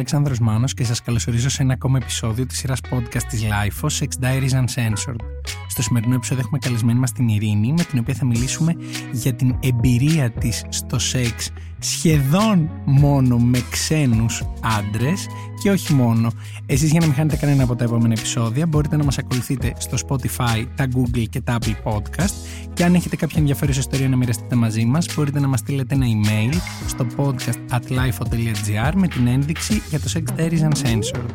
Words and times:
Αλεξάνδρος 0.00 0.38
Μάνος 0.38 0.74
και 0.74 0.84
σας 0.84 1.02
καλωσορίζω 1.02 1.48
σε 1.48 1.62
ένα 1.62 1.72
ακόμα 1.72 1.98
επεισόδιο 2.02 2.46
της 2.46 2.58
σειράς 2.58 2.80
podcast 2.90 3.22
της 3.28 3.42
LIFO, 3.44 3.88
Sex 3.88 4.24
Diaries 4.24 4.52
Uncensored. 4.52 5.20
Στο 5.68 5.82
σημερινό 5.82 6.14
επεισόδιο 6.14 6.42
έχουμε 6.44 6.58
καλεσμένη 6.58 6.98
μας 6.98 7.12
την 7.12 7.28
Ειρήνη, 7.28 7.72
με 7.76 7.84
την 7.84 7.98
οποία 7.98 8.14
θα 8.14 8.24
μιλήσουμε 8.24 8.74
για 9.12 9.34
την 9.34 9.56
εμπειρία 9.60 10.30
της 10.30 10.64
στο 10.68 10.98
σεξ 10.98 11.50
σχεδόν 11.80 12.70
μόνο 12.84 13.38
με 13.38 13.62
ξένους 13.70 14.42
άντρες 14.78 15.26
και 15.62 15.70
όχι 15.70 15.94
μόνο. 15.94 16.30
Εσείς 16.66 16.90
για 16.90 17.00
να 17.00 17.06
μην 17.06 17.14
χάνετε 17.14 17.36
κανένα 17.36 17.62
από 17.62 17.76
τα 17.76 17.84
επόμενα 17.84 18.14
επεισόδια 18.18 18.66
μπορείτε 18.66 18.96
να 18.96 19.04
μας 19.04 19.18
ακολουθείτε 19.18 19.74
στο 19.78 19.96
Spotify, 20.08 20.66
τα 20.74 20.88
Google 20.94 21.24
και 21.30 21.40
τα 21.40 21.58
Apple 21.60 21.92
Podcast 21.92 22.34
και 22.74 22.84
αν 22.84 22.94
έχετε 22.94 23.16
κάποια 23.16 23.36
ενδιαφέρουσα 23.38 23.80
ιστορία 23.80 24.08
να 24.08 24.16
μοιραστείτε 24.16 24.54
μαζί 24.54 24.84
μας 24.84 25.06
μπορείτε 25.14 25.40
να 25.40 25.48
μας 25.48 25.58
στείλετε 25.58 25.94
ένα 25.94 26.06
email 26.06 26.54
στο 26.86 27.06
podcast 27.16 27.78
at 27.78 27.92
lifeo.gr 27.92 28.92
με 28.94 29.08
την 29.08 29.26
ένδειξη 29.26 29.82
για 29.90 30.00
το 30.00 30.10
Sex 30.14 30.40
Diaries 30.40 30.68
Uncensored. 30.68 31.30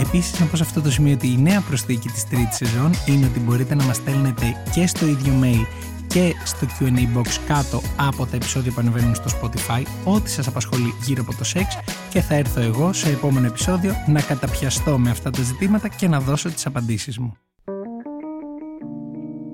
Επίσης 0.00 0.40
να 0.40 0.46
πω 0.46 0.56
σε 0.56 0.62
αυτό 0.62 0.80
το 0.80 0.90
σημείο 0.90 1.12
ότι 1.12 1.26
η 1.26 1.38
νέα 1.38 1.60
προσθήκη 1.60 2.08
της 2.08 2.24
τρίτης 2.28 2.56
σεζόν 2.56 2.90
είναι 3.06 3.26
ότι 3.26 3.40
μπορείτε 3.40 3.74
να 3.74 3.84
μας 3.84 3.96
στέλνετε 3.96 4.56
και 4.74 4.86
στο 4.86 5.06
ίδιο 5.06 5.32
mail 5.42 5.66
και 6.08 6.34
στο 6.44 6.66
Q&A 6.66 7.18
box 7.18 7.26
κάτω 7.46 7.82
από 7.96 8.26
τα 8.26 8.36
επεισόδια 8.36 8.72
που 8.72 8.80
ανεβαίνουν 8.80 9.14
στο 9.14 9.38
Spotify 9.40 9.82
ό,τι 10.04 10.30
σας 10.30 10.46
απασχολεί 10.46 10.94
γύρω 11.02 11.22
από 11.26 11.38
το 11.38 11.44
σεξ 11.44 11.78
και 12.10 12.20
θα 12.20 12.34
έρθω 12.34 12.60
εγώ 12.60 12.92
σε 12.92 13.10
επόμενο 13.10 13.46
επεισόδιο 13.46 13.94
να 14.06 14.22
καταπιαστώ 14.22 14.98
με 14.98 15.10
αυτά 15.10 15.30
τα 15.30 15.42
ζητήματα 15.42 15.88
και 15.88 16.08
να 16.08 16.20
δώσω 16.20 16.50
τις 16.50 16.66
απαντήσεις 16.66 17.18
μου. 17.18 17.36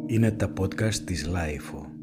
Είναι 0.06 0.30
τα 0.30 0.52
podcast 0.60 0.94
της 0.94 1.28
Lifeo. 1.28 1.93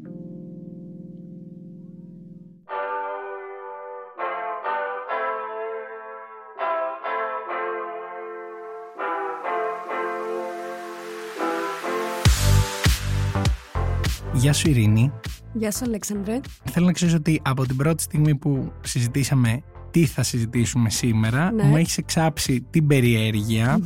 Γεια 14.34 14.52
σου 14.52 14.68
Ειρήνη. 14.70 15.12
Γεια 15.52 15.70
σου 15.72 15.84
Αλέξανδρε. 15.84 16.40
Θέλω 16.70 16.86
να 16.86 16.92
ξέρεις 16.92 17.14
ότι 17.14 17.40
από 17.44 17.66
την 17.66 17.76
πρώτη 17.76 18.02
στιγμή 18.02 18.34
που 18.34 18.72
συζητήσαμε 18.80 19.62
τι 19.90 20.06
θα 20.06 20.22
συζητήσουμε 20.22 20.90
σήμερα, 20.90 21.52
Ναι. 21.52 21.62
μου 21.62 21.76
έχεις 21.76 21.98
εξάψει 21.98 22.66
την 22.70 22.86
περιεργεια 22.86 23.78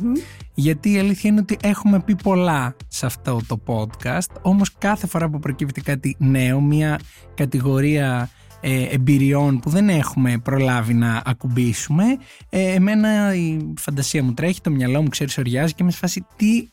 γιατί 0.53 0.91
η 0.91 0.97
αλήθεια 0.99 1.29
είναι 1.29 1.39
ότι 1.39 1.57
έχουμε 1.61 1.99
πει 2.01 2.15
πολλά 2.15 2.75
σε 2.87 3.05
αυτό 3.05 3.39
το 3.47 3.59
podcast, 3.65 4.31
όμως 4.41 4.73
κάθε 4.77 5.07
φορά 5.07 5.29
που 5.29 5.39
προκύπτει 5.39 5.81
κάτι 5.81 6.15
νέο, 6.19 6.61
μια 6.61 6.99
κατηγορία 7.33 8.29
ε, 8.61 8.83
εμπειριών 8.83 9.59
που 9.59 9.69
δεν 9.69 9.89
έχουμε 9.89 10.37
προλάβει 10.37 10.93
να 10.93 11.21
ακουμπήσουμε, 11.25 12.03
ε, 12.49 12.73
εμένα 12.73 13.35
η 13.35 13.73
φαντασία 13.79 14.23
μου 14.23 14.33
τρέχει, 14.33 14.61
το 14.61 14.69
μυαλό 14.69 15.01
μου 15.01 15.07
ξέρεις 15.09 15.37
οριάζει 15.37 15.73
και 15.73 15.83
με 15.83 15.91
σε 15.91 15.97
φάση 15.97 16.25
τι 16.35 16.67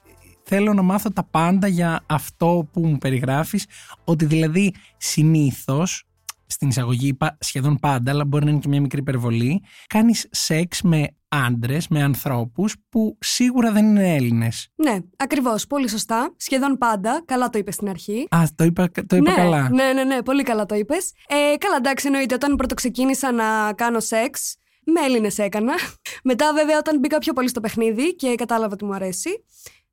θέλω 0.45 0.75
να 0.75 0.83
μάθω 0.83 1.11
τα 1.11 1.25
πάντα 1.25 1.67
για 1.67 2.05
αυτό 2.07 2.69
που 2.73 2.87
μου 2.87 2.99
περιγράφεις, 2.99 3.67
ότι 4.05 4.25
δηλαδή 4.25 4.75
συνήθως 4.97 6.05
στην 6.47 6.69
εισαγωγή 6.69 7.09
είπα 7.09 7.37
σχεδόν 7.41 7.79
πάντα, 7.79 8.11
αλλά 8.11 8.25
μπορεί 8.25 8.45
να 8.45 8.51
είναι 8.51 8.61
και 8.61 8.69
μια 8.69 8.81
μικρή 8.81 9.01
υπερβολή, 9.01 9.63
κάνεις 9.87 10.27
σεξ 10.31 10.83
με 10.83 11.09
άντρες, 11.29 11.89
με 11.89 12.03
ανθρώπους 12.03 12.75
που 12.89 13.19
σίγουρα 13.21 13.73
δεν 13.73 13.85
είναι 13.85 14.15
Έλληνες. 14.15 14.69
Ναι, 14.75 14.97
ακριβώς. 15.17 15.67
Πολύ 15.67 15.89
σωστά. 15.89 16.35
Σχεδόν 16.37 16.79
πάντα. 16.79 17.23
Καλά 17.25 17.49
το 17.49 17.59
είπες 17.59 17.75
στην 17.75 17.89
αρχή. 17.89 18.27
Α, 18.31 18.43
το 18.55 18.65
είπα, 18.65 18.91
το 19.07 19.17
είπα 19.17 19.31
ναι, 19.31 19.37
καλά. 19.37 19.69
Ναι, 19.69 19.93
ναι, 19.93 20.05
ναι, 20.05 20.23
πολύ 20.23 20.43
καλά 20.43 20.67
το 20.67 20.75
είπες. 20.75 21.13
Ε, 21.29 21.57
καλά, 21.59 21.77
εντάξει, 21.77 22.07
εννοείται. 22.07 22.35
Όταν 22.35 22.57
πρώτο 22.57 22.75
ξεκίνησα 22.75 23.33
να 23.33 23.73
κάνω 23.73 24.01
σεξ, 24.01 24.57
με 24.85 25.01
Έλληνες 25.01 25.39
έκανα. 25.39 25.73
Μετά, 26.31 26.53
βέβαια, 26.53 26.79
όταν 26.79 26.99
μπήκα 26.99 27.19
πιο 27.19 27.33
πολύ 27.33 27.49
στο 27.49 27.61
παιχνίδι 27.61 28.15
και 28.15 28.35
κατάλαβα 28.35 28.73
ότι 28.73 28.85
μου 28.85 28.95
αρέσει, 28.95 29.45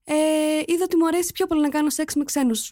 ε, 0.03 0.13
είδα 0.65 0.83
ότι 0.83 0.97
μου 0.97 1.07
αρέσει 1.07 1.31
πιο 1.31 1.45
πολύ 1.47 1.61
να 1.61 1.69
κάνω 1.69 1.89
σεξ 1.89 2.15
με 2.15 2.23
ξένους. 2.23 2.71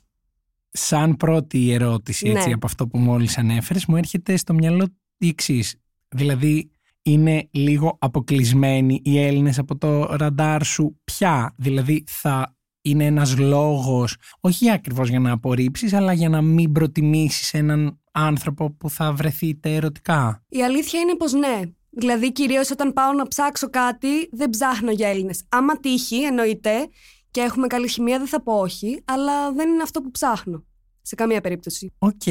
Σαν 0.71 1.17
πρώτη 1.17 1.71
ερώτηση 1.71 2.29
έτσι, 2.29 2.47
Ναι. 2.47 2.53
από 2.53 2.65
αυτό 2.65 2.87
που 2.87 2.97
μόλις 2.97 3.37
ανέφερες, 3.37 3.85
μου 3.85 3.95
έρχεται 3.95 4.37
στο 4.37 4.53
μυαλό 4.53 4.87
η 5.17 5.27
εξής. 5.27 5.75
Δηλαδή, 6.09 6.71
είναι 7.01 7.47
λίγο 7.51 7.97
αποκλεισμένοι 7.99 9.01
οι 9.03 9.19
Έλληνες 9.19 9.57
από 9.59 9.77
το 9.77 10.03
ραντάρ 10.15 10.63
σου 10.63 10.99
πια; 11.03 11.53
Δηλαδή, 11.57 12.03
θα 12.07 12.55
είναι 12.81 13.05
ένας 13.05 13.37
λόγος, 13.37 14.15
όχι 14.39 14.71
ακριβώς 14.71 15.09
για 15.09 15.19
να 15.19 15.31
απορρίψεις, 15.31 15.93
αλλά 15.93 16.13
για 16.13 16.29
να 16.29 16.41
μην 16.41 16.71
προτιμήσεις 16.71 17.53
έναν 17.53 17.99
άνθρωπο 18.11 18.71
που 18.71 18.89
θα 18.89 19.13
βρεθείτε 19.13 19.75
ερωτικά; 19.75 20.43
Η 20.49 20.63
αλήθεια 20.63 20.99
είναι 20.99 21.15
πως 21.15 21.33
ναι. 21.33 21.61
Δηλαδή, 21.89 22.31
κυρίως 22.31 22.71
όταν 22.71 22.93
πάω 22.93 23.13
να 23.13 23.27
ψάξω 23.27 23.69
κάτι, 23.69 24.29
δεν 24.31 24.49
ψάχνω 24.49 24.91
για 24.91 25.09
Έλληνες. 25.09 25.43
Άμα 25.49 25.79
τύχει, 25.79 26.21
εννοείται, 26.21 26.89
και 27.31 27.41
έχουμε 27.41 27.67
καλή 27.67 27.87
χημεία, 27.87 28.17
δεν 28.17 28.27
θα 28.27 28.41
πω 28.41 28.53
όχι, 28.53 29.01
αλλά 29.05 29.51
δεν 29.53 29.69
είναι 29.69 29.81
αυτό 29.83 30.01
που 30.01 30.11
ψάχνω. 30.11 30.63
Σε 31.01 31.15
καμία 31.15 31.41
περίπτωση. 31.41 31.93
Οκ, 31.99 32.21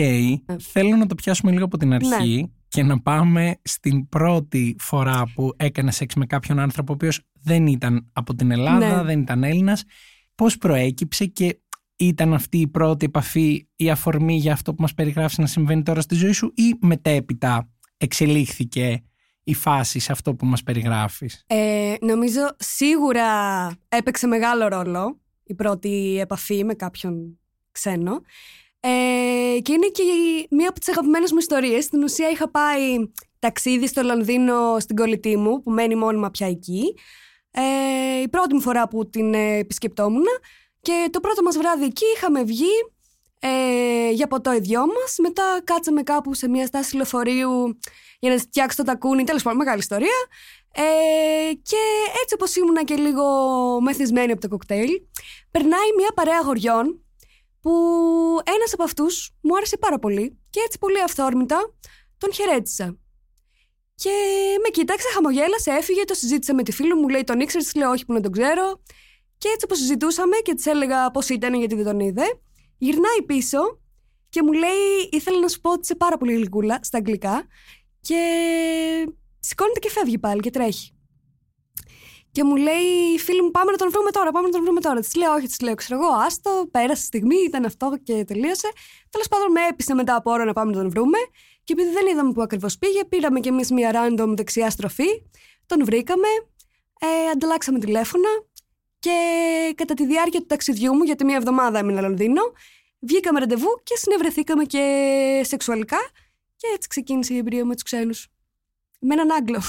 θέλω 0.72 0.96
να 0.96 1.06
το 1.06 1.14
πιάσουμε 1.14 1.52
λίγο 1.52 1.64
από 1.64 1.76
την 1.76 1.92
αρχή 1.92 2.52
και 2.68 2.82
να 2.82 3.00
πάμε 3.00 3.56
στην 3.62 4.08
πρώτη 4.08 4.76
φορά 4.78 5.22
που 5.34 5.52
έκανες 5.56 5.96
σεξ 5.96 6.14
με 6.14 6.26
κάποιον 6.26 6.58
άνθρωπο 6.58 6.92
ο 6.92 6.94
οποίος 6.94 7.20
δεν 7.42 7.66
ήταν 7.66 8.10
από 8.12 8.34
την 8.34 8.50
Ελλάδα, 8.50 8.96
Ναι. 8.96 9.02
δεν 9.02 9.20
ήταν 9.20 9.44
Έλληνας. 9.44 9.84
Πώς 10.34 10.58
προέκυψε 10.58 11.26
και 11.26 11.60
ήταν 11.96 12.34
αυτή 12.34 12.58
η 12.58 12.66
πρώτη 12.68 13.04
επαφή, 13.04 13.68
η 13.76 13.90
αφορμή 13.90 14.36
για 14.36 14.52
αυτό 14.52 14.74
που 14.74 14.82
μας 14.82 14.94
περιγράφεις 14.94 15.38
να 15.38 15.46
συμβαίνει 15.46 15.82
τώρα 15.82 16.00
στη 16.00 16.14
ζωή 16.14 16.32
σου 16.32 16.52
ή 16.56 16.74
μετέπειτα 16.80 17.68
εξελίχθηκε 17.96 19.02
η 19.50 19.54
φάση 19.54 19.98
σε 19.98 20.12
αυτό 20.12 20.34
που 20.34 20.46
μας 20.46 20.62
περιγράφεις; 20.62 21.44
Ε, 21.46 21.94
νομίζω 22.00 22.40
σίγουρα 22.58 23.26
έπαιξε 23.88 24.26
μεγάλο 24.26 24.68
ρόλο 24.68 25.20
η 25.44 25.54
πρώτη 25.54 26.18
επαφή 26.20 26.64
με 26.64 26.74
κάποιον 26.74 27.38
ξένο. 27.72 28.20
Ε, 28.80 28.88
και 29.62 29.72
είναι 29.72 29.86
και 29.92 30.02
η- 30.02 30.46
μία 30.50 30.68
από 30.68 30.78
τις 30.78 30.88
αγαπημένες 30.88 31.32
μου 31.32 31.38
ιστορίες. 31.38 31.84
Στην 31.84 32.02
ουσία 32.02 32.28
είχα 32.30 32.50
πάει 32.50 32.96
ταξίδι 33.38 33.86
στο 33.86 34.02
Λονδίνο 34.02 34.78
στην 34.80 34.96
κολλητή 34.96 35.36
μου 35.36 35.62
που 35.62 35.70
μένει 35.70 35.94
μόνιμα 35.94 36.30
πια 36.30 36.46
εκεί. 36.46 36.94
Ε, 37.50 38.20
η 38.22 38.28
πρώτη 38.28 38.54
μου 38.54 38.60
φορά 38.60 38.88
που 38.88 39.08
την 39.10 39.34
ε, 39.34 39.56
επισκεπτόμουν 39.58 40.24
και 40.80 41.08
το 41.10 41.20
πρώτο 41.20 41.42
μας 41.42 41.56
βράδυ 41.56 41.84
εκεί 41.84 42.04
είχαμε 42.16 42.42
βγει 42.42 42.70
ε, 43.38 44.10
για 44.10 44.26
ποτό 44.26 44.54
οι 44.54 44.60
δυο 44.60 44.80
μας. 44.86 45.16
Μετά 45.18 45.60
κάτσαμε 45.64 46.02
κάπου 46.02 46.34
σε 46.34 46.48
μια 46.48 46.66
στάση 46.66 46.96
λεωφορείου 46.96 47.78
για 48.18 48.30
να 48.30 48.38
φτιάξει 48.38 48.76
το 48.76 48.82
τακούνι. 48.82 49.24
Τέλος 49.24 49.42
πάντων, 49.42 49.58
μεγάλη 49.58 49.78
ιστορία. 49.78 50.18
Ε, 50.72 51.52
και 51.52 51.76
έτσι 52.22 52.34
όπως 52.34 52.56
ήμουνα 52.56 52.84
και 52.84 52.94
λίγο 52.94 53.24
μεθυσμένη 53.80 54.32
από 54.32 54.40
το 54.40 54.48
κοκτέιλ, 54.48 54.90
περνάει 55.50 55.88
μια 55.96 56.12
παρέα 56.14 56.38
αγοριών 56.42 57.02
που 57.60 57.70
ένας 58.56 58.72
από 58.72 58.82
αυτούς 58.82 59.30
μου 59.40 59.56
άρεσε 59.56 59.76
πάρα 59.76 59.98
πολύ 59.98 60.38
και 60.50 60.60
έτσι 60.64 60.78
πολύ 60.78 61.02
αυθόρμητα 61.02 61.74
τον 62.18 62.32
χαιρέτησα. 62.32 62.96
Και 63.94 64.10
με 64.62 64.68
κοίταξε, 64.68 65.08
χαμογέλασε, 65.14 65.70
έφυγε, 65.70 66.04
το 66.04 66.14
συζήτησα 66.14 66.54
με 66.54 66.62
τη 66.62 66.72
φίλη 66.72 66.94
μου, 66.94 67.00
μου 67.00 67.08
λέει 67.08 67.24
τον 67.24 67.40
ήξερες, 67.40 67.66
τη 67.66 67.78
λέω 67.78 67.90
όχι 67.90 68.04
που 68.04 68.12
να 68.12 68.20
τον 68.20 68.32
ξέρω. 68.32 68.82
Και 69.38 69.48
έτσι 69.48 69.64
όπως 69.64 69.78
συζητούσαμε 69.78 70.36
και 70.36 70.54
της 70.54 70.66
έλεγα 70.66 71.10
πώς 71.10 71.28
ήταν 71.28 71.54
γιατί 71.54 71.74
δεν 71.74 71.84
τον 71.84 72.00
είδε, 72.00 72.40
γυρνάει 72.78 73.22
πίσω 73.26 73.58
και 74.28 74.42
μου 74.42 74.52
λέει 74.52 75.08
ήθελα 75.10 75.38
να 75.40 75.48
σου 75.48 75.60
πω 75.60 75.70
ότι 75.70 75.80
είσαι 75.82 75.94
πάρα 75.94 76.16
πολύ 76.16 76.34
γλυκούλα 76.34 76.78
στα 76.82 76.98
αγγλικά 76.98 77.46
και 78.00 78.20
σηκώνεται 79.40 79.78
και 79.78 79.90
φεύγει 79.90 80.18
πάλι 80.18 80.40
και 80.40 80.50
τρέχει. 80.50 80.92
Και 82.32 82.44
μου 82.44 82.56
λέει, 82.56 83.18
φίλη 83.18 83.42
μου, 83.42 83.50
πάμε 83.50 83.70
να 83.70 83.76
τον 83.76 83.90
βρούμε 83.90 84.10
τώρα, 84.10 84.30
πάμε 84.30 84.46
να 84.46 84.52
τον 84.52 84.62
βρούμε 84.62 84.80
τώρα. 84.80 85.00
Της 85.00 85.14
λέω, 85.14 85.32
Όχι, 85.32 85.46
της 85.46 85.60
λέω, 85.60 85.74
ξέρω 85.74 86.00
εγώ, 86.00 86.12
άστο, 86.12 86.68
πέρασε 86.70 87.02
η 87.02 87.04
στιγμή, 87.04 87.36
ήταν 87.46 87.64
αυτό 87.64 87.98
και 88.02 88.24
τελείωσε. 88.24 88.68
Τέλος 89.10 89.28
πάντων, 89.28 89.50
με 89.50 89.60
έπεισε 89.70 89.94
μετά 89.94 90.14
από 90.14 90.30
ώρα 90.30 90.44
να 90.44 90.52
πάμε 90.52 90.72
να 90.72 90.80
τον 90.80 90.90
βρούμε. 90.90 91.18
Και 91.64 91.72
επειδή 91.72 91.90
δεν 91.90 92.06
είδαμε 92.06 92.32
που 92.32 92.42
ακριβώς 92.42 92.78
πήγε, 92.78 93.04
πήραμε 93.04 93.40
κι 93.40 93.48
εμείς 93.48 93.70
μια 93.70 93.90
random 93.94 94.34
δεξιά 94.36 94.70
στροφή. 94.70 95.08
Τον 95.66 95.84
βρήκαμε, 95.84 96.28
ε, 97.00 97.30
ανταλλάξαμε 97.30 97.78
τηλέφωνα 97.78 98.28
και 98.98 99.18
κατά 99.76 99.94
τη 99.94 100.06
διάρκεια 100.06 100.40
του 100.40 100.46
ταξιδιού 100.46 100.94
μου, 100.94 101.02
γιατί 101.02 101.24
μια 101.24 101.36
εβδομάδα 101.36 101.78
έμεινα 101.78 102.00
Λονδίνο, 102.00 102.42
βγήκαμε 102.98 103.38
ραντεβού 103.38 103.80
και 103.82 103.96
συνευρεθήκαμε 103.96 104.64
και 104.64 105.40
σεξουαλικά. 105.44 105.98
Και 106.56 106.66
έτσι 106.74 106.88
ξεκίνησε 106.88 107.34
η 107.34 107.36
εμπειρία 107.36 107.64
με 107.64 107.74
τους 107.74 107.82
ξένους. 107.82 108.28
Με 109.00 109.14
έναν 109.14 109.30
Άγγλο. 109.30 109.62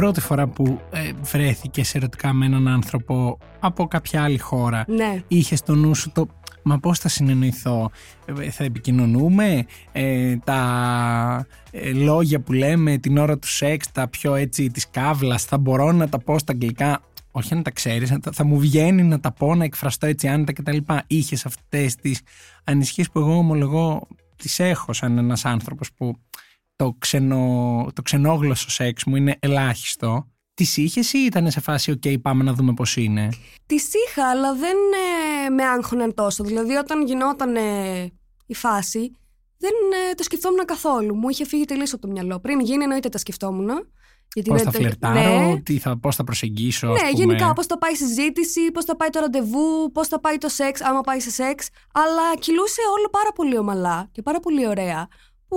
Πρώτη 0.00 0.20
φορά 0.20 0.46
που 0.46 0.80
ε, 0.92 1.10
βρέθηκε 1.22 1.82
ερωτικά 1.92 2.32
με 2.32 2.46
έναν 2.46 2.68
άνθρωπο 2.68 3.38
από 3.60 3.86
κάποια 3.86 4.22
άλλη 4.22 4.38
χώρα, 4.38 4.84
Ναι. 4.88 5.22
είχε 5.28 5.56
στο 5.56 5.74
νου 5.74 5.94
σου 5.94 6.10
το 6.12 6.28
Μα 6.68 6.78
πώς 6.78 6.98
θα 6.98 7.08
συνεννοηθώ, 7.08 7.90
Ε, 8.40 8.50
θα 8.50 8.64
επικοινωνούμε, 8.64 9.64
ε, 9.92 10.36
τα 10.44 11.46
ε, 11.70 11.92
λόγια 11.92 12.40
που 12.40 12.52
λέμε 12.52 12.98
την 12.98 13.18
ώρα 13.18 13.38
του 13.38 13.48
σεξ, 13.48 13.92
τα 13.92 14.08
πιο 14.08 14.34
έτσι 14.34 14.70
της 14.70 14.90
κάβλας, 14.90 15.44
θα 15.44 15.58
μπορώ 15.58 15.92
να 15.92 16.08
τα 16.08 16.18
πω 16.18 16.38
στα 16.38 16.52
αγγλικά, 16.52 17.00
όχι 17.30 17.54
να 17.54 17.62
τα 17.62 17.70
ξέρεις, 17.70 18.10
να 18.10 18.20
τα- 18.20 18.32
θα 18.32 18.44
μου 18.44 18.58
βγαίνει 18.58 19.02
να 19.02 19.20
τα 19.20 19.32
πω, 19.32 19.54
να 19.54 19.64
εκφραστώ 19.64 20.06
έτσι 20.06 20.28
άνετα 20.28 20.52
κτλ. 20.52 20.76
Είχες 21.06 21.46
αυτές 21.46 21.94
τις 21.94 22.20
ανησυχίες 22.64 23.10
που 23.10 23.18
εγώ 23.18 23.36
ομολογώ 23.36 24.06
τις 24.36 24.58
έχω 24.58 24.92
σαν 24.92 25.18
ένας 25.18 25.44
άνθρωπος 25.44 25.92
που 25.92 26.16
το, 26.76 26.96
ξενο, 26.98 27.86
το 27.92 28.02
ξενόγλωσσο 28.02 28.70
σεξ 28.70 29.04
μου 29.04 29.16
είναι 29.16 29.36
ελάχιστο. 29.40 30.30
Τις 30.54 30.76
είχες 30.76 31.12
ή 31.12 31.18
ήταν 31.18 31.50
σε 31.50 31.60
φάση 31.60 31.90
«ΟΚ, 31.90 32.18
πάμε 32.22 32.44
να 32.44 32.52
δούμε 32.52 32.74
πώς 32.74 32.96
είναι». 32.96 33.28
Τη 33.66 33.74
είχα, 33.74 34.30
αλλά 34.30 34.54
δεν 34.54 34.76
ε, 35.46 35.50
με 35.50 35.64
άγχωναν 35.64 36.14
τόσο. 36.14 36.44
Δηλαδή, 36.44 36.74
όταν 36.74 37.06
γινόταν 37.06 37.56
ε, 37.56 38.02
η 38.46 38.54
φάση, 38.54 39.10
δεν 39.58 39.70
ε, 40.10 40.14
το 40.14 40.22
σκεφτόμουν 40.22 40.64
καθόλου. 40.64 41.14
Μου 41.16 41.28
είχε 41.28 41.44
φύγει 41.46 41.64
τελείως 41.64 41.92
από 41.92 42.02
το 42.02 42.08
μυαλό. 42.12 42.40
Πριν 42.40 42.60
γίνει, 42.60 42.82
εννοείται 42.82 43.08
τα 43.08 43.18
σκεφτόμουν. 43.18 43.68
Γιατί 44.34 44.50
Πώς 44.50 44.60
είναι 44.60 44.70
θα 44.70 44.78
τε- 44.78 44.80
φλερτάρω, 44.80 45.48
Ναι, 45.52 45.60
τι 45.60 45.78
θα, 45.78 45.98
πώς 45.98 46.16
θα 46.16 46.24
προσεγγίσω, 46.24 46.86
ας 46.88 46.92
ναι 47.02 47.08
πούμε. 47.10 47.24
γενικά 47.24 47.52
πώς 47.52 47.66
θα 47.66 47.78
πάει 47.78 47.92
η 47.92 47.96
συζήτηση, 47.96 48.70
πώς 48.70 48.84
θα 48.84 48.96
πάει 48.96 49.08
το 49.10 49.20
ραντεβού, 49.20 49.90
πώς 49.92 50.08
θα 50.08 50.20
πάει 50.20 50.38
το 50.38 50.48
σεξ, 50.48 50.80
άμα 50.82 51.00
πάει 51.00 51.20
σε 51.20 51.30
σεξ. 51.30 51.68
Αλλά 51.92 52.36
κυλούσε 52.38 52.80
όλο 52.98 53.08
πάρα 53.10 53.32
πολύ 53.34 53.58
ομαλά 53.58 54.08
και 54.12 54.22
πάρα 54.22 54.40
πολύ 54.40 54.68
ωραία. 54.68 55.08
Που 55.48 55.56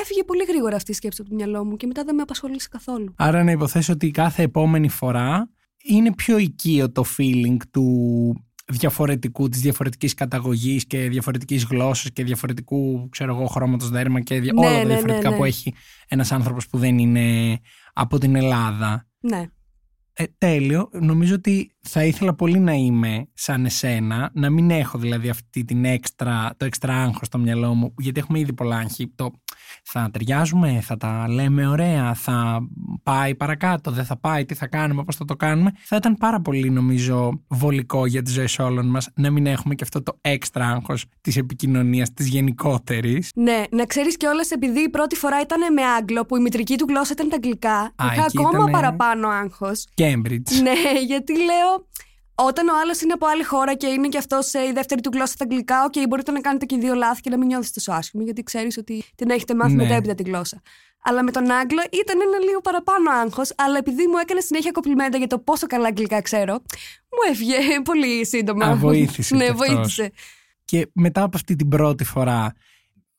έφυγε 0.00 0.24
πολύ 0.24 0.44
γρήγορα 0.48 0.76
αυτή 0.76 0.90
η 0.90 0.94
σκέψη 0.94 1.20
από 1.20 1.30
το 1.30 1.36
μυαλό 1.36 1.64
μου 1.64 1.76
και 1.76 1.86
μετά 1.86 2.04
δεν 2.04 2.14
με 2.14 2.22
απασχολήσει 2.22 2.68
καθόλου. 2.68 3.14
Άρα 3.16 3.44
να 3.44 3.50
υποθέσω 3.50 3.92
ότι 3.92 4.10
κάθε 4.10 4.42
επόμενη 4.42 4.88
φορά 4.88 5.50
είναι 5.84 6.14
πιο 6.14 6.38
οικείο 6.38 6.92
το 6.92 7.04
feeling 7.18 7.56
του 7.70 7.86
διαφορετικού, 8.70 9.48
της 9.48 9.60
διαφορετικής 9.60 10.14
καταγωγής 10.14 10.86
και 10.86 11.08
διαφορετικής 11.08 11.64
γλώσσας 11.64 12.10
και 12.12 12.24
διαφορετικού, 12.24 13.08
ξέρω 13.08 13.34
εγώ, 13.34 13.46
χρώματος 13.46 13.90
δέρμα 13.90 14.20
και 14.20 14.40
δια- 14.40 14.52
Ναι, 14.52 14.66
όλα 14.66 14.68
τα 14.70 14.76
ναι, 14.76 14.82
ναι, 14.84 14.88
διαφορετικά 14.92 15.30
ναι. 15.30 15.36
που 15.36 15.44
έχει 15.44 15.74
ένας 16.08 16.32
άνθρωπος 16.32 16.68
που 16.68 16.78
δεν 16.78 16.98
είναι 16.98 17.58
από 17.92 18.18
την 18.18 18.34
Ελλάδα. 18.36 19.06
Ναι. 19.20 19.46
Ε, 20.20 20.24
τέλειο. 20.38 20.88
Νομίζω 20.92 21.34
ότι 21.34 21.70
θα 21.80 22.04
ήθελα 22.04 22.34
πολύ 22.34 22.58
να 22.58 22.72
είμαι 22.72 23.28
σαν 23.34 23.64
εσένα, 23.64 24.30
να 24.34 24.50
μην 24.50 24.70
έχω 24.70 24.98
δηλαδή 24.98 25.28
αυτή 25.28 25.64
την 25.64 25.84
έξτρα, 25.84 26.54
το 26.56 26.64
έξτρα 26.64 26.94
άγχος 26.94 27.26
στο 27.26 27.38
μυαλό 27.38 27.74
μου, 27.74 27.94
γιατί 27.98 28.20
έχουμε 28.20 28.38
ήδη 28.38 28.52
πολλά 28.52 28.76
άγχη. 28.76 29.12
Το 29.14 29.30
θα 29.84 30.08
ταιριάζουμε, 30.12 30.80
θα 30.82 30.96
τα 30.96 31.28
λέμε 31.28 31.66
ωραία, 31.68 32.14
θα 32.14 32.58
πάει 33.02 33.34
παρακάτω, 33.34 33.90
δεν 33.90 34.04
θα 34.04 34.16
πάει, 34.18 34.44
τι 34.44 34.54
θα 34.54 34.66
κάνουμε, 34.66 35.04
πώς 35.04 35.16
θα 35.16 35.24
το 35.24 35.36
κάνουμε. 35.36 35.72
Θα 35.84 35.96
ήταν 35.96 36.14
πάρα 36.16 36.40
πολύ 36.40 36.70
νομίζω 36.70 37.42
βολικό 37.48 38.06
για 38.06 38.22
τις 38.22 38.32
ζωές 38.32 38.58
όλων 38.58 38.86
μας 38.86 39.08
να 39.14 39.30
μην 39.30 39.46
έχουμε 39.46 39.74
και 39.74 39.84
αυτό 39.84 40.02
το 40.02 40.18
έξτρα 40.20 40.66
άγχος 40.66 41.04
της 41.20 41.36
επικοινωνίας, 41.36 42.12
της 42.12 42.26
γενικότερης. 42.28 43.30
Ναι, 43.34 43.62
να 43.70 43.84
ξέρεις 43.86 44.16
κιόλα, 44.16 44.42
επειδή 44.50 44.80
η 44.80 44.88
πρώτη 44.88 45.16
φορά 45.16 45.40
ήταν 45.40 45.72
με 45.72 45.82
Άγγλο, 45.82 46.24
που 46.26 46.36
η 46.36 46.40
μητρική 46.40 46.76
του 46.76 46.86
γλώσσα 46.88 47.12
ήταν 47.12 47.28
τα 47.28 47.34
αγγλικά, 47.34 47.76
Α, 47.78 47.92
είχα 48.12 48.24
εκεί 48.24 48.38
ακόμα 48.38 48.48
ήτανε- 48.50 48.72
παραπάνω 48.72 49.28
άγχος. 49.28 49.86
Cambridge. 49.94 50.50
ναι, 50.62 51.00
γιατί 51.06 51.32
λέω, 51.32 51.86
όταν 52.40 52.68
ο 52.68 52.72
άλλος 52.82 53.00
είναι 53.00 53.12
από 53.12 53.26
άλλη 53.26 53.42
χώρα 53.44 53.74
και 53.74 53.86
είναι 53.86 54.08
και 54.08 54.18
αυτός 54.18 54.52
η 54.52 54.72
δεύτερη 54.74 55.00
του 55.00 55.10
γλώσσα 55.12 55.34
τα 55.38 55.44
αγγλικά, 55.44 55.84
οκ, 55.84 56.08
μπορείτε 56.08 56.30
να 56.30 56.40
κάνετε 56.40 56.64
και 56.64 56.76
δύο 56.76 56.94
λάθη 56.94 57.20
και 57.20 57.30
να 57.30 57.38
μην 57.38 57.46
νιώθει 57.46 57.72
τόσο 57.72 57.92
άσχημο, 57.92 58.22
γιατί 58.24 58.42
ξέρεις 58.42 58.76
ότι 58.76 59.04
την 59.14 59.30
έχετε 59.30 59.54
μάθει 59.54 59.74
Ναι. 59.74 59.82
μετέπειτα 59.82 60.14
τη 60.14 60.22
γλώσσα. 60.22 60.62
Αλλά 61.02 61.22
με 61.22 61.30
τον 61.30 61.50
Άγγλο 61.50 61.82
ήταν 61.92 62.20
ένα 62.20 62.38
λίγο 62.44 62.60
παραπάνω 62.60 63.10
άγχος, 63.10 63.52
αλλά 63.56 63.78
επειδή 63.78 64.06
μου 64.06 64.16
έκανε 64.22 64.40
συνέχεια 64.40 64.70
κοπλιμέντα 64.70 65.18
για 65.18 65.26
το 65.26 65.38
πόσο 65.38 65.66
καλά 65.66 65.86
αγγλικά 65.86 66.20
ξέρω, 66.22 66.52
μου 67.10 67.30
έφυγε 67.30 67.54
πολύ 67.90 68.26
σύντομα. 68.26 68.66
Α, 68.66 68.76
βοήθησε 68.76 69.34
ναι, 69.36 69.44
κι 69.44 69.50
αυτός. 69.50 69.66
βοήθησε. 69.74 70.10
Και 70.64 70.88
μετά 70.92 71.22
από 71.22 71.36
αυτή 71.36 71.56
την 71.56 71.68
πρώτη 71.68 72.04
φορά, 72.04 72.52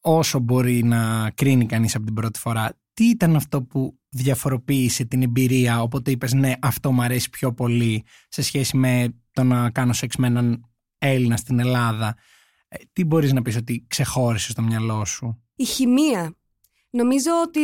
όσο 0.02 0.40
μπορεί 0.40 0.84
να 0.84 1.32
κρίνει 1.36 1.66
κανείς 1.66 1.96
από 1.96 2.06
την 2.06 2.14
πρώτη 2.14 2.40
φορά, 2.40 2.78
τι 2.94 3.06
ήταν 3.06 3.36
αυτό 3.36 3.62
που 3.64 3.99
διαφοροποίησε 4.10 5.06
την 5.06 5.22
εμπειρία, 5.22 5.82
οπότε 5.82 6.12
είπες 6.12 6.34
ναι 6.34 6.54
αυτό 6.62 6.92
μου 6.92 7.02
αρέσει 7.02 7.30
πιο 7.30 7.54
πολύ 7.54 8.04
σε 8.30 8.42
σχέση 8.42 8.78
με 8.78 9.14
το 9.32 9.44
να 9.44 9.72
κάνω 9.72 9.94
σεξ 9.94 10.16
με 10.16 10.28
έναν 10.28 10.64
Έλληνα 10.98 11.38
στην 11.38 11.60
Ελλάδα. 11.60 12.16
Ε, 12.68 12.78
Τι 12.94 13.04
μπορείς 13.04 13.34
να 13.34 13.42
πεις 13.42 13.56
ότι 13.56 13.86
ξεχώρισες 13.88 14.52
στο 14.52 14.62
μυαλό 14.62 15.06
σου; 15.06 15.44
Η 15.56 15.64
χημεία. 15.66 16.34
Νομίζω 16.90 17.32
ότι 17.44 17.62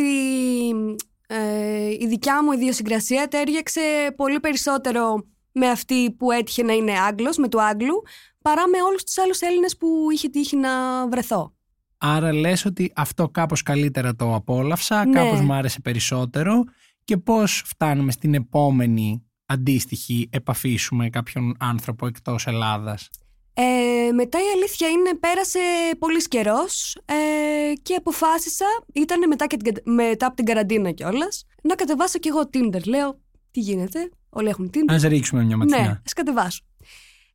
ε, 1.28 1.90
η 2.00 2.08
δικιά 2.08 2.44
μου 2.44 2.52
ιδιοσυγκρασία 2.52 3.28
τέριαξε 3.28 4.14
πολύ 4.16 4.40
περισσότερο 4.40 5.28
με 5.52 5.68
αυτή 5.68 6.12
που 6.12 6.32
έτυχε 6.32 6.64
να 6.64 6.74
είναι 6.74 7.00
Άγγλος, 7.00 7.38
με 7.38 7.48
του 7.48 7.62
Άγγλου, 7.62 8.02
παρά 8.42 8.68
με 8.68 8.82
όλους 8.82 9.04
τους 9.04 9.18
άλλους 9.18 9.40
Έλληνες 9.40 9.78
που 9.78 9.88
είχε 10.14 10.30
τύχει 10.30 10.56
να 10.56 11.08
βρεθώ. 11.08 11.55
Άρα 11.98 12.34
λες 12.34 12.66
ότι 12.66 12.92
αυτό 12.96 13.30
κάπως 13.30 13.64
καλύτερα 13.64 14.16
το 14.16 14.36
απόλαυσα, 14.36 15.06
Ναι. 15.06 15.14
κάπως 15.14 15.42
μου 15.42 15.54
άρεσε 15.54 15.80
περισσότερο 15.82 16.64
και 17.04 17.18
πώς 17.18 17.64
φτάνουμε 17.66 18.12
στην 18.12 18.34
επόμενη 18.34 19.24
αντίστοιχη 19.46 20.30
επαφή 20.32 20.76
σου 20.76 20.96
με 20.96 21.10
κάποιον 21.10 21.56
άνθρωπο 21.60 22.08
εκτός 22.08 22.48
Ελλάδας. 22.48 23.10
Ε, 23.58 24.12
μετά 24.12 24.38
η 24.40 24.50
αλήθεια 24.56 24.88
είναι 24.90 25.16
πέρασε 25.20 25.60
πολύς 26.00 26.28
καιρός 26.28 26.98
ε, 27.06 27.74
και 27.82 27.96
αποφάσισα, 27.96 28.66
ήταν 28.94 29.28
μετά, 29.28 29.48
και 29.48 29.58
την, 29.58 29.74
κα- 29.74 29.92
μετά 29.92 30.26
από 30.26 30.36
την 30.36 30.46
καραντίνα 30.46 30.92
κιόλας, 30.92 31.46
να 31.62 31.76
κατεβάσω 31.76 32.20
κι 32.20 32.28
εγώ 32.28 32.50
Tinder. 32.54 32.84
Λέω, 32.86 33.20
τι 33.52 33.60
γίνεται, 33.60 34.10
όλοι 34.30 34.48
έχουν 34.50 34.70
Tinder. 34.74 34.94
Ας 34.94 35.02
ρίξουμε 35.04 35.44
μια 35.44 35.58
ματιά. 35.58 35.78
Ναι, 35.80 36.00
ας 36.06 36.14
κατεβάσω. 36.14 36.64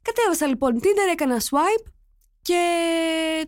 Κατέβασα 0.02 0.46
λοιπόν 0.46 0.74
Tinder, 0.78 1.12
έκανα 1.12 1.36
swipe 1.40 1.90
και 2.42 2.60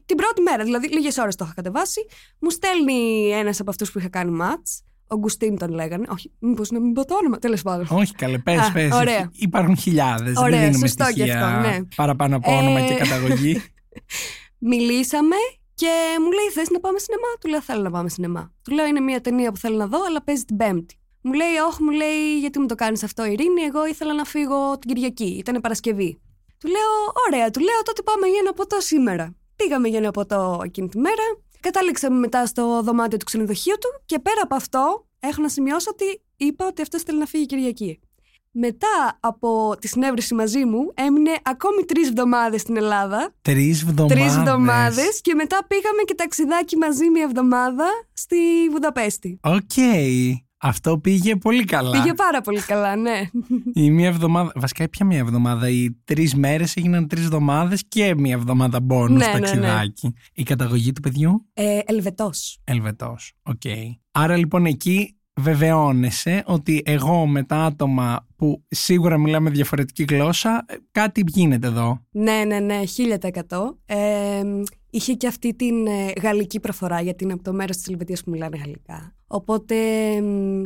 την 0.06 0.16
πρώτη 0.16 0.42
μέρα, 0.42 0.64
δηλαδή 0.64 0.88
λίγες 0.88 1.16
ώρες 1.18 1.36
το 1.36 1.44
είχα 1.44 1.54
κατεβάσει, 1.54 2.06
μου 2.38 2.50
στέλνει 2.50 3.30
ένας 3.30 3.60
από 3.60 3.70
αυτούς 3.70 3.92
που 3.92 3.98
είχα 3.98 4.08
κάνει 4.08 4.38
match, 4.42 4.82
ο 5.06 5.18
Γκουστίν 5.18 5.58
τον 5.58 5.70
λέγανε, 5.70 6.06
όχι, 6.10 6.32
μήπως 6.38 6.70
να 6.70 6.80
μην 6.80 6.92
πω 6.92 7.04
το 7.04 7.14
όνομα, 7.14 7.38
τέλος 7.38 7.62
πάντων. 7.62 7.86
Όχι 7.90 8.12
καλέ, 8.14 8.38
πες, 8.38 8.58
Α, 8.58 8.72
πες. 8.72 8.92
ωραία. 8.92 9.30
Υπάρχουν 9.32 9.76
χιλιάδες. 9.76 10.36
Ωραία, 10.36 10.50
δεν 10.50 10.60
δίνουμε 10.60 10.86
σωστό 10.86 11.04
και 11.04 11.10
στοιχεία 11.10 11.46
αυτό, 11.46 11.68
ναι. 11.68 11.78
παραπάνω 11.96 12.36
από 12.36 12.56
όνομα 12.56 12.78
Ε, 12.80 12.86
και 12.86 12.94
καταγωγή. 12.94 13.62
Μιλήσαμε 14.70 15.36
και 15.74 15.90
μου 16.20 16.30
λέει 16.32 16.48
θες 16.52 16.70
να 16.70 16.80
πάμε 16.80 16.98
σινεμά, 16.98 17.28
του 17.40 17.48
λέω 17.48 17.62
θέλω 17.62 17.82
να 17.82 17.90
πάμε 17.90 18.08
σινεμά. 18.08 18.52
Του 18.62 18.74
λέω 18.74 18.86
είναι 18.86 19.00
μια 19.00 19.20
ταινία 19.20 19.52
που 19.52 19.58
θέλω 19.58 19.76
να 19.76 19.86
δω 19.86 19.98
αλλά 20.06 20.22
παίζει 20.22 20.44
την 20.44 20.56
πέμπτη. 20.56 20.96
Μου 21.20 21.32
λέει 21.32 21.56
όχι 21.68 21.82
μου 21.82 21.90
λέει 21.90 22.38
γιατί 22.40 22.58
μου 22.58 22.66
το 22.66 22.74
κάνεις 22.74 23.02
αυτό 23.02 23.24
Ειρήνη, 23.24 23.62
εγώ 23.62 23.86
ήθελα 23.86 24.14
να 24.14 24.24
φύγω 24.24 24.78
την 24.78 24.94
Κυριακή, 24.94 25.24
ήταν 25.38 25.60
Παρασκευή. 25.60 26.20
Του 26.62 26.68
λέω 26.68 26.92
ωραία, 27.28 27.50
του 27.50 27.60
λέω 27.60 27.82
τότε 27.84 28.02
πάμε 28.02 28.26
για 28.26 28.38
ένα 28.40 28.52
ποτό 28.52 28.80
σήμερα. 28.80 29.34
Πήγαμε 29.56 29.88
για 29.88 29.98
ένα 29.98 30.10
ποτό 30.10 30.60
εκείνη 30.64 30.88
τη 30.88 30.98
μέρα, 30.98 31.22
κατάληξαμε 31.60 32.18
μετά 32.18 32.46
στο 32.46 32.82
δωμάτιο 32.82 33.18
του 33.18 33.24
ξενοδοχείου 33.24 33.74
του 33.80 34.02
και 34.06 34.18
πέρα 34.18 34.40
από 34.42 34.54
αυτό 34.54 35.06
έχω 35.20 35.42
να 35.42 35.48
σημειώσω 35.48 35.90
ότι 35.90 36.22
είπα 36.36 36.66
ότι 36.66 36.82
αυτός 36.82 37.02
θέλει 37.02 37.18
να 37.18 37.26
φύγει 37.26 37.46
Κυριακή. 37.46 38.00
Μετά 38.50 39.18
από 39.20 39.76
τη 39.80 39.88
συνέβρεση 39.88 40.34
μαζί 40.34 40.64
μου 40.64 40.92
έμεινε 40.94 41.30
ακόμη 41.42 41.84
τρεις 41.84 42.08
εβδομάδες 42.08 42.60
στην 42.60 42.76
Ελλάδα. 42.76 43.34
Τρεις 43.42 43.82
εβδομάδες. 43.82 44.16
Τρει 44.16 44.40
εβδομάδες 44.40 45.20
και 45.20 45.34
μετά 45.34 45.64
πήγαμε 45.66 46.02
και 46.04 46.14
ταξιδάκι 46.14 46.76
μαζί 46.76 47.10
μια 47.10 47.22
εβδομάδα 47.22 47.86
στη 48.12 48.36
Βουδαπέστη. 48.70 49.38
Οκ. 49.42 49.76
Αυτό 50.64 50.98
πήγε 50.98 51.36
πολύ 51.36 51.64
καλά. 51.64 51.90
Πήγε 52.00 52.14
πάρα 52.14 52.40
πολύ 52.40 52.60
καλά, 52.60 52.96
ναι. 52.96 53.20
Η 53.72 53.90
μία 53.90 54.08
εβδομάδα. 54.08 54.52
Βασικά, 54.54 54.88
πια 54.88 55.06
μία 55.06 55.18
εβδομάδα. 55.18 55.68
Οι 55.68 55.96
τρεις 56.04 56.34
μέρες 56.34 56.76
έγιναν 56.76 57.08
τρεις 57.08 57.24
εβδομάδες 57.24 57.82
και 57.88 58.14
μία 58.14 58.34
εβδομάδα 58.34 58.80
μπόνους 58.80 59.16
Ναι, 59.16 59.26
ναι, 59.26 59.32
ναι. 59.32 59.38
ταξιδάκι. 59.38 60.14
Η 60.32 60.42
καταγωγή 60.42 60.92
του 60.92 61.00
παιδιού, 61.00 61.46
Ε, 61.54 61.78
Ελβετός. 61.84 62.58
Ελβετός. 62.64 63.32
Οκ. 63.42 63.62
Άρα 64.12 64.36
λοιπόν 64.36 64.66
εκεί 64.66 65.16
βεβαιώνεσαι 65.40 66.42
ότι 66.46 66.82
εγώ 66.84 67.26
με 67.26 67.42
τα 67.42 67.56
άτομα 67.56 68.26
που 68.36 68.64
σίγουρα 68.68 69.18
μιλάμε 69.18 69.50
διαφορετική 69.50 70.04
γλώσσα, 70.08 70.64
ε, 70.68 70.74
κάτι 70.92 71.24
γίνεται 71.26 71.66
εδώ. 71.66 72.00
Ναι, 72.10 72.44
ναι, 72.46 72.58
ναι, 72.58 72.80
1000%. 72.96 73.78
Ε, 73.86 74.42
είχε 74.94 75.12
και 75.12 75.26
αυτή 75.26 75.54
την 75.54 75.86
ε, 75.86 76.12
γαλλική 76.22 76.60
προφορά, 76.60 77.00
γιατί 77.00 77.24
είναι 77.24 77.32
από 77.32 77.42
το 77.42 77.52
μέρος 77.52 77.76
της 77.76 77.86
Ελβετίας 77.88 78.22
που 78.24 78.30
μιλάνε 78.30 78.56
γαλλικά. 78.56 79.14
Οπότε 79.26 79.74
μ, 80.20 80.62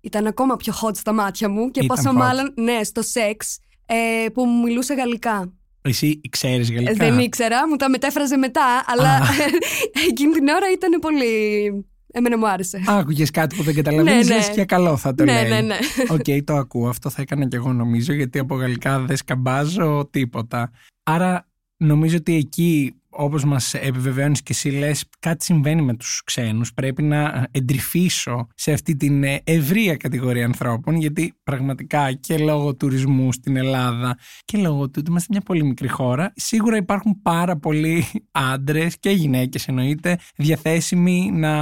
ήταν 0.00 0.26
ακόμα 0.26 0.56
πιο 0.56 0.72
hot 0.82 0.96
στα 0.96 1.12
μάτια 1.12 1.48
μου 1.48 1.70
και 1.70 1.80
Ήταν 1.84 1.96
πόσο 1.96 2.10
hot. 2.10 2.14
μάλλον, 2.20 2.52
ναι, 2.56 2.82
στο 2.84 3.02
σεξ 3.02 3.58
ε, 3.86 4.28
που 4.28 4.44
μου 4.44 4.62
μιλούσε 4.62 4.94
γαλλικά. 4.94 5.52
Εσύ 5.82 6.20
ξέρεις 6.30 6.70
Ε, 6.70 6.74
γαλλικά. 6.74 6.92
Δεν 7.06 7.18
ήξερα, 7.18 7.68
μου 7.68 7.76
τα 7.76 7.88
μετέφραζε 7.88 8.36
μετά, 8.36 8.84
αλλά 8.86 9.08
Α. 9.10 9.20
εκείνη 10.10 10.32
την 10.32 10.48
ώρα 10.48 10.70
ήταν 10.74 11.00
πολύ. 11.00 11.84
Εμένα 12.16 12.38
μου 12.38 12.48
άρεσε. 12.48 12.82
Άκουγες 12.86 13.30
κάτι 13.30 13.56
που 13.56 13.62
δεν 13.62 13.74
καταλαβαίνεις, 13.74 14.28
Ναι, 14.28 14.34
ναι. 14.34 14.40
λες 14.40 14.50
και 14.50 14.64
καλό 14.64 14.96
θα 14.96 15.14
το 15.14 15.24
ναι, 15.24 15.32
λέει. 15.32 15.48
ναι, 15.50 15.60
ναι. 15.60 15.76
Οκ, 16.08 16.44
το 16.44 16.54
ακούω. 16.54 16.88
Αυτό 16.88 17.10
θα 17.10 17.22
έκανα 17.22 17.46
και 17.48 17.56
εγώ 17.56 17.72
νομίζω, 17.72 18.12
γιατί 18.12 18.38
από 18.38 18.54
γαλλικά 18.54 18.98
δεν 19.00 19.16
σκαμπάζω 19.16 20.08
τίποτα. 20.10 20.70
Άρα 21.02 21.48
νομίζω 21.76 22.16
ότι 22.16 22.34
εκεί 22.34 22.94
όπως 23.16 23.44
μας 23.44 23.74
επιβεβαιώνεις 23.74 24.42
και 24.42 24.52
εσύ 24.52 24.70
λες 24.70 25.04
κάτι 25.20 25.44
συμβαίνει 25.44 25.82
με 25.82 25.94
τους 25.94 26.22
ξένους. 26.24 26.74
Πρέπει 26.74 27.02
να 27.02 27.46
εντρυφήσω 27.50 28.46
σε 28.54 28.72
αυτή 28.72 28.96
την 28.96 29.24
ε, 29.24 29.40
ευρεία 29.44 29.96
κατηγορία 29.96 30.44
ανθρώπων 30.44 30.96
γιατί 30.96 31.34
πραγματικά 31.42 32.12
και 32.12 32.38
λόγω 32.38 32.74
τουρισμού 32.74 33.32
στην 33.32 33.56
Ελλάδα 33.56 34.18
και 34.44 34.58
λόγω 34.58 34.84
του 34.84 34.92
ότι 34.98 35.10
είμαστε 35.10 35.28
μια 35.30 35.40
πολύ 35.40 35.64
μικρή 35.64 35.88
χώρα 35.88 36.32
σίγουρα 36.36 36.76
υπάρχουν 36.76 37.22
πάρα 37.22 37.56
πολλοί 37.56 38.04
άντρες 38.30 38.98
και 39.00 39.10
γυναίκες 39.10 39.68
εννοείται 39.68 40.18
διαθέσιμοι 40.36 41.30
να 41.32 41.52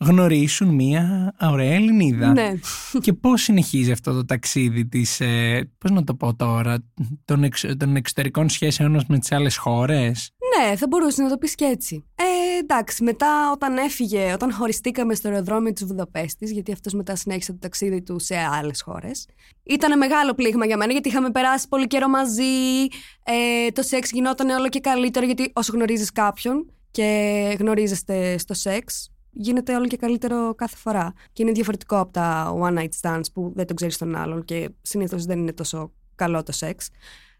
γνωρίσουν 0.00 0.68
μια 0.74 1.34
ωραία 1.40 1.74
Ελληνίδα. 1.74 2.32
Ναι. 2.32 2.52
Και 3.04 3.12
πώς 3.12 3.42
συνεχίζει 3.42 3.92
αυτό 3.92 4.12
το 4.12 4.24
ταξίδι 4.24 4.86
της, 4.86 5.20
ε, 5.20 5.70
πώς 5.78 5.90
να 5.90 6.04
το 6.04 6.14
πω 6.14 6.34
τώρα, 6.34 6.78
των, 7.24 7.44
εξ, 7.44 7.64
των 7.76 7.96
εξωτερικών 7.96 8.48
σχέσεων 8.48 8.90
μας 8.90 9.06
με 9.06 9.18
τις 9.18 9.32
άλλες 9.32 9.56
χώρες; 9.56 10.32
Ναι, 10.58 10.76
θα 10.76 10.86
μπορούσε 10.86 11.22
να 11.22 11.28
το 11.28 11.38
πεις 11.38 11.54
και 11.54 11.64
έτσι. 11.64 12.04
Ε, 12.14 12.58
εντάξει, 12.58 13.02
μετά 13.02 13.50
όταν 13.52 13.76
έφυγε, 13.76 14.32
όταν 14.32 14.52
χωριστήκαμε 14.52 15.14
στο 15.14 15.28
αεροδρόμιο 15.28 15.72
της 15.72 15.84
Βουδαπέστης, 15.84 16.50
γιατί 16.50 16.72
αυτός 16.72 16.92
μετά 16.92 17.16
συνέχισε 17.16 17.52
το 17.52 17.58
ταξίδι 17.58 18.02
του 18.02 18.18
σε 18.18 18.36
άλλες 18.36 18.82
χώρες. 18.82 19.26
Ήταν 19.62 19.98
μεγάλο 19.98 20.34
πλήγμα 20.34 20.66
για 20.66 20.76
μένα, 20.76 20.92
γιατί 20.92 21.08
είχαμε 21.08 21.30
περάσει 21.30 21.68
πολύ 21.68 21.86
καιρό 21.86 22.08
μαζί. 22.08 22.42
Ε, 23.24 23.70
το 23.72 23.82
σεξ 23.82 24.10
γινόταν 24.10 24.48
όλο 24.48 24.68
και 24.68 24.80
καλύτερο, 24.80 25.26
γιατί 25.26 25.50
όσο 25.54 25.72
γνωρίζεις 25.72 26.12
κάποιον 26.12 26.72
και 26.90 27.56
γνωρίζεστε 27.58 28.38
στο 28.38 28.54
σεξ, 28.54 29.10
γίνεται 29.30 29.74
όλο 29.74 29.86
και 29.86 29.96
καλύτερο 29.96 30.54
κάθε 30.54 30.76
φορά. 30.76 31.12
Και 31.32 31.42
είναι 31.42 31.52
διαφορετικό 31.52 31.98
από 31.98 32.12
τα 32.12 32.54
one 32.60 32.78
night 32.78 32.88
stands 33.00 33.32
που 33.32 33.52
δεν 33.54 33.66
τον 33.66 33.76
ξέρεις 33.76 33.98
τον 33.98 34.16
άλλον 34.16 34.44
και 34.44 34.70
συνήθως 34.82 35.24
δεν 35.24 35.38
είναι 35.38 35.52
τόσο 35.52 35.92
καλό 36.14 36.42
το 36.42 36.52
σεξ. 36.52 36.88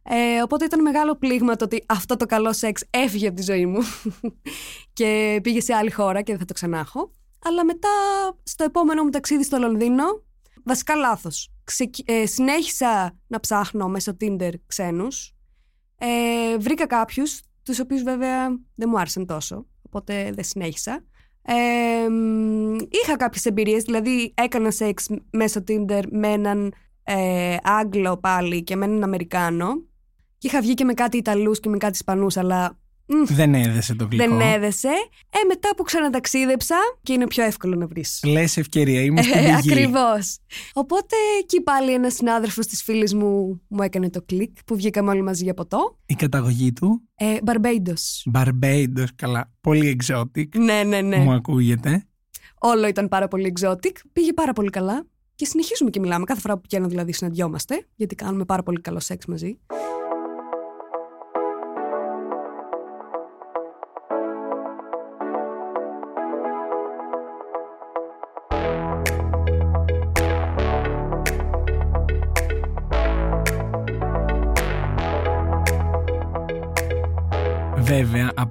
Ε, 0.02 0.42
οπότε 0.42 0.64
ήταν 0.64 0.82
μεγάλο 0.82 1.16
πλήγμα 1.16 1.56
το 1.56 1.64
ότι 1.64 1.84
αυτό 1.86 2.16
το 2.16 2.26
καλό 2.26 2.52
σεξ 2.52 2.84
έφυγε 2.90 3.26
από 3.26 3.36
τη 3.36 3.42
ζωή 3.42 3.66
μου 3.66 3.78
και 4.98 5.38
πήγε 5.42 5.60
σε 5.60 5.74
άλλη 5.74 5.90
χώρα 5.90 6.22
και 6.22 6.30
δεν 6.30 6.40
θα 6.40 6.44
το 6.44 6.54
ξανά 6.54 6.78
έχω. 6.78 7.12
Αλλά 7.44 7.64
μετά 7.64 7.88
στο 8.42 8.64
επόμενο 8.64 9.04
μου 9.04 9.10
ταξίδι 9.10 9.44
στο 9.44 9.58
Λονδίνο, 9.58 10.04
βασικά 10.64 10.94
λάθος. 10.94 11.52
Ε, 12.04 12.26
συνέχισα 12.26 13.18
να 13.26 13.40
ψάχνω 13.40 13.88
μέσω 13.88 14.16
Tinder 14.20 14.52
ξένους. 14.66 15.34
Ε, 15.98 16.58
βρήκα 16.58 16.86
κάποιους, 16.86 17.40
τους 17.62 17.80
οποίους 17.80 18.02
βέβαια 18.02 18.48
δεν 18.74 18.88
μου 18.88 18.98
άρεσαν 18.98 19.26
τόσο, 19.26 19.66
οπότε 19.82 20.30
δεν 20.34 20.44
συνέχισα. 20.44 21.04
Ε, 21.50 22.08
είχα 22.88 23.16
κάποιες 23.16 23.44
εμπειρίες, 23.44 23.82
δηλαδή 23.82 24.34
έκανα 24.36 24.70
σεξ 24.70 25.06
μέσω 25.30 25.64
Tinder 25.68 26.02
με 26.10 26.28
έναν 26.28 26.72
ε, 27.02 27.56
Άγγλο 27.62 28.16
πάλι 28.16 28.62
και 28.62 28.76
με 28.76 28.84
έναν 28.84 29.02
Αμερικάνο. 29.02 29.82
Και 30.38 30.46
είχα 30.46 30.60
βγει 30.60 30.74
και 30.74 30.84
με 30.84 30.92
κάτι 30.94 31.16
Ιταλούς 31.16 31.60
και 31.60 31.68
με 31.68 31.76
κάτι 31.76 31.92
Ισπανούς 31.92 32.36
αλλά 32.36 32.78
δεν 33.26 33.54
έδεσε 33.54 33.94
το 33.94 34.06
γλυκό. 34.10 34.36
Δεν 34.36 34.40
έδεσε. 34.40 34.88
Ε, 35.30 35.38
μετά 35.48 35.70
που 35.76 35.82
ξαναταξίδεψα 35.82 36.76
και 37.02 37.12
είναι 37.12 37.26
πιο 37.26 37.44
εύκολο 37.44 37.74
να 37.76 37.86
βρεις. 37.86 38.20
Λες 38.24 38.56
ευκαιρία, 38.56 39.00
είμαι 39.02 39.22
στην 39.22 39.38
Ε, 39.38 39.40
πηγή. 39.42 39.52
Ακριβώς. 39.54 40.38
Οπότε 40.72 41.16
εκεί 41.42 41.60
πάλι 41.62 41.92
ένας 41.92 42.14
συνάδελφος 42.14 42.66
της 42.66 42.82
φίλης 42.82 43.14
μου 43.14 43.60
μου 43.68 43.82
έκανε 43.82 44.10
το 44.10 44.22
κλικ 44.26 44.64
που 44.64 44.76
βγήκαμε 44.76 45.10
όλοι 45.10 45.22
μαζί 45.22 45.44
για 45.44 45.54
ποτό. 45.54 45.98
Η 46.06 46.14
καταγωγή 46.14 46.72
του, 46.72 47.02
Ε, 47.14 47.36
Barbados. 47.44 48.32
Barbados, 48.38 49.06
καλά, 49.14 49.52
πολύ 49.60 49.98
exotic, 50.00 50.46
Ναι, 50.56 50.82
ναι, 50.86 51.00
ναι. 51.00 51.16
μου 51.16 51.32
ακούγεται. 51.32 52.02
Όλο 52.60 52.86
ήταν 52.86 53.08
πάρα 53.08 53.28
πολύ 53.28 53.52
exotic. 53.58 53.92
Πήγε 54.12 54.32
πάρα 54.32 54.52
πολύ 54.52 54.70
καλά. 54.70 55.06
Και 55.34 55.44
συνεχίζουμε 55.44 55.90
και 55.90 56.00
μιλάμε. 56.00 56.24
Κάθε 56.24 56.40
φορά 56.40 56.54
που 56.54 56.60
πηγαίνω 56.60 56.88
δηλαδή 56.88 57.12
συναντιόμαστε, 57.12 57.86
γιατί 57.94 58.14
κάνουμε 58.14 58.44
πάρα 58.44 58.62
πολύ 58.62 58.80
καλό 58.80 59.00
σεξ 59.00 59.26
μαζί. 59.26 59.58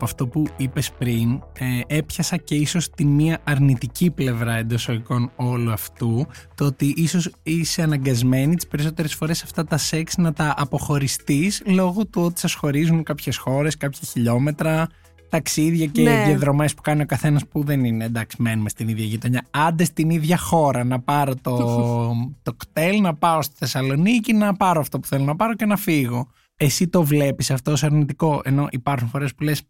Αυτό 0.08 0.28
που 0.28 0.44
είπες 0.58 0.92
πριν, 0.92 1.42
ε, 1.60 1.96
έπιασα 1.98 2.38
και 2.38 2.56
ίσως 2.56 2.90
τη 2.90 3.06
μία 3.06 3.40
αρνητική 3.44 4.12
πλευρά 4.12 4.54
εντός 4.54 4.88
οικών 4.88 5.32
όλου 5.36 5.72
αυτού, 5.72 6.28
το 6.56 6.66
ότι 6.66 6.94
ίσως 6.98 7.32
είσαι 7.44 7.82
αναγκασμένη 7.82 8.56
τις 8.56 8.68
περισσότερες 8.68 9.16
φορές 9.16 9.44
αυτά 9.44 9.64
τα 9.64 9.78
σεξ 9.78 10.18
να 10.18 10.34
τα 10.34 10.54
αποχωριστείς 10.58 11.62
λόγω 11.66 12.06
του 12.06 12.22
ότι 12.22 12.40
σας 12.40 12.54
χωρίζουν 12.54 13.04
κάποιες 13.04 13.38
χώρες, 13.38 13.78
κάποια 13.78 14.02
χιλιόμετρα, 14.12 14.88
ταξίδια 15.30 15.86
και 15.86 16.02
Ναι. 16.02 16.24
διαδρομές 16.26 16.74
που 16.74 16.82
κάνει 16.82 17.02
ο 17.02 17.06
καθένας 17.06 17.48
που 17.48 17.64
δεν 17.64 17.84
είναι 17.84 18.06
εντάξει 18.06 18.42
μένουμε 18.42 18.70
στην 18.70 18.88
ίδια 18.88 19.06
γειτονιά. 19.06 19.46
Άντε 19.52 19.84
στην 19.84 20.10
ίδια 20.10 20.38
χώρα 20.38 20.84
να 20.84 21.00
πάρω 21.00 21.34
το, 21.42 21.56
το 22.44 22.54
κτέλ, 22.54 23.02
να 23.02 23.16
πάω 23.16 23.42
στη 23.42 23.56
Θεσσαλονίκη, 23.58 24.34
να 24.34 24.54
πάρω 24.54 24.80
αυτό 24.80 25.00
που 25.00 25.08
θέλω 25.08 25.24
να 25.24 25.36
πάρω 25.36 25.56
και 25.56 25.66
να 25.66 25.78
φύγω. 25.78 26.28
Εσύ 26.60 26.88
το 26.88 27.04
βλέπεις 27.04 27.52
αυτό 27.52 27.72
ως 27.72 27.84
αρνητικό, 27.84 28.42
ενώ 28.44 28.68
υπάρχουν 28.72 29.08
φορές 29.10 29.36
που 29.36 29.44
λες 29.44 29.62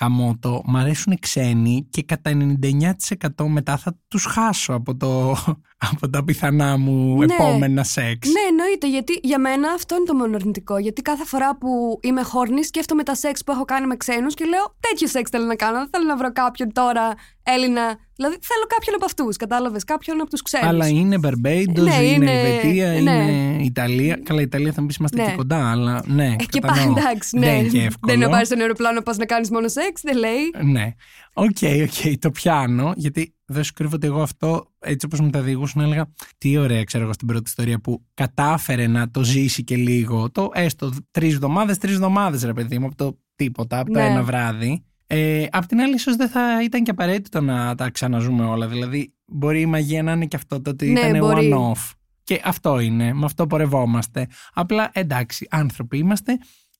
γαμώτο, 0.00 0.62
μ' 0.66 0.76
αρέσουν 0.76 1.18
ξένοι 1.20 1.86
και 1.90 2.02
κατά 2.02 2.30
99% 2.30 3.46
μετά 3.46 3.76
θα 3.76 3.98
τους 4.08 4.24
χάσω 4.24 4.72
από, 4.72 4.96
το, 4.96 5.36
από 5.92 6.10
τα 6.10 6.24
πιθανά 6.24 6.76
μου 6.76 7.16
Ναι. 7.18 7.34
επόμενα 7.34 7.84
σεξ. 7.84 8.28
Ναι, 8.28 8.40
εννοείται, 8.48 8.88
γιατί 8.88 9.20
για 9.22 9.38
μένα 9.38 9.72
αυτό 9.72 9.94
είναι 9.94 10.04
το 10.04 10.14
μόνο 10.14 10.36
αρνητικό. 10.36 10.78
Γιατί 10.78 11.02
κάθε 11.02 11.24
φορά 11.24 11.56
που 11.56 11.98
είμαι 12.02 12.22
χόρνη, 12.22 12.64
σκέφτομαι 12.64 13.02
τα 13.02 13.14
σεξ 13.14 13.44
που 13.44 13.52
έχω 13.52 13.64
κάνει 13.64 13.86
με 13.86 13.96
ξένους 13.96 14.34
και 14.34 14.44
λέω 14.44 14.76
τέτοιο 14.80 15.06
σεξ 15.06 15.30
θέλω 15.30 15.44
να 15.44 15.54
κάνω. 15.56 15.78
Δεν 15.78 15.88
θέλω 15.92 16.04
να 16.04 16.16
βρω 16.16 16.32
κάποιον 16.32 16.72
τώρα 16.72 17.14
Έλληνα. 17.42 17.98
Δηλαδή 18.20 18.38
θέλω 18.40 18.64
κάποιον 18.68 18.94
από 18.94 19.04
αυτούς. 19.04 19.36
Κατάλαβες, 19.36 19.84
κάποιον 19.84 20.20
από 20.20 20.30
τους 20.30 20.42
ξένου. 20.42 20.66
Αλλά 20.68 20.88
είναι 20.88 21.18
Μπαρμπέιντος, 21.18 21.84
Ναι, 21.86 21.94
είναι, 21.94 22.06
είναι- 22.14 22.30
Ελβετία, 22.40 22.88
ναι. 22.90 22.96
είναι 22.98 23.62
Ιταλία. 23.64 24.20
Καλά, 24.22 24.40
Ιταλία 24.40 24.72
θα 24.72 24.80
μου 24.80 24.86
πεις 24.86 24.96
είμαστε 24.96 25.22
Ναι. 25.22 25.28
και 25.28 25.34
κοντά, 25.36 25.70
αλλά 25.70 26.02
ναι. 26.06 26.26
Ε, 26.26 26.36
και 26.36 26.58
κατανοώ. 26.60 26.94
πάλι 26.94 26.98
εντάξει, 27.06 27.38
ναι. 27.38 27.46
Δεν 27.46 27.58
είναι 27.58 27.68
και 27.68 27.78
εύκολο. 27.78 27.98
Δεν 28.00 28.14
είναι 28.16 28.24
να 28.24 28.30
πάρεις 28.30 28.48
τον 28.48 28.60
αεροπλάνο 28.60 29.00
πας 29.00 29.16
να 29.16 29.24
κάνεις 29.24 29.50
μόνο 29.50 29.68
σεξ, 29.68 30.00
δεν 30.02 30.16
λέει. 30.16 30.70
Ναι. 30.72 30.94
Οκ, 31.32 31.56
οκ, 31.82 32.18
το 32.18 32.30
πιάνω, 32.30 32.92
γιατί 32.96 33.34
δεν 33.44 33.64
σου 33.64 33.72
κρύβω 33.72 33.94
ότι 33.94 34.06
εγώ 34.06 34.22
αυτό, 34.22 34.66
έτσι 34.78 35.06
όπως 35.06 35.20
μου 35.20 35.30
τα 35.30 35.40
διηγούσαν, 35.40 35.82
έλεγα 35.82 36.10
τι 36.38 36.56
ωραία, 36.56 36.84
ξέρω 36.84 37.04
εγώ, 37.04 37.12
στην 37.12 37.26
πρώτη 37.26 37.42
ιστορία 37.46 37.80
που 37.80 38.04
κατάφερε 38.14 38.86
να 38.86 39.10
το 39.10 39.22
ζήσει 39.24 39.64
και 39.64 39.76
λίγο. 39.76 40.30
Το 40.30 40.50
έστω 40.54 40.92
τρεις 41.10 41.34
εβδομάδες, 41.34 41.78
τρεις 41.78 41.94
εβδομάδες, 41.94 42.42
ρε 42.42 42.52
παιδί 42.52 42.78
μου, 42.78 42.86
από 42.86 42.96
το 42.96 43.18
τίποτα, 43.36 43.78
από 43.78 43.92
το 43.92 43.98
Ναι. 43.98 44.04
ένα 44.06 44.22
βράδυ. 44.22 44.84
Ε, 45.12 45.46
απ' 45.50 45.66
την 45.66 45.80
άλλη, 45.80 45.94
ίσως 45.94 46.16
δεν 46.16 46.28
θα 46.28 46.62
ήταν 46.62 46.82
και 46.82 46.90
απαραίτητο 46.90 47.40
να 47.40 47.74
τα 47.74 47.90
ξαναζούμε 47.90 48.44
όλα. 48.44 48.68
Δηλαδή, 48.68 49.14
μπορεί 49.26 49.60
η 49.60 49.66
μαγεία 49.66 50.02
να 50.02 50.12
είναι 50.12 50.26
και 50.26 50.36
αυτό 50.36 50.60
το 50.60 50.70
ότι 50.70 50.90
Ναι, 50.90 51.00
ήταν 51.00 51.18
μπορεί. 51.18 51.52
one-off. 51.54 51.90
Και 52.22 52.40
αυτό 52.44 52.78
είναι, 52.78 53.12
με 53.12 53.24
αυτό 53.24 53.46
πορευόμαστε. 53.46 54.26
Απλά 54.52 54.90
εντάξει, 54.92 55.46
άνθρωποι 55.50 55.98
είμαστε. 55.98 56.38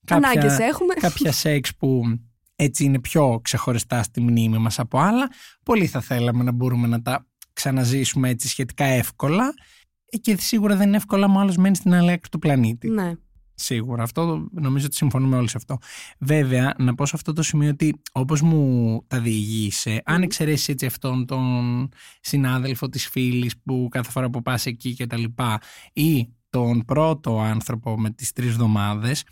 Ανάγκες 0.09 0.59
έχουμε. 0.59 0.95
κάποια 1.07 1.33
σεξ 1.33 1.77
που 1.77 2.03
έτσι 2.57 2.85
είναι 2.85 3.01
πιο 3.01 3.41
ξεχωριστά 3.43 4.03
στη 4.03 4.21
μνήμη 4.21 4.59
μας 4.59 4.79
από 4.79 4.99
άλλα. 4.99 5.29
Πολύ 5.65 5.87
θα 5.87 6.01
θέλαμε 6.01 6.43
να 6.43 6.53
μπορούμε 6.53 6.87
να 6.87 7.03
τα 7.03 7.27
ξαναζήσουμε 7.53 8.29
έτσι 8.29 8.49
σχετικά 8.49 8.85
εύκολα 8.85 9.55
Ε, 10.13 10.17
και 10.17 10.37
σίγουρα 10.41 10.77
δεν 10.77 10.87
είναι 10.87 10.97
εύκολα 10.97 11.29
με 11.31 11.39
άλλος 11.39 11.57
μένεις 11.57 11.79
στην 11.79 11.95
άλλη 11.95 12.11
άκρη 12.11 12.29
του 12.29 12.39
πλανήτη. 12.39 12.89
Ναι. 12.89 13.13
Σίγουρα. 13.63 14.03
Αυτό 14.03 14.49
νομίζω 14.51 14.87
ότι 14.87 14.97
συμφωνούμε 14.97 15.37
όλοι 15.37 15.49
σε 15.49 15.57
αυτό. 15.57 15.77
Βέβαια, 16.19 16.75
να 16.79 16.95
πω 16.95 17.07
σε 17.07 17.13
αυτό 17.15 17.33
το 17.33 17.43
σημείο 17.43 17.71
ότι 17.71 18.01
όπως 18.13 18.41
μου 18.41 19.03
τα 19.07 19.21
διηγείσαι, 19.21 20.03
αν 20.05 20.23
εξαιρέσεις 20.23 20.69
έτσι 20.69 20.87
αυτόν 20.87 21.27
τον 21.27 21.89
συνάδελφο 22.21 22.89
της 22.89 23.09
φίλης 23.09 23.55
που 23.65 23.89
κάθε 23.91 24.11
φορά 24.11 24.31
που 24.31 24.43
πας 24.43 24.67
εκεί 24.67 24.95
και 24.95 25.07
τα 25.07 25.17
λοιπά, 25.19 25.61
ή 25.93 26.29
τον 26.51 26.85
πρώτο 26.85 27.41
άνθρωπο 27.41 28.01
με 28.01 28.11
τις 28.11 28.33
τρεις 28.33 28.49
εβδομάδες, 28.49 29.25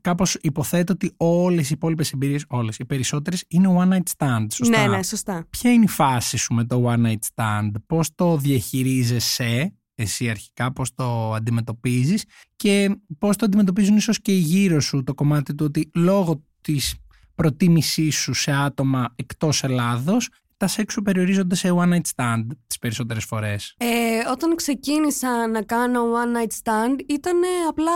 κάπως 0.00 0.34
υποθέτω 0.40 0.92
ότι 0.92 1.12
όλες 1.16 1.70
οι 1.70 1.72
υπόλοιπες 1.74 2.12
εμπειρίες, 2.12 2.44
όλες 2.48 2.78
οι 2.78 2.84
περισσότερες, 2.84 3.44
είναι 3.48 3.68
one 3.78 3.92
night 3.92 4.16
stand. 4.16 4.46
Σωστά; 4.52 4.80
Ναι, 4.80 4.96
ναι, 4.96 5.02
σωστά. 5.02 5.46
Ποια 5.50 5.72
είναι 5.72 5.84
η 5.84 5.88
φάση 5.88 6.36
σου 6.36 6.54
με 6.54 6.64
το 6.64 6.92
one 6.92 7.06
night 7.06 7.24
stand, 7.34 7.70
πώς 7.86 8.14
το 8.14 8.36
διαχειρίζεσαι; 8.36 9.74
Εσύ 10.02 10.30
αρχικά, 10.30 10.72
πώς 10.72 10.94
το 10.94 11.32
αντιμετωπίζεις 11.32 12.24
και 12.56 12.96
πώς 13.18 13.36
το 13.36 13.44
αντιμετωπίζουν 13.44 13.96
ίσως 13.96 14.20
και 14.20 14.32
οι 14.32 14.38
γύρω 14.38 14.80
σου 14.80 15.02
το 15.02 15.14
κομμάτι 15.14 15.54
του 15.54 15.64
ότι 15.64 15.90
λόγω 15.94 16.42
της 16.60 16.94
προτίμησής 17.34 18.16
σου 18.16 18.32
σε 18.32 18.52
άτομα 18.52 19.12
εκτός 19.16 19.62
Ελλάδος 19.62 20.28
τα 20.56 20.68
σεξ 20.68 20.92
σου 20.92 21.02
περιορίζονται 21.02 21.54
σε 21.54 21.68
one 21.72 21.92
night 21.92 22.06
stand 22.16 22.46
τις 22.66 22.78
περισσότερες 22.78 23.24
φορές. 23.24 23.74
Ε, 23.78 23.86
όταν 24.30 24.56
ξεκίνησα 24.56 25.46
να 25.48 25.62
κάνω 25.62 26.02
one 26.12 26.36
night 26.36 26.52
stand 26.62 27.00
ήταν 27.06 27.40
απλά 27.68 27.92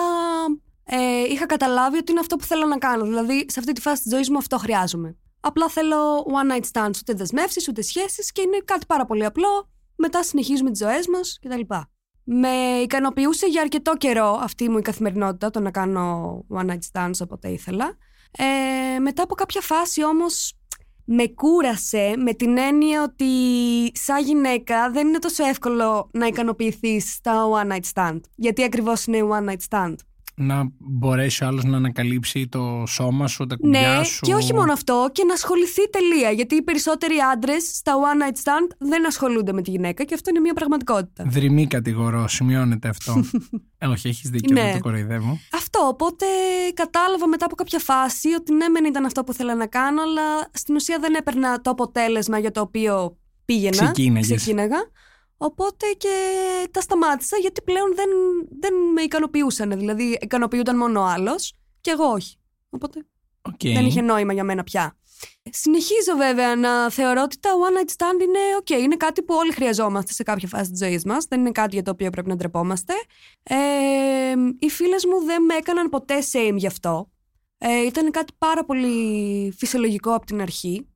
ε, 0.85 1.23
είχα 1.31 1.47
καταλάβει 1.47 1.97
ότι 1.97 2.11
είναι 2.11 2.21
αυτό 2.21 2.37
που 2.37 2.45
θέλω 2.45 2.67
να 2.67 2.79
κάνω. 2.79 3.05
Δηλαδή 3.05 3.47
σε 3.49 3.59
αυτή 3.59 3.73
τη 3.73 3.81
φάση 3.81 4.03
της 4.03 4.13
ζωής 4.13 4.31
μου 4.31 4.37
αυτό 4.37 4.59
χρειάζομαι. 4.59 5.17
Απλά 5.41 5.69
θέλω 5.69 6.19
one 6.19 6.53
night 6.53 6.65
stands, 6.73 6.97
ούτε 7.01 7.13
δεσμεύσεις, 7.13 7.69
ούτε 7.69 7.83
σχέσεις 7.83 8.33
και 8.33 8.41
είναι 8.41 8.59
κάτι 8.65 8.87
πάρα 8.87 9.07
πολύ 9.07 9.25
απλό. 9.25 9.69
Μετά 9.97 10.23
συνεχίζουμε 10.23 10.71
τις 10.71 10.79
ζωές 10.79 11.07
μας 11.09 11.39
κτλ. 11.43 11.75
Με 12.29 12.49
ικανοποιούσε 12.83 13.47
για 13.47 13.61
αρκετό 13.61 13.97
καιρό 13.97 14.39
αυτή 14.43 14.71
μου 14.71 14.79
η 14.79 14.83
καθημερινότητα 14.83 15.51
το 15.51 15.61
να 15.61 15.71
κάνω 15.71 16.45
one 16.49 16.67
night 16.71 16.79
stands 16.93 17.21
όποτε 17.21 17.49
ήθελα. 17.49 17.97
Ε, 18.39 18.99
μετά 18.99 19.23
από 19.23 19.35
κάποια 19.35 19.61
φάση 19.61 20.05
όμως 20.05 20.53
με 21.05 21.27
κούρασε 21.27 22.15
με 22.17 22.33
την 22.33 22.59
έννοια 22.59 23.03
ότι 23.03 23.27
σαν 23.95 24.25
γυναίκα 24.25 24.91
δεν 24.91 25.07
είναι 25.07 25.19
τόσο 25.19 25.45
εύκολο 25.45 26.11
να 26.13 26.27
ικανοποιηθείς 26.27 27.13
στα 27.13 27.45
one 27.53 27.73
night 27.73 27.93
stand. 27.95 28.21
Γιατί 28.35 28.63
ακριβώς 28.63 29.05
είναι 29.05 29.19
one 29.31 29.51
night 29.51 29.69
stand; 29.71 29.95
Να 30.39 30.71
μπορέσει 30.79 31.45
ο 31.45 31.47
άλλος 31.47 31.65
να 31.65 31.77
ανακαλύψει 31.77 32.49
το 32.49 32.85
σώμα 32.87 33.27
σου, 33.27 33.47
τα 33.47 33.57
κουμπιά 33.57 33.97
Ναι, 33.99 34.05
σου; 34.05 34.21
και 34.21 34.35
όχι 34.35 34.55
μόνο 34.55 34.73
αυτό, 34.73 35.09
και 35.13 35.25
να 35.25 35.33
ασχοληθεί 35.35 35.91
τελεία. 35.91 36.31
Γιατί 36.31 36.55
οι 36.55 36.63
περισσότεροι 36.63 37.15
άντρες 37.33 37.63
στα 37.77 37.93
one 37.95 38.23
night 38.23 38.35
stand 38.35 38.77
δεν 38.79 39.07
ασχολούνται 39.07 39.53
με 39.53 39.63
τη 39.63 39.71
γυναίκα 39.71 40.05
και 40.05 40.15
αυτό 40.15 40.31
είναι 40.31 40.41
μια 40.41 40.53
πραγματικότητα. 40.55 41.25
Δρυμή 41.27 41.67
κατηγορώ, 41.67 42.29
σημειώνεται 42.29 42.89
αυτό. 42.89 43.25
ε, 43.79 43.87
όχι, 43.87 44.09
έχεις 44.09 44.31
δίκιο, 44.31 44.55
Ναι. 44.55 44.63
δεν 44.63 44.73
το 44.73 44.79
κοροϊδεύω. 44.79 45.39
Αυτό, 45.53 45.81
οπότε 45.81 46.27
κατάλαβα 46.75 47.29
μετά 47.29 47.45
από 47.45 47.55
κάποια 47.55 47.79
φάση 47.79 48.29
ότι 48.33 48.55
ναι, 48.55 48.69
μεν 48.69 48.85
ήταν 48.85 49.05
αυτό 49.05 49.25
που 49.25 49.33
ήθελα 49.33 49.55
να 49.55 49.67
κάνω, 49.67 50.03
αλλά 50.03 50.49
στην 50.53 50.75
ουσία 50.75 50.99
δεν 51.01 51.15
έπαιρνα 51.15 51.61
το 51.61 51.71
αποτέλεσμα 51.71 52.39
για 52.39 52.51
το 52.51 52.61
οποίο 52.61 53.17
πήγαινα. 53.45 53.77
Ξεκίναγες. 53.83 54.37
Ξεκίναγα. 54.37 54.77
Οπότε 55.37 55.87
και 55.97 56.15
τα 56.71 56.81
σταμάτησα 56.81 57.37
γιατί 57.37 57.63
πλέον 57.63 57.95
δεν, 57.95 58.09
δεν 58.61 58.75
με 58.95 59.03
ικανοποιούσαν. 59.03 59.79
Δηλαδή, 59.79 60.19
ικανοποιούνταν 60.21 60.77
μόνο 60.77 61.01
ο 61.01 61.05
άλλος 61.05 61.53
και 61.81 61.91
εγώ 61.91 62.05
όχι. 62.05 62.37
Οπότε 62.71 63.07
Οκ. 63.43 63.61
δεν 63.63 63.87
είχε 63.87 64.01
νόημα 64.01 64.33
για 64.33 64.45
μένα 64.45 64.63
πια. 64.63 64.97
Συνεχίζω 65.51 66.17
βέβαια 66.17 66.57
να 66.57 66.91
θεωρώ 66.91 67.23
ότι 67.23 67.41
τα 67.41 67.51
one 67.51 67.79
night 67.79 67.91
stand 67.97 68.23
είναι 68.23 68.39
ok, 68.63 68.71
είναι 68.71 68.97
κάτι 68.97 69.23
που 69.23 69.35
όλοι 69.35 69.53
χρειαζόμαστε 69.53 70.13
σε 70.13 70.23
κάποια 70.23 70.49
φάση 70.49 70.71
της 70.71 70.79
ζωής 70.79 71.05
μας, 71.05 71.25
δεν 71.25 71.41
είναι 71.41 71.51
κάτι 71.51 71.75
για 71.75 71.83
το 71.83 71.91
οποίο 71.91 72.11
πρέπει 72.11 72.29
να 72.29 72.37
ντρεπόμαστε. 72.37 72.93
Ε, 73.43 73.57
οι 74.59 74.69
φίλες 74.69 75.05
μου 75.05 75.25
δεν 75.25 75.45
με 75.45 75.55
έκαναν 75.55 75.89
ποτέ 75.89 76.23
shame 76.33 76.55
γι' 76.57 76.67
αυτό. 76.67 77.11
Ε, 77.59 77.85
ήταν 77.87 78.11
κάτι 78.11 78.33
πάρα 78.39 78.65
πολύ 78.65 79.53
φυσιολογικό 79.57 80.15
από 80.15 80.27
την 80.27 80.41
αρχή. 80.41 80.87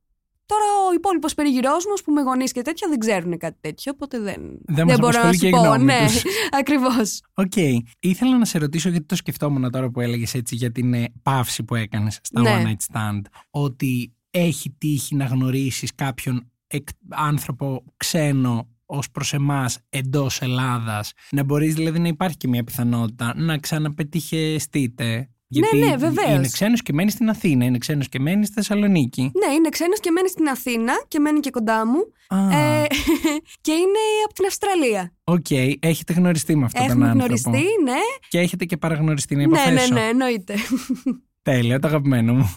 Τώρα 0.52 0.64
ο 0.90 0.92
υπόλοιπος 0.94 1.34
περίγυρός 1.34 1.84
μου 1.86 2.12
με 2.12 2.20
γονείς 2.22 2.52
και 2.52 2.62
τέτοια 2.62 2.88
δεν 2.88 2.98
ξέρουν 2.98 3.38
κάτι 3.38 3.56
τέτοιο, 3.60 3.92
οπότε 3.94 4.18
δεν, 4.20 4.40
Δεν 4.66 4.86
μας 4.86 4.98
μπορώ 4.98 5.12
να 5.12 5.20
απασχολεί 5.20 5.34
σου 5.34 5.40
και 5.40 5.46
η 5.46 5.50
πω. 5.50 5.58
γνώμη 5.58 5.84
Ναι, 5.84 6.04
τους. 6.06 6.22
ακριβώς. 6.60 7.20
Οκ. 7.34 7.56
Ήθελα 8.00 8.38
να 8.38 8.44
σε 8.44 8.58
ρωτήσω 8.58 8.88
γιατί 8.88 9.06
το 9.06 9.14
σκεφτόμουν 9.16 9.70
τώρα 9.70 9.90
που 9.90 10.00
έλεγες 10.00 10.34
έτσι 10.34 10.54
για 10.54 10.72
την 10.72 10.94
ε, 10.94 11.04
παύση 11.22 11.62
που 11.62 11.74
έκανες 11.74 12.18
στα 12.22 12.40
Ναι. 12.40 12.62
One 12.62 12.66
Night 12.66 12.94
Stand. 12.96 13.20
Ότι 13.50 14.12
έχει 14.30 14.70
τύχει 14.78 15.14
να 15.14 15.24
γνωρίσεις 15.24 15.94
κάποιον 15.94 16.50
εκ- 16.66 16.88
άνθρωπο 17.08 17.84
ξένο 17.96 18.68
ως 18.86 19.10
προς 19.10 19.32
εμάς 19.32 19.78
εντός 19.88 20.40
Ελλάδας 20.40 21.12
να 21.30 21.44
μπορείς 21.44 21.74
δηλαδή 21.74 21.98
να 21.98 22.08
υπάρχει 22.08 22.36
και 22.36 22.48
μια 22.48 22.64
πιθανότητα 22.64 23.32
να 23.36 23.58
ξαναπετυχαινεστείτε 23.58 25.28
γιατί 25.50 25.78
ναι, 25.78 25.96
βεβαίως. 25.96 26.30
είναι 26.36 26.48
ξένος 26.48 26.82
και 26.82 26.92
μένει 26.92 27.10
στην 27.10 27.28
Αθήνα 27.28 27.64
είναι 27.64 27.78
ξένος 27.78 28.08
και 28.08 28.18
μένει 28.20 28.44
στη 28.44 28.54
Θεσσαλονίκη 28.54 29.22
Ναι, 29.22 29.54
είναι 29.54 29.68
ξένος 29.68 30.00
και 30.00 30.10
μένει 30.10 30.28
στην 30.28 30.48
Αθήνα 30.48 30.92
και 31.08 31.18
μένει 31.18 31.40
και 31.40 31.50
κοντά 31.50 31.86
μου. 31.86 31.98
Α, 32.28 32.56
Ε, 32.58 32.86
και 33.64 33.72
είναι 33.72 34.02
από 34.24 34.34
την 34.34 34.46
Αυστραλία. 34.46 35.14
Οκ, 35.24 35.50
έχετε 35.80 36.12
γνωριστεί 36.12 36.56
με 36.56 36.64
αυτόν 36.64 36.80
τον 36.82 36.90
Έχουμε 36.90 37.08
άνθρωπο 37.08 37.26
γνωριστεί, 37.26 37.66
ναι. 37.82 37.98
και 38.28 38.38
έχετε 38.38 38.64
και 38.64 38.76
παραγνωριστεί 38.76 39.36
να 39.36 39.40
Ναι, 39.40 39.46
ναι, 39.46 39.60
υποθέσω 39.70 39.94
ναι, 39.94 40.00
εννοείται. 40.00 40.54
Τέλεια, 41.42 41.78
το 41.78 41.86
αγαπημένο 41.86 42.34
μου 42.34 42.54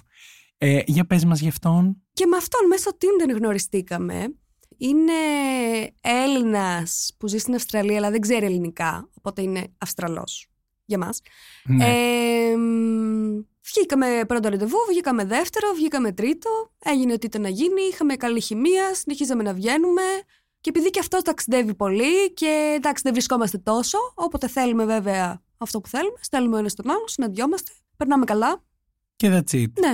ε, 0.58 0.80
Για 0.86 1.06
πες 1.06 1.26
μας 1.26 1.40
γι' 1.40 1.48
αυτόν 1.48 2.02
και 2.14 2.26
με 2.26 2.38
αυτόν 2.38 2.68
μέσω 2.68 2.90
Tinder 2.92 3.36
γνωριστήκαμε. 3.38 4.36
Είναι 4.78 5.14
Έλληνας 6.02 7.16
που 7.20 7.28
ζει 7.28 7.38
στην 7.38 7.56
Αυστραλία, 7.56 7.98
αλλά 7.98 8.12
δεν 8.12 8.22
ξέρει 8.22 8.46
ελληνικά, 8.46 9.10
οπότε 9.14 9.42
είναι 9.42 9.64
Αυστραλός 9.78 10.53
για 10.86 10.98
μας. 10.98 11.22
ναι. 11.64 11.86
Ε, 11.86 12.56
μ, 12.58 13.40
βγήκαμε 13.74 14.22
πρώτο 14.28 14.50
ραντεβού, 14.50 14.78
βγήκαμε 14.90 15.26
δεύτερο, 15.26 15.68
βγήκαμε 15.76 16.12
τρίτο. 16.12 16.50
Έγινε 16.84 17.14
ό,τι 17.14 17.26
ήταν 17.26 17.42
να 17.42 17.50
γίνει. 17.50 17.82
Είχαμε 17.92 18.16
καλή 18.16 18.42
χημεία, 18.42 18.94
συνεχίζαμε 18.96 19.44
να 19.44 19.54
βγαίνουμε. 19.54 20.02
Και 20.62 20.70
επειδή 20.70 20.90
και 20.90 21.00
αυτός 21.00 21.18
ταξιδεύει 21.22 21.76
πολύ 21.76 22.34
και 22.34 22.74
εντάξει 22.76 23.04
δεν 23.06 23.14
βρισκόμαστε 23.14 23.58
τόσο, 23.58 23.98
όποτε 24.16 24.48
θέλουμε 24.48 24.86
βέβαια 24.86 25.42
αυτό 25.58 25.82
που 25.82 25.88
θέλουμε, 25.90 26.18
στέλνουμε 26.22 26.56
ο 26.56 26.60
ένας 26.60 26.74
στον 26.74 26.90
άλλο, 26.90 27.08
συναντιόμαστε, 27.08 27.72
περνάμε 27.98 28.26
καλά. 28.26 28.64
Και 29.16 29.30
that's 29.32 29.56
it 29.56 29.72
Ναι, 29.80 29.94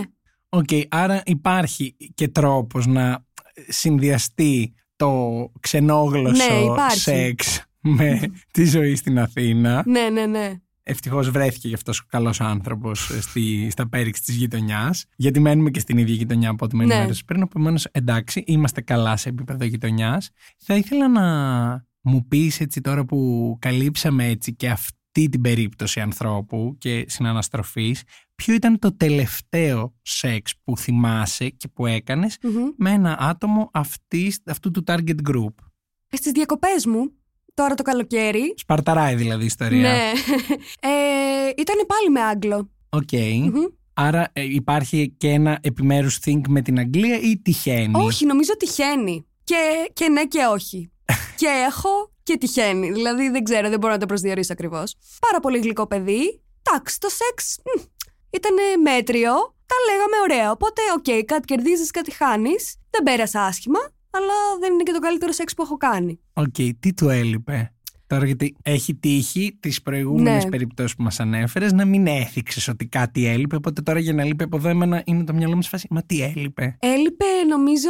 Οκ, 0.49 0.67
άρα 0.89 1.21
υπάρχει 1.25 1.95
και 2.13 2.27
τρόπος 2.27 2.85
να 2.87 3.25
συνδυαστεί 3.67 4.73
το 4.95 5.51
ξενόγλωσσο 5.59 6.53
Ναι, 6.53 6.59
υπάρχει. 6.59 6.99
σεξ 6.99 7.63
με 7.81 8.19
τη 8.53 8.65
ζωή 8.65 8.95
στην 8.95 9.19
Αθήνα. 9.19 9.83
ναι, 9.85 10.09
ναι, 10.09 10.25
ναι. 10.25 10.53
Ευτυχώς 10.91 11.29
βρέθηκε 11.29 11.67
γι' 11.67 11.73
αυτός 11.73 11.99
ο 11.99 12.03
καλός 12.07 12.41
άνθρωπος 12.41 13.11
στη, 13.19 13.67
στα 13.71 13.89
πέριξ 13.89 14.21
της 14.21 14.35
γειτονιάς 14.35 15.05
γιατί 15.15 15.39
μένουμε 15.39 15.69
και 15.69 15.79
στην 15.79 15.97
ίδια 15.97 16.13
γειτονιά 16.15 16.49
από 16.49 16.65
ό,τι 16.65 16.75
μένουμε 16.75 16.95
Ναι. 16.95 17.01
μέρες 17.01 17.23
πριν 17.23 17.41
επομένως 17.41 17.85
εντάξει 17.91 18.43
είμαστε 18.45 18.81
καλά 18.81 19.17
σε 19.17 19.29
επίπεδο 19.29 19.65
γειτονιάς 19.65 20.29
θα 20.57 20.75
ήθελα 20.75 21.07
να 21.07 21.23
μου 22.01 22.27
πεις 22.27 22.59
έτσι 22.59 22.81
τώρα 22.81 23.05
που 23.05 23.57
καλύψαμε 23.61 24.25
έτσι 24.27 24.53
και 24.55 24.69
αυτή 24.69 25.29
την 25.29 25.41
περίπτωση 25.41 25.99
ανθρώπου 25.99 26.75
και 26.77 27.05
συναναστροφής 27.07 28.03
ποιο 28.35 28.53
ήταν 28.53 28.79
το 28.79 28.95
τελευταίο 28.97 29.95
σεξ 30.01 30.53
που 30.63 30.77
θυμάσαι 30.77 31.49
και 31.49 31.67
που 31.67 31.85
έκανες 31.85 32.37
Μμμ. 32.43 32.51
με 32.77 32.91
ένα 32.91 33.17
άτομο 33.19 33.69
αυτής, 33.73 34.41
αυτού 34.45 34.71
του 34.71 34.83
target 34.87 35.15
group; 35.29 35.53
Στις 36.11 36.31
διακοπές 36.31 36.85
μου, 36.85 37.11
τώρα 37.61 37.75
το 37.75 37.83
καλοκαίρι, 37.83 38.53
Σπαρταράει 38.57 39.15
δηλαδή 39.15 39.43
η 39.43 39.45
ιστορία 39.45 39.81
ναι, 39.81 40.11
ε, 40.89 41.49
ήταν 41.57 41.85
πάλι 41.87 42.09
με 42.11 42.21
Άγγλο. 42.21 42.69
Οκ. 42.89 43.11
Μμμ. 43.11 43.65
Άρα 43.93 44.29
ε, 44.33 44.43
υπάρχει 44.43 45.13
και 45.17 45.29
ένα 45.29 45.59
επιμέρους 45.61 46.19
thing 46.25 46.41
με 46.47 46.61
την 46.61 46.79
Αγγλία 46.79 47.19
ή 47.19 47.37
τυχαίνει; 47.37 48.03
Όχι, 48.05 48.25
νομίζω 48.25 48.57
τυχαίνει. 48.57 49.25
Και, 49.43 49.55
και 49.93 50.09
ναι 50.09 50.25
και 50.25 50.39
όχι. 50.51 50.91
και 51.41 51.47
έχω 51.67 52.11
και 52.23 52.37
τυχαίνει. 52.37 52.91
Δηλαδή 52.91 53.29
δεν 53.29 53.43
ξέρω, 53.43 53.69
δεν 53.69 53.79
μπορώ 53.79 53.93
να 53.93 53.99
το 53.99 54.05
προσδιορίσω 54.05 54.53
ακριβώς. 54.53 54.95
Πάρα 55.19 55.39
πολύ 55.39 55.59
γλυκό 55.59 55.87
παιδί. 55.87 56.41
Εντάξει, 56.61 56.99
το 56.99 57.07
σεξ 57.09 57.57
ήταν 58.29 58.55
μέτριο. 58.81 59.31
Τα 59.65 59.75
λέγαμε 59.91 60.15
ωραία. 60.23 60.51
Οπότε, 60.51 60.81
οκ, 60.95 61.25
κάτι 61.25 61.45
κερδίζεις, 61.45 61.91
κάτι 61.91 62.11
χάνεις. 62.11 62.75
Δεν 62.89 63.03
πέρασα 63.03 63.41
άσχημα, 63.41 63.79
αλλά 64.11 64.33
δεν 64.59 64.73
είναι 64.73 64.83
και 64.83 64.91
το 64.91 64.99
καλύτερο 64.99 65.31
σεξ 65.31 65.53
που 65.53 65.61
έχω 65.61 65.77
κάνει. 65.77 66.19
Οκ, 66.33 66.55
τι 66.79 66.93
του 66.93 67.09
έλειπε; 67.09 67.73
Τώρα 68.07 68.25
γιατί 68.25 68.55
έχει 68.63 68.95
τύχει 68.95 69.57
τις 69.59 69.81
προηγούμενες 69.81 70.43
Ναι. 70.43 70.49
περιπτώσεις 70.49 70.95
που 70.95 71.03
μας 71.03 71.19
ανέφερες 71.19 71.71
να 71.73 71.85
μην 71.85 72.07
έθιξες 72.07 72.67
ότι 72.67 72.85
κάτι 72.87 73.25
έλειπε 73.25 73.55
οπότε 73.55 73.81
τώρα 73.81 73.99
για 73.99 74.13
να 74.13 74.23
λείπει 74.23 74.43
από 74.43 74.57
εδώ 74.57 74.69
εμένα 74.69 75.01
είναι 75.05 75.23
το 75.23 75.33
μυαλό 75.33 75.55
μου 75.55 75.61
σε 75.61 75.69
φάση 75.69 75.87
μα 75.89 76.01
τι 76.03 76.21
έλειπε; 76.21 76.77
Έλειπε, 76.79 77.25
νομίζω, 77.49 77.89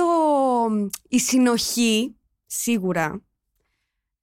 η 1.10 1.20
συνοχή, 1.20 2.16
σίγουρα. 2.46 3.22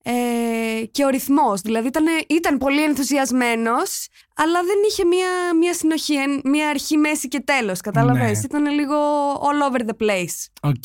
Ε, 0.09 0.85
και 0.91 1.05
ο 1.05 1.09
ρυθμός. 1.09 1.61
Δηλαδή 1.61 1.87
ήταν, 1.87 2.05
ήταν 2.29 2.59
πολύ 2.59 2.83
ενθουσιασμένος, 2.83 4.09
αλλά 4.37 4.61
δεν 4.63 4.77
είχε 4.89 5.05
μία, 5.05 5.29
μία 5.61 5.75
συνοχή, 5.75 6.15
εν- 6.15 6.41
μία 6.45 6.69
αρχή, 6.69 6.97
μέση 6.97 7.29
και 7.29 7.41
τέλος, 7.41 7.81
κατάλαβες; 7.81 8.39
Ναι. 8.39 8.45
Ήταν 8.45 8.67
λίγο 8.67 8.95
all 9.35 9.73
over 9.73 9.81
the 9.81 10.07
place. 10.07 10.47
Οκ. 10.63 10.85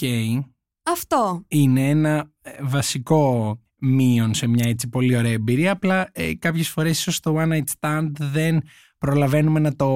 Αυτό. 0.83 1.45
Είναι 1.47 1.89
ένα 1.89 2.31
ε, 2.41 2.51
βασικό 2.61 3.59
μείον 3.79 4.33
σε 4.33 4.47
μια 4.47 4.65
έτσι 4.67 4.89
πολύ 4.89 5.17
ωραία 5.17 5.31
εμπειρία 5.31 5.71
απλά 5.71 6.09
ε, 6.11 6.35
κάποιες 6.35 6.69
φορές 6.69 6.99
ίσως 6.99 7.19
το 7.19 7.35
one 7.37 7.49
night 7.51 7.63
stand 7.79 8.11
δεν 8.17 8.61
προλαβαίνουμε 8.97 9.59
να 9.59 9.75
το 9.75 9.87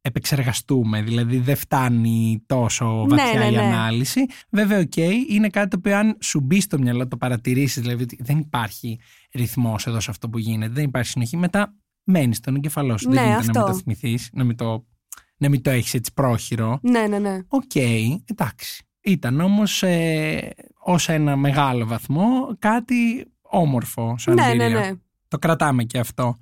επεξεργαστούμε 0.00 1.02
δηλαδή 1.02 1.38
δεν 1.38 1.56
φτάνει 1.56 2.42
τόσο 2.46 3.06
Ναι, 3.08 3.16
βαθιά 3.16 3.38
ναι, 3.38 3.46
η 3.46 3.50
ναι. 3.50 3.60
ανάλυση 3.62 4.26
βέβαια 4.50 4.78
οκ 4.78 4.96
είναι 5.30 5.48
κάτι 5.48 5.68
το 5.68 5.76
οποίο 5.78 5.96
αν 5.96 6.16
σου 6.20 6.40
μπει 6.40 6.60
στο 6.60 6.78
μυαλό 6.78 7.08
το 7.08 7.16
παρατηρήσεις 7.16 7.82
δηλαδή 7.82 8.02
ότι 8.02 8.18
δεν 8.22 8.38
υπάρχει 8.38 8.98
ρυθμός 9.32 9.86
εδώ 9.86 10.00
σε 10.00 10.10
αυτό 10.10 10.28
που 10.28 10.38
γίνεται 10.38 10.72
δεν 10.72 10.84
υπάρχει 10.84 11.10
συνοχή 11.10 11.36
μετά 11.36 11.74
μένεις 12.04 12.36
στον 12.36 12.54
εγκέφαλό 12.54 12.98
σου 12.98 13.08
Ναι, 13.08 13.14
δεν 13.14 13.24
γίνεται 13.24 13.42
να 13.52 13.60
αυτό. 13.60 13.62
μην 13.62 13.72
το 13.72 13.78
θυμηθείς 13.78 14.30
να 14.32 14.44
μην 14.44 14.56
το, 14.56 14.86
να 15.36 15.48
μην 15.48 15.62
το 15.62 15.70
έχεις 15.70 15.94
έτσι 15.94 16.12
πρόχειρο 16.12 16.78
Ναι, 16.82 17.06
ναι, 17.06 17.18
ναι. 17.18 17.38
Οκ, 17.48 17.74
εντάξει. 18.24 18.84
Ήταν 19.04 19.40
όμως 19.40 19.82
ε, 19.82 20.54
ως 20.78 21.08
ένα 21.08 21.36
μεγάλο 21.36 21.86
βαθμό 21.86 22.56
κάτι 22.58 23.26
όμορφο 23.42 24.14
σαν 24.18 24.34
Ναι, 24.34 24.42
ναι, 24.42 24.50
εμπειρία. 24.64 24.80
ναι. 24.80 24.90
Το 25.28 25.38
κρατάμε 25.38 25.82
και 25.84 25.98
αυτό. 25.98 26.36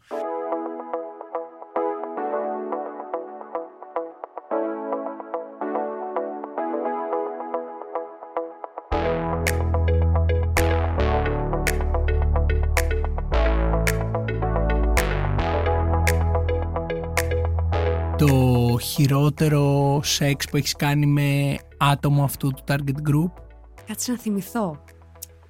Χειρότερο 19.06 20.00
σεξ 20.04 20.46
που 20.50 20.56
έχεις 20.56 20.76
κάνει 20.76 21.06
με 21.06 21.56
άτομο 21.78 22.24
αυτού 22.24 22.48
του 22.50 22.62
target 22.68 23.08
group; 23.10 23.30
Κάτσε 23.86 24.12
να 24.12 24.18
θυμηθώ. 24.18 24.84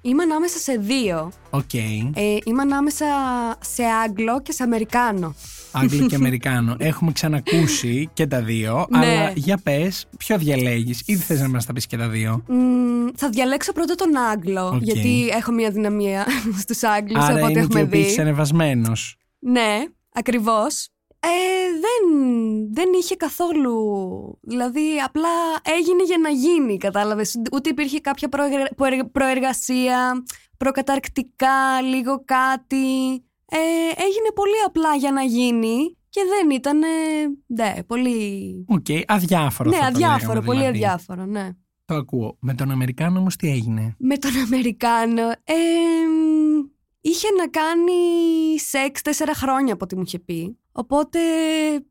Είμαι 0.01 0.23
ανάμεσα 0.23 0.57
σε 0.57 0.73
δύο. 0.73 1.31
Οκ. 1.49 1.73
Ε, 1.73 2.37
είμαι 2.45 2.61
ανάμεσα 2.61 3.05
σε 3.59 3.83
Άγγλο 3.83 4.41
και 4.41 4.51
σε 4.51 4.63
Αμερικάνο. 4.63 5.35
Άγγλο 5.71 6.05
και 6.07 6.15
Αμερικάνο. 6.23 6.75
Έχουμε 6.79 7.11
ξανακούσει 7.11 8.09
και 8.13 8.27
τα 8.27 8.41
δύο, 8.41 8.85
Ναι. 8.89 8.97
αλλά 8.97 9.31
για 9.35 9.57
πες, 9.63 10.05
ποιο 10.17 10.37
διαλέγεις, 10.37 11.01
ή 11.05 11.15
θες 11.15 11.39
να 11.41 11.49
μας 11.49 11.65
τα 11.65 11.73
πεις 11.73 11.85
και 11.87 11.97
τα 11.97 12.09
δύο. 12.09 12.43
Μ, 12.47 12.55
θα 13.15 13.29
διαλέξω 13.29 13.71
πρώτα 13.71 13.95
τον 13.95 14.17
Άγγλο, 14.31 14.67
Οκ. 14.67 14.81
γιατί 14.81 15.27
έχω 15.27 15.51
μια 15.51 15.69
αδυναμία 15.71 16.25
στους 16.63 16.83
Άγγλους 16.83 17.23
Άρα 17.23 17.33
από 17.35 17.43
ό,τι 17.45 17.51
είναι 17.51 17.53
και 17.53 17.59
έχουμε 17.59 17.79
επίση 17.79 18.13
δει. 18.15 18.21
ανεβασμένος. 18.21 19.17
Ναι, 19.39 19.83
ακριβώς. 20.13 20.87
Ε, 21.25 21.69
δεν, 21.85 22.19
δεν 22.73 22.89
είχε 22.99 23.15
καθόλου. 23.15 23.75
Δηλαδή, 24.41 24.81
απλά 25.05 25.29
έγινε 25.79 26.03
για 26.03 26.17
να 26.17 26.29
γίνει, 26.29 26.77
κατάλαβες. 26.77 27.41
Ούτε 27.53 27.69
υπήρχε 27.69 27.99
κάποια 27.99 28.29
προεργα- 28.29 28.69
προεργα- 28.75 29.09
προεργασία, 29.11 30.23
προκαταρκτικά, 30.57 31.81
λίγο 31.81 32.23
κάτι. 32.25 33.13
Ε, 33.45 33.57
έγινε 33.95 34.29
πολύ 34.35 34.61
απλά 34.65 34.95
για 34.95 35.11
να 35.11 35.21
γίνει 35.23 35.97
και 36.09 36.21
δεν 36.29 36.49
ήταν. 36.49 36.79
Ναι, 37.47 37.73
πολύ. 37.87 38.65
Οκ, 38.67 38.85
αδιάφορο. 39.07 39.69
ναι, 39.69 39.75
θα 39.75 39.81
το 39.81 39.87
αδιάφορο, 39.87 40.19
λέγαμε, 40.27 40.45
πολύ 40.45 40.59
δηλαδή. 40.59 40.77
αδιάφορο, 40.77 41.25
ναι. 41.25 41.49
Το 41.85 41.95
ακούω. 41.95 42.37
Με 42.39 42.53
τον 42.53 42.71
Αμερικάνο 42.71 43.19
όμως 43.19 43.35
τι 43.35 43.49
έγινε; 43.49 43.95
Με 43.99 44.17
τον 44.17 44.31
Αμερικάνο. 44.45 45.21
Ε, 45.21 45.53
μ, 46.09 46.32
είχε 47.05 47.27
να 47.37 47.47
κάνει 47.47 47.93
σεξ 48.59 49.01
τέσσερα 49.01 49.33
χρόνια 49.33 49.73
από 49.73 49.83
ό,τι 49.83 49.95
μου 49.95 50.03
είχε 50.05 50.19
πει. 50.19 50.57
Οπότε 50.71 51.19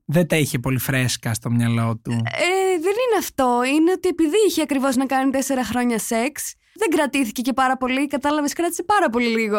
Δεν 0.05 0.27
τα 0.27 0.37
είχε 0.37 0.59
πολύ 0.59 0.79
φρέσκα 0.79 1.35
στο 1.35 1.51
μυαλό 1.51 2.01
του. 2.05 2.11
Ε, 2.11 2.71
δεν 2.81 2.93
είναι 3.03 3.19
αυτό. 3.19 3.61
Είναι 3.75 3.91
ότι 3.91 4.09
επειδή 4.09 4.37
είχε 4.49 4.63
ακριβώς 4.63 4.97
να 4.97 5.07
κάνει 5.07 5.31
τέσσερα 5.31 5.65
χρόνια 5.65 5.99
σεξ, 5.99 6.55
δεν 6.75 6.89
κρατήθηκε 6.91 7.43
και 7.43 7.53
πάρα 7.53 7.77
πολύ. 7.77 8.07
Κατάλαβες, 8.07 8.53
κράτησε 8.53 8.83
πάρα 8.83 9.09
πολύ 9.09 9.27
λίγο. 9.27 9.59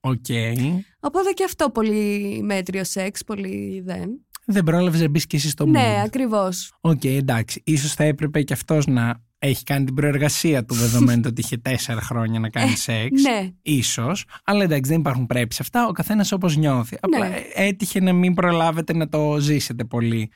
Οκ. 0.00 0.26
Οπότε 1.00 1.30
και 1.32 1.44
αυτό 1.44 1.70
πολύ 1.70 2.40
μέτριο 2.44 2.84
σεξ, 2.84 3.24
πολύ 3.24 3.82
δεν. 3.84 4.08
Δεν 4.46 4.64
πρόλαβες 4.64 5.00
να 5.00 5.08
μπεις 5.08 5.26
και 5.26 5.36
εσύ 5.36 5.48
στο 5.48 5.66
Ναι, 5.66 5.80
mood. 6.00 6.04
ακριβώς. 6.04 6.72
Οκ, 6.80 7.04
εντάξει. 7.04 7.62
Ίσως 7.64 7.94
θα 7.94 8.04
έπρεπε 8.04 8.42
και 8.42 8.52
αυτός 8.52 8.86
να 8.86 9.22
έχει 9.44 9.64
κάνει 9.64 9.84
την 9.84 9.94
προεργασία 9.94 10.64
του 10.64 10.74
δεδομένου 10.74 11.22
ότι 11.26 11.40
είχε 11.40 11.56
τέσσερα 11.56 12.00
χρόνια 12.00 12.40
να 12.40 12.48
κάνει 12.50 12.76
σεξ. 12.76 13.22
Ναι. 13.22 13.50
Ίσως, 13.62 14.24
αλλά 14.44 14.62
εντάξει 14.64 14.90
δεν 14.90 15.00
υπάρχουν 15.00 15.26
πρέπει 15.26 15.54
σε 15.54 15.62
αυτά, 15.62 15.86
ο 15.86 15.92
καθένας 15.92 16.32
όπως 16.32 16.56
νιώθει. 16.56 16.96
Απλά 17.00 17.28
Ναι. 17.28 17.34
ε, 17.54 17.66
έτυχε 17.66 18.00
να 18.00 18.12
μην 18.12 18.34
προλάβετε 18.34 18.92
να 18.94 19.08
το 19.08 19.36
ζήσετε 19.40 19.84
πολύ. 19.84 20.30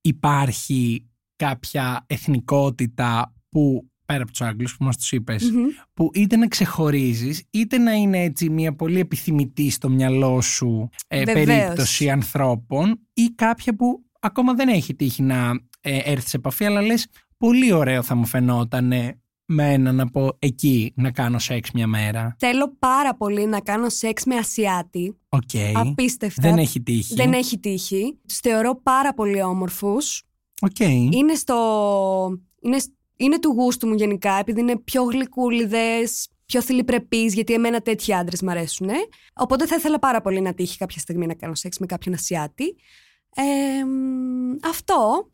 Υπάρχει 0.00 1.06
κάποια 1.36 2.04
εθνικότητα 2.06 3.34
που, 3.48 3.90
πέρα 4.06 4.22
από 4.22 4.30
τους 4.30 4.40
Άγγλους 4.40 4.76
που 4.76 4.84
μας 4.84 4.96
τους 4.96 5.12
είπες, 5.12 5.50
Μμμ. 5.50 5.64
που 5.94 6.10
είτε 6.14 6.36
να 6.36 6.48
ξεχωρίζεις, 6.48 7.44
είτε 7.50 7.78
να 7.78 7.92
είναι 7.92 8.22
έτσι 8.22 8.50
μια 8.50 8.74
πολύ 8.74 9.00
επιθυμητή 9.00 9.70
στο 9.70 9.88
μυαλό 9.88 10.40
σου 10.40 10.88
ε, 11.08 11.24
Βεβαίως. 11.24 11.46
περίπτωση 11.46 12.10
ανθρώπων 12.10 13.00
ή 13.14 13.24
κάποια 13.34 13.74
που 13.76 14.04
ακόμα 14.20 14.54
δεν 14.54 14.68
έχει 14.68 14.94
τύχει 14.94 15.22
να 15.22 15.50
ε, 15.80 15.98
έρθει 16.04 16.28
σε 16.28 16.36
επαφή, 16.36 16.64
αλλά 16.64 16.82
λες 16.82 17.06
πολύ 17.36 17.72
ωραίο 17.72 18.02
θα 18.02 18.14
μου 18.14 18.26
φαινόταν 18.26 18.92
με 19.46 19.72
έναν 19.72 20.00
από 20.00 20.36
εκεί 20.38 20.92
να 20.96 21.10
κάνω 21.10 21.38
σεξ 21.38 21.70
μια 21.70 21.86
μέρα. 21.86 22.36
Θέλω 22.38 22.76
πάρα 22.78 23.16
πολύ 23.16 23.46
να 23.46 23.60
κάνω 23.60 23.88
σεξ 23.88 24.24
με 24.24 24.36
Ασιάτη. 24.36 25.16
Οκ. 25.28 25.50
Απίστευτα. 25.74 26.42
Δεν 26.42 26.58
έχει 26.58 26.82
τύχει. 26.82 27.14
Δεν 27.14 27.32
έχει 27.32 27.58
τύχει. 27.58 28.18
Τους 28.28 28.38
θεωρώ 28.38 28.80
πάρα 28.82 29.14
πολύ 29.14 29.42
όμορφους. 29.42 30.22
Οκ. 30.60 30.78
Είναι 31.10 31.34
στο. 31.34 31.56
Είναι, 32.60 32.76
είναι 33.16 33.38
του 33.38 33.48
γούστου 33.48 33.88
μου 33.88 33.94
γενικά, 33.94 34.32
επειδή 34.32 34.60
είναι 34.60 34.78
πιο 34.78 35.02
γλυκούλιδες, 35.02 36.28
πιο 36.46 36.62
θηλυπρεπείς, 36.62 37.34
γιατί 37.34 37.52
εμένα 37.52 37.80
τέτοιοι 37.80 38.14
άντρες 38.14 38.42
μ' 38.42 38.48
αρέσουν. 38.48 38.88
Οπότε 39.34 39.66
θα 39.66 39.74
ήθελα 39.76 39.98
πάρα 39.98 40.20
πολύ 40.20 40.40
να 40.40 40.54
τύχει 40.54 40.76
κάποια 40.78 41.00
στιγμή 41.00 41.26
να 41.26 41.34
κάνω 41.34 41.54
σεξ 41.54 41.78
με 41.78 41.86
κάποιον 41.86 42.14
Ασιάτη. 42.14 42.76
Ε, 43.34 43.84
μ, 43.84 44.68
αυτό. 44.68 45.30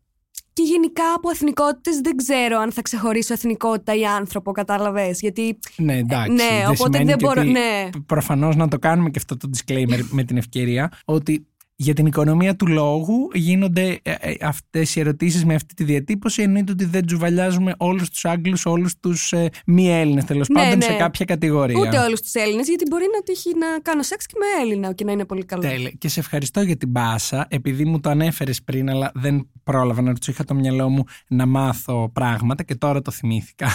Και 0.52 0.62
γενικά 0.62 1.02
από 1.16 1.30
εθνικότητες 1.30 2.00
δεν 2.00 2.16
ξέρω 2.16 2.58
αν 2.58 2.72
θα 2.72 2.82
ξεχωρίσω 2.82 3.32
εθνικότητα 3.32 3.94
ή 3.94 4.04
άνθρωπο, 4.04 4.52
κατάλαβες. 4.52 5.20
Γιατί. 5.20 5.58
Ναι, 5.76 5.96
εντάξει. 5.96 6.32
ναι, 6.32 6.36
δεν 6.36 6.64
οπότε 6.64 6.74
σημαίνει 6.74 7.04
δεν 7.04 7.16
και 7.16 7.24
μπορώ. 7.26 7.40
ότι 7.40 7.50
Ναι. 7.50 7.88
Προφανώς 8.06 8.56
να 8.56 8.68
το 8.68 8.78
κάνουμε 8.78 9.10
και 9.10 9.18
αυτό 9.18 9.36
το 9.36 9.50
disclaimer 9.52 10.00
με 10.10 10.24
την 10.24 10.36
ευκαιρία 10.36 10.92
ότι 11.04 11.46
για 11.76 11.94
την 11.94 12.06
οικονομία 12.06 12.56
του 12.56 12.66
λόγου 12.66 13.28
γίνονται 13.32 13.98
ε, 14.02 14.12
ε, 14.18 14.34
αυτές 14.40 14.96
οι 14.96 15.00
ερωτήσεις 15.00 15.44
με 15.44 15.54
αυτή 15.54 15.74
τη 15.74 15.84
διατύπωση 15.84 16.42
εννοείται 16.42 16.72
ότι 16.72 16.84
δεν 16.84 17.06
τζουβαλιάζουμε 17.06 17.74
όλους 17.76 18.10
τους 18.10 18.24
Άγγλους, 18.24 18.66
όλους 18.66 18.98
τους 19.00 19.32
ε, 19.32 19.48
μη 19.66 19.90
Έλληνες 19.90 20.24
τέλος 20.24 20.48
Ναι, 20.48 20.60
πάντων 20.60 20.78
ναι. 20.78 20.84
σε 20.84 20.92
κάποια 20.92 21.24
κατηγορία. 21.24 21.80
Ούτε 21.80 21.98
όλους 21.98 22.20
τους 22.20 22.34
Έλληνες, 22.34 22.68
γιατί 22.68 22.84
μπορεί 22.90 23.04
να 23.14 23.22
τύχει 23.22 23.50
να 23.58 23.66
κάνω 23.82 24.02
σεξ 24.02 24.26
και 24.26 24.34
με 24.38 24.62
Έλληνα 24.62 24.92
και 24.92 25.04
να 25.04 25.12
είναι 25.12 25.24
πολύ 25.24 25.44
καλό. 25.44 25.62
Τέλεια. 25.62 25.90
Και 25.98 26.08
σε 26.08 26.20
ευχαριστώ 26.20 26.60
για 26.60 26.76
την 26.76 26.92
πάσα, 26.92 27.46
επειδή 27.50 27.84
μου 27.84 28.00
το 28.00 28.10
ανέφερες 28.10 28.62
πριν, 28.62 28.90
αλλά 28.90 29.12
δεν 29.14 29.50
πρόλαβα 29.62 30.02
να 30.02 30.08
ρωτήσω. 30.08 30.30
Είχα 30.30 30.44
το 30.44 30.54
μυαλό 30.54 30.88
μου 30.88 31.04
να 31.28 31.46
μάθω 31.46 32.10
πράγματα 32.12 32.62
και 32.62 32.74
τώρα 32.74 33.02
το 33.02 33.10
θυμήθηκα. 33.10 33.68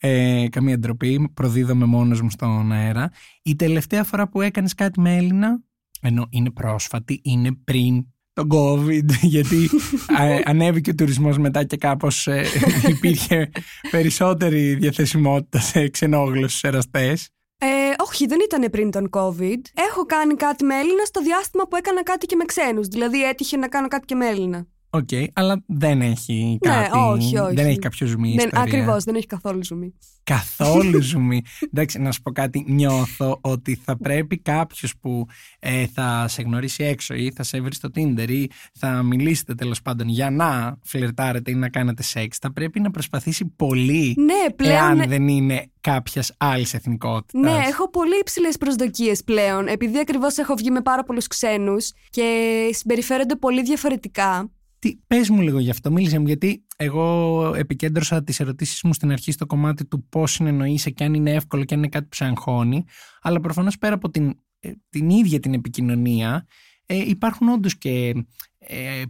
Ε, 0.00 0.46
καμία 0.50 0.78
ντροπή, 0.78 1.30
προδίδομαι 1.34 1.84
μόνος 1.84 2.20
μου 2.20 2.30
στον 2.30 2.72
αέρα. 2.72 3.10
Η 3.42 3.56
τελευταία 3.56 4.04
φορά 4.04 4.28
που 4.28 4.40
έκανες 4.40 4.74
κάτι 4.74 5.00
με 5.00 5.16
Έλληνα, 5.16 5.62
ενώ 6.00 6.26
είναι 6.30 6.50
πρόσφατη, 6.50 7.20
είναι 7.24 7.52
πριν 7.64 8.06
το 8.32 8.46
COVID, 8.50 9.08
γιατί 9.34 9.70
ε, 10.18 10.40
ανέβηκε 10.44 10.90
ο 10.90 10.94
τουρισμός 10.94 11.38
μετά 11.38 11.64
και 11.64 11.76
κάπως 11.76 12.26
ε, 12.26 12.44
υπήρχε 12.94 13.50
περισσότερη 13.90 14.74
διαθεσιμότητα 14.74 15.60
σε 15.60 15.88
ξενόγλωσσους 15.88 16.62
εραστές. 16.62 17.28
Ε, 17.60 17.66
όχι, 18.06 18.26
δεν 18.26 18.38
ήταν 18.44 18.70
πριν 18.70 18.90
τον 18.90 19.08
COVID. 19.12 19.60
Έχω 19.88 20.04
κάνει 20.06 20.34
κάτι 20.34 20.64
με 20.64 20.74
Έλληνα 20.74 21.04
στο 21.04 21.20
διάστημα 21.22 21.64
που 21.68 21.76
έκανα 21.76 22.02
κάτι 22.02 22.26
και 22.26 22.36
με 22.36 22.44
ξένους. 22.44 22.86
Δηλαδή 22.86 23.24
έτυχε 23.24 23.56
να 23.56 23.68
κάνω 23.68 23.88
κάτι 23.88 24.04
και 24.04 24.14
με 24.14 24.26
Έλληνα. 24.26 24.66
Οκ, 24.90 25.08
αλλά 25.32 25.62
δεν 25.66 26.02
έχει 26.02 26.58
Ναι, 26.64 26.70
κάτι. 26.72 26.98
όχι, 26.98 27.38
όχι. 27.38 27.54
Δεν 27.54 27.66
έχει 27.66 27.78
κάποιο 27.78 28.06
ζουμί. 28.06 28.28
η 28.28 28.34
Δεν, 28.36 28.44
ιστορία. 28.46 28.60
ακριβώς, 28.62 29.04
δεν 29.04 29.14
έχει 29.14 29.26
καθόλου 29.26 29.64
ζουμί. 29.64 29.94
Καθόλου 30.22 31.02
ζουμί. 31.10 31.42
Εντάξει, 31.72 31.98
να 31.98 32.12
σου 32.12 32.22
πω 32.22 32.30
κάτι. 32.32 32.64
Νιώθω 32.68 33.38
ότι 33.40 33.74
θα 33.84 33.96
πρέπει 33.98 34.38
κάποιος 34.38 34.94
που 35.00 35.26
ε, 35.58 35.86
θα 35.86 36.28
σε 36.28 36.42
γνωρίσει 36.42 36.84
έξω 36.84 37.14
ή 37.14 37.32
θα 37.34 37.42
σε 37.42 37.60
βρει 37.60 37.74
στο 37.74 37.88
Tinder 37.94 38.28
ή 38.28 38.46
θα 38.78 39.02
μιλήσετε 39.02 39.54
τέλος 39.54 39.82
πάντων 39.82 40.08
για 40.08 40.30
να 40.30 40.78
φλερτάρετε 40.82 41.50
ή 41.50 41.54
να 41.54 41.68
κάνετε 41.68 42.02
σεξ, 42.02 42.38
θα 42.38 42.52
πρέπει 42.52 42.80
να 42.80 42.90
προσπαθήσει 42.90 43.44
πολύ 43.56 44.14
Ναι, 44.18 44.52
πλέον. 44.56 44.74
εάν 44.76 45.08
δεν 45.08 45.28
είναι 45.28 45.70
κάποιας 45.80 46.32
άλλης 46.36 46.74
εθνικότητας. 46.74 47.42
Ναι, 47.42 47.64
έχω 47.66 47.90
πολύ 47.90 48.18
υψηλές 48.20 48.56
προσδοκίες 48.56 49.24
πλέον. 49.24 49.66
Επειδή 49.66 49.98
ακριβώς 49.98 50.36
έχω 50.36 50.54
βγει 50.54 50.70
με 50.70 50.80
πάρα 50.80 51.02
πολλούς 51.04 51.26
ξένους 51.26 51.92
και 52.10 52.24
συμπεριφέρονται 52.72 53.36
πολύ 53.36 53.62
διαφορετικά. 53.62 54.50
Τι, 54.78 54.96
πες 55.06 55.28
μου 55.28 55.40
λίγο 55.40 55.58
γι' 55.58 55.70
αυτό, 55.70 55.90
μίλησε 55.90 56.18
μου, 56.18 56.26
γιατί 56.26 56.64
εγώ 56.76 57.52
επικέντρωσα 57.54 58.24
τις 58.24 58.40
ερωτήσεις 58.40 58.82
μου 58.82 58.92
στην 58.92 59.12
αρχή 59.12 59.32
στο 59.32 59.46
κομμάτι 59.46 59.84
του 59.84 60.06
πώς 60.08 60.32
συνεννοείσαι 60.32 60.90
και 60.90 61.04
αν 61.04 61.14
είναι 61.14 61.30
εύκολο 61.30 61.64
και 61.64 61.74
αν 61.74 61.80
είναι 61.80 61.88
κάτι 61.88 62.06
που 62.06 62.14
σε 62.14 62.24
αγχώνει, 62.24 62.84
αλλά 63.20 63.40
προφανώς 63.40 63.78
πέρα 63.78 63.94
από 63.94 64.10
την, 64.10 64.34
ε, 64.60 64.70
την 64.88 65.10
ίδια 65.10 65.40
την 65.40 65.54
επικοινωνία 65.54 66.46
ε, 66.86 66.96
υπάρχουν 66.96 67.48
όντως 67.48 67.78
και 67.78 68.14
ε, 68.58 69.02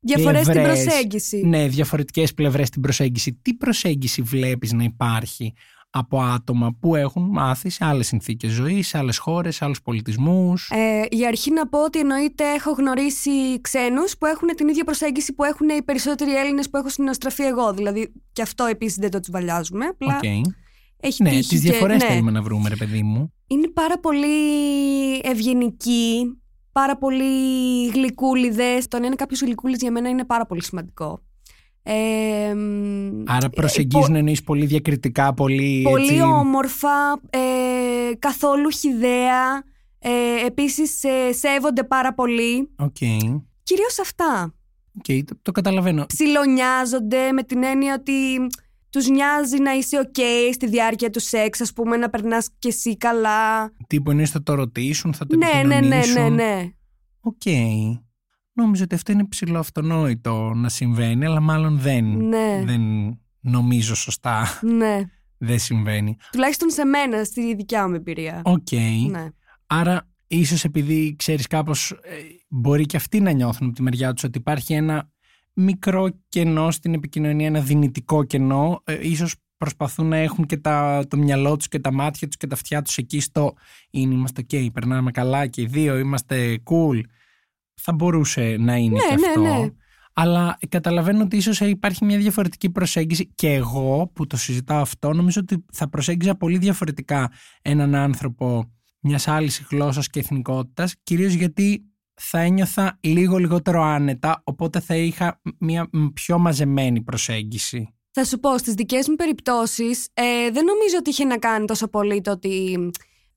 Διαφορές 0.00 0.40
στην 0.40 0.52
πλευρές, 0.52 0.84
προσέγγιση. 0.84 1.46
Ναι, 1.46 1.68
διαφορετικές 1.68 2.34
πλευρές 2.34 2.68
στην 2.68 2.82
προσέγγιση. 2.82 3.38
Τι 3.42 3.54
προσέγγιση 3.54 4.22
βλέπεις 4.22 4.72
να 4.72 4.84
υπάρχει 4.84 5.52
από 5.90 6.20
άτομα 6.20 6.76
που 6.80 6.94
έχουν 6.94 7.22
μάθει 7.30 7.70
σε 7.70 7.84
άλλες 7.84 8.06
συνθήκες 8.06 8.50
ζωής, 8.52 8.88
σε 8.88 8.98
άλλες 8.98 9.18
χώρες, 9.18 9.56
σε 9.56 9.64
άλλους 9.64 9.82
πολιτισμούς. 9.82 10.70
Ε, 10.70 11.02
για 11.10 11.28
αρχή 11.28 11.50
να 11.52 11.68
πω 11.68 11.84
ότι 11.84 11.98
εννοείται 11.98 12.44
έχω 12.54 12.70
γνωρίσει 12.72 13.60
ξένους 13.60 14.16
που 14.18 14.26
έχουν 14.26 14.48
την 14.56 14.68
ίδια 14.68 14.84
προσέγγιση 14.84 15.32
που 15.34 15.44
έχουν 15.44 15.68
οι 15.68 15.82
περισσότεροι 15.82 16.36
Έλληνες 16.36 16.70
που 16.70 16.76
έχω 16.76 16.88
συναστραφεί 16.88 17.42
εγώ. 17.42 17.72
Δηλαδή 17.72 18.12
και 18.32 18.42
αυτό 18.42 18.64
επίσης 18.64 18.96
δεν 18.96 19.10
το 19.10 19.20
τσουβαλιάζουμε. 19.20 19.86
Απλά 19.86 20.16
Οκ. 20.16 20.24
έχει 21.00 21.22
Ναι, 21.22 21.28
τύχει 21.30 21.48
τις 21.48 21.62
και- 21.62 21.70
διαφορές 21.70 22.02
ναι. 22.02 22.08
θέλουμε 22.08 22.30
να 22.30 22.42
βρούμε 22.42 22.68
ρε 22.68 22.76
παιδί 22.76 23.02
μου. 23.02 23.32
Είναι 23.46 23.68
πάρα 23.68 23.98
πολύ 23.98 24.26
ευγενικοί, 25.22 26.38
πάρα 26.72 26.96
πολύ 26.98 27.24
γλυκούλιδες. 27.88 28.88
Το 28.88 28.98
να 28.98 29.06
είναι 29.06 29.14
κάποιος 29.14 29.40
γλυκούλης 29.40 29.80
για 29.80 29.90
μένα 29.90 30.08
είναι 30.08 30.24
πάρα 30.24 30.46
πολύ 30.46 30.62
σημαντικό. 30.62 31.20
Ε, 31.88 32.54
μ, 32.54 33.22
Άρα 33.26 33.46
ε, 33.46 33.48
προσεγγίζουν 33.48 34.14
εννοείς 34.14 34.42
πολύ 34.42 34.66
διακριτικά, 34.66 35.34
πολύ, 35.34 35.82
πολύ 35.90 36.06
έτσι... 36.06 36.20
όμορφα, 36.22 37.20
ε, 37.30 37.38
καθόλου 38.18 38.70
χυδαία. 38.70 39.62
Ε, 39.98 40.10
επίσης 40.46 41.04
ε, 41.04 41.32
σέβονται 41.32 41.84
πάρα 41.84 42.14
πολύ. 42.14 42.70
Οκ. 42.76 42.96
Κυρίως 43.62 43.98
αυτά. 44.00 44.54
Οκ, 44.98 45.24
το, 45.24 45.38
το 45.42 45.52
καταλαβαίνω. 45.52 46.06
Ψιλονιάζονται 46.06 47.32
με 47.32 47.42
την 47.42 47.62
έννοια 47.64 47.94
ότι 47.94 48.46
τους 48.90 49.08
νοιάζει 49.08 49.58
να 49.58 49.72
είσαι 49.72 50.10
ok 50.14 50.20
στη 50.52 50.68
διάρκεια 50.68 51.10
του 51.10 51.20
σεξ, 51.20 51.60
ας 51.60 51.72
πούμε, 51.72 51.96
να 51.96 52.10
περνάς 52.10 52.48
και 52.58 52.68
εσύ 52.68 52.96
καλά. 52.96 53.72
Τύπου 53.86 54.10
εννοείς 54.10 54.30
θα 54.30 54.42
το 54.42 54.54
ρωτήσουν, 54.54 55.14
θα 55.14 55.26
το 55.26 55.36
Ναι, 55.36 55.46
ναι, 55.46 55.62
ναι, 55.62 55.86
ναι, 55.86 55.96
επικοινωνήσουν. 55.96 56.34
ναι. 56.34 56.70
Οκ. 57.20 57.42
Νόμιζα 58.56 58.84
ότι 58.84 58.94
αυτό 58.94 59.12
είναι 59.12 59.24
ψιλοαυτονόητο 59.26 60.52
να 60.54 60.68
συμβαίνει, 60.68 61.24
αλλά 61.24 61.40
μάλλον 61.40 61.78
δεν, 61.78 62.04
Ναι. 62.04 62.62
δεν 62.64 62.80
νομίζω 63.40 63.94
σωστά. 63.94 64.58
Ναι. 64.62 65.00
δεν 65.38 65.58
συμβαίνει. 65.58 66.16
Τουλάχιστον 66.32 66.70
σε 66.70 66.84
μένα, 66.84 67.24
στη 67.24 67.54
δικιά 67.54 67.88
μου 67.88 67.94
εμπειρία. 67.94 68.40
Οκ. 68.44 68.72
Ναι. 69.10 69.28
Άρα, 69.66 70.08
ίσως 70.26 70.64
επειδή 70.64 71.14
ξέρεις 71.18 71.46
κάπως, 71.46 71.90
ε, 71.90 71.96
μπορεί 72.48 72.86
και 72.86 72.96
αυτοί 72.96 73.20
να 73.20 73.30
νιώθουν 73.30 73.66
από 73.66 73.76
τη 73.76 73.82
μεριά 73.82 74.12
τους 74.12 74.24
ότι 74.24 74.38
υπάρχει 74.38 74.72
ένα 74.74 75.10
μικρό 75.52 76.08
κενό 76.28 76.70
στην 76.70 76.94
επικοινωνία, 76.94 77.46
ένα 77.46 77.60
δυνητικό 77.60 78.24
κενό. 78.24 78.80
Ε, 78.84 79.08
ίσως 79.08 79.34
προσπαθούν 79.56 80.06
να 80.06 80.16
έχουν 80.16 80.46
και 80.46 80.56
τα, 80.56 81.04
το 81.08 81.16
μυαλό 81.16 81.56
τους 81.56 81.68
και 81.68 81.78
τα 81.78 81.92
μάτια 81.92 82.26
τους 82.26 82.36
και 82.36 82.46
τα 82.46 82.54
αυτιά 82.54 82.82
τους 82.82 82.96
εκεί 82.96 83.20
στο 83.20 83.54
είναι, 83.90 84.14
είμαστε 84.14 84.42
ok, 84.50 84.72
περνάμε 84.72 85.10
καλά 85.10 85.46
και 85.46 85.60
οι 85.62 85.66
δύο, 85.66 85.98
είμαστε 85.98 86.58
cool. 86.64 87.00
Θα 87.80 87.92
μπορούσε 87.92 88.56
να 88.58 88.76
είναι 88.76 88.94
Ναι, 88.94 89.14
και 89.16 89.20
ναι, 89.20 89.26
αυτό. 89.26 89.40
ναι. 89.40 89.68
Αλλά 90.12 90.58
καταλαβαίνω 90.68 91.22
ότι 91.22 91.36
ίσως 91.36 91.60
υπάρχει 91.60 92.04
μια 92.04 92.18
διαφορετική 92.18 92.70
προσέγγιση 92.70 93.32
και 93.34 93.52
εγώ 93.52 94.10
που 94.14 94.26
το 94.26 94.36
συζητάω 94.36 94.80
αυτό 94.80 95.12
νομίζω 95.12 95.40
ότι 95.40 95.64
θα 95.72 95.88
προσέγγιζα 95.88 96.34
πολύ 96.36 96.58
διαφορετικά 96.58 97.30
έναν 97.62 97.94
άνθρωπο 97.94 98.70
μιας 99.00 99.28
άλλης 99.28 99.66
γλώσσας 99.70 100.08
και 100.08 100.18
εθνικότητας 100.18 100.94
κυρίως 101.02 101.32
γιατί 101.32 101.84
θα 102.14 102.38
ένιωθα 102.38 102.98
λίγο 103.00 103.36
λιγότερο 103.36 103.82
άνετα 103.82 104.40
οπότε 104.44 104.80
θα 104.80 104.96
είχα 104.96 105.40
μια 105.58 105.90
πιο 106.14 106.38
μαζεμένη 106.38 107.02
προσέγγιση. 107.02 107.90
Θα 108.10 108.24
σου 108.24 108.38
πω, 108.40 108.58
στις 108.58 108.74
δικές 108.74 109.08
μου 109.08 109.14
περιπτώσεις 109.14 110.08
ε, 110.14 110.50
δεν 110.50 110.64
νομίζω 110.64 110.96
ότι 110.98 111.10
είχε 111.10 111.24
να 111.24 111.38
κάνει 111.38 111.66
τόσο 111.66 111.88
πολύ 111.88 112.20
το 112.20 112.30
ότι 112.30 112.76
μ, 112.78 112.88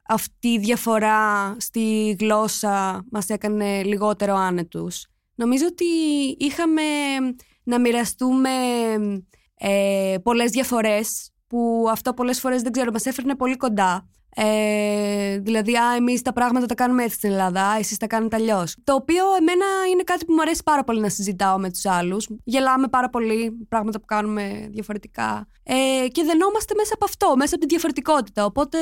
αυτή 0.10 0.48
η 0.48 0.58
διαφορά 0.58 1.56
στη 1.60 2.16
γλώσσα 2.20 3.06
μας 3.12 3.30
έκανε 3.30 3.84
λιγότερο 3.84 4.36
άνετους. 4.36 5.08
Νομίζω 5.36 5.66
ότι 5.70 5.86
είχαμε 6.38 6.82
να 7.64 7.80
μοιραστούμε 7.80 8.50
ε, 9.58 10.16
πολλές 10.24 10.52
διαφορές 10.52 11.32
που 11.48 11.86
αυτό 11.92 12.14
πολλές 12.14 12.40
φορές 12.40 12.62
δεν 12.62 12.72
ξέρω, 12.72 12.92
μας 12.92 13.06
έφερνε 13.06 13.36
πολύ 13.36 13.58
κοντά. 13.58 14.08
Ε, 14.36 15.40
δηλαδή, 15.40 15.76
α, 15.76 15.96
εμείς 15.96 16.22
τα 16.22 16.34
πράγματα 16.34 16.66
τα 16.66 16.74
κάνουμε 16.74 17.04
έτσι 17.04 17.16
στην 17.16 17.32
Ελλάδα, 17.32 17.62
α, 17.62 17.78
εσείς 17.78 17.98
τα 17.98 18.08
κάνετε 18.08 18.36
αλλιώς. 18.36 18.76
Το 18.84 18.94
οποίο 18.94 19.24
εμένα 19.40 19.66
είναι 19.92 20.04
κάτι 20.04 20.26
που 20.26 20.34
μου 20.34 20.42
αρέσει 20.42 20.62
πάρα 20.66 20.84
πολύ 20.84 21.00
να 21.00 21.10
συζητάω 21.10 21.58
με 21.60 21.72
τους 21.72 21.86
άλλους. 21.86 22.28
Γελάμε 22.44 22.88
πάρα 22.88 23.10
πολύ 23.10 23.66
πράγματα 23.70 24.00
που 24.00 24.06
κάνουμε 24.06 24.68
διαφορετικά. 24.72 25.48
Ε, 25.64 26.08
και 26.08 26.24
δενόμαστε 26.24 26.74
μέσα 26.78 26.94
από 26.94 27.06
αυτό, 27.06 27.34
μέσα 27.36 27.56
από 27.56 27.66
τη 27.66 27.70
διαφορετικότητα. 27.70 28.46
Οπότε. 28.46 28.78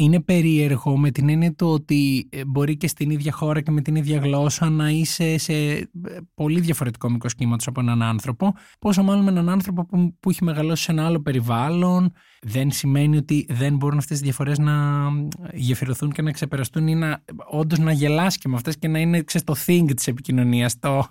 Είναι 0.00 0.20
περίεργο 0.20 0.96
με 0.98 1.10
την 1.10 1.28
έννοια 1.28 1.54
του 1.54 1.68
ότι 1.68 2.28
ε, 2.32 2.44
μπορεί 2.44 2.76
και 2.76 2.88
στην 2.88 3.10
ίδια 3.10 3.32
χώρα 3.32 3.60
και 3.60 3.70
με 3.70 3.80
την 3.80 3.94
ίδια 3.94 4.18
γλώσσα 4.18 4.70
να 4.70 4.88
είσαι 4.88 5.38
σε 5.38 5.52
ε, 5.52 5.86
πολύ 6.34 6.60
διαφορετικό 6.60 7.10
μικρό 7.10 7.30
κύματος 7.36 7.66
από 7.66 7.80
έναν 7.80 8.02
άνθρωπο. 8.02 8.54
Πόσο 8.78 9.02
μάλλον 9.02 9.24
με 9.24 9.30
έναν 9.30 9.48
άνθρωπο 9.48 9.86
που, 9.86 10.16
που 10.20 10.30
έχει 10.30 10.44
μεγαλώσει 10.44 10.82
σε 10.82 10.92
ένα 10.92 11.06
άλλο 11.06 11.20
περιβάλλον. 11.20 12.12
Δεν 12.42 12.70
σημαίνει 12.70 13.16
ότι 13.16 13.46
δεν 13.48 13.76
μπορούν 13.76 13.98
αυτές 13.98 14.16
τις 14.16 14.26
διαφορές 14.26 14.58
να 14.58 15.08
γεφυρωθούν 15.52 16.12
και 16.12 16.22
να 16.22 16.30
ξεπεραστούν 16.30 16.86
ή 16.86 16.94
να 16.94 17.24
όντως 17.50 17.78
να 17.78 17.92
γελάσει 17.92 18.38
και 18.38 18.48
με 18.48 18.54
αυτές 18.54 18.78
και 18.78 18.88
να 18.88 18.98
είναι 18.98 19.22
ξέρεις, 19.22 19.46
το 19.46 19.54
thing 19.66 19.94
της 19.96 20.06
επικοινωνίας. 20.06 20.78
Το 20.78 20.94
Ναι. 20.96 21.02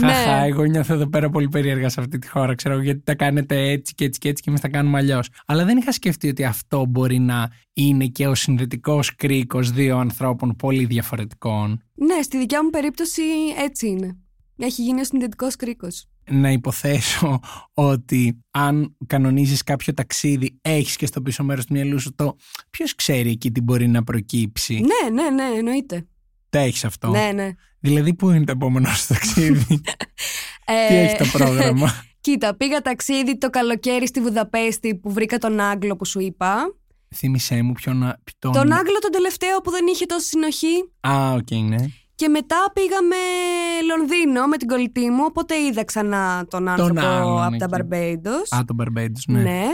Χαχά, 0.00 0.44
εγώ 0.44 0.64
νιώθω 0.64 0.94
εδώ 0.94 1.08
πέρα 1.08 1.30
πολύ 1.30 1.48
περίεργα 1.48 1.88
σε 1.88 2.00
αυτή 2.00 2.18
τη 2.18 2.28
χώρα. 2.28 2.54
Ξέρω 2.54 2.82
γιατί 2.82 3.00
τα 3.04 3.14
κάνετε 3.14 3.70
έτσι 3.70 3.94
και 3.94 4.04
έτσι 4.04 4.18
και 4.18 4.28
έτσι 4.28 4.42
και 4.42 4.48
εμείς 4.48 4.60
τα 4.62 4.68
κάνουμε 4.68 4.98
αλλιώς. 4.98 5.28
Αλλά 5.46 5.64
δεν 5.64 5.76
είχα 5.76 5.92
σκεφτεί 5.92 6.28
ότι 6.28 6.44
αυτό 6.44 6.86
μπορεί 6.86 7.18
να 7.18 7.48
είναι 7.72 8.06
και 8.06 8.26
ο 8.26 8.34
συνδετικός 8.34 9.14
κρίκος 9.14 9.70
δύο 9.70 9.98
ανθρώπων 9.98 10.56
πολύ 10.56 10.84
διαφορετικών. 10.84 11.82
Ναι, 11.94 12.22
στη 12.22 12.38
δικιά 12.38 12.64
μου 12.64 12.70
περίπτωση 12.70 13.22
έτσι 13.64 13.88
είναι. 13.88 14.16
Έχει 14.56 14.82
γίνει 14.82 15.00
ο 15.00 15.04
συνδετικός 15.04 15.56
κρίκος. 15.56 16.06
να 16.30 16.50
υποθέσω 16.52 17.40
ότι 17.74 18.38
αν 18.50 18.96
κανονίζεις 19.06 19.62
κάποιο 19.62 19.94
ταξίδι 19.94 20.58
έχεις 20.62 20.96
και 20.96 21.06
στο 21.06 21.22
πίσω 21.22 21.44
μέρος 21.44 21.66
του 21.66 21.72
μυαλού 21.72 22.00
σου 22.00 22.14
το 22.14 22.36
ποιος 22.70 22.94
ξέρει 22.94 23.30
εκεί 23.30 23.50
τι 23.50 23.60
μπορεί 23.60 23.88
να 23.88 24.02
προκύψει. 24.04 24.74
Ναι, 24.74 25.22
ναι, 25.22 25.30
ναι, 25.30 25.56
εννοείται. 25.56 26.06
Το 26.50 26.58
έχεις 26.58 26.84
αυτό. 26.84 27.08
Ναι, 27.08 27.30
ναι. 27.34 27.48
Δηλαδή 27.80 28.14
πού 28.14 28.30
είναι 28.30 28.44
το 28.44 28.52
επόμενο 28.52 28.88
σου 28.88 29.06
ταξίδι; 29.06 29.80
Ε, 30.64 30.88
τι 30.88 30.94
έχει 30.94 31.16
το 31.16 31.24
πρόγραμμα; 31.32 31.94
Κοίτα, 32.20 32.56
πήγα 32.56 32.80
ταξίδι 32.80 33.38
το 33.38 33.50
καλοκαίρι 33.50 34.06
στη 34.06 34.20
Βουδαπέστη 34.20 34.94
που 34.94 35.12
βρήκα 35.12 35.38
τον 35.38 35.60
Άγγλο 35.60 35.96
που 35.96 36.04
σου 36.04 36.20
είπα. 36.20 36.74
Θύμησέ 37.14 37.62
μου 37.62 37.72
ποιον... 37.72 37.98
ποιον... 37.98 38.52
Τον 38.52 38.72
Άγγλο 38.72 38.98
τον 38.98 39.10
τελευταίο 39.10 39.60
που 39.60 39.70
δεν 39.70 39.86
είχε 39.86 40.06
τόση 40.06 40.26
συνοχή. 40.26 40.90
Α, 41.00 41.32
οκ, 41.32 41.50
ναι. 41.50 41.76
Και 42.14 42.28
μετά 42.28 42.56
πήγαμε 42.72 43.16
Λονδίνο 43.88 44.46
με 44.46 44.56
την 44.56 44.68
κολλητή 44.68 45.10
μου, 45.10 45.24
οπότε 45.26 45.54
είδα 45.60 45.84
ξανά 45.84 46.46
τον 46.50 46.68
άνθρωπο 46.68 47.00
άλλον 47.00 47.42
από 47.42 47.56
τα 47.56 47.68
εκεί. 47.72 47.86
Barbados. 47.90 48.58
Α, 48.58 48.64
τον 48.64 48.76
Barbados, 48.80 49.22
ναι. 49.26 49.42
ναι. 49.42 49.66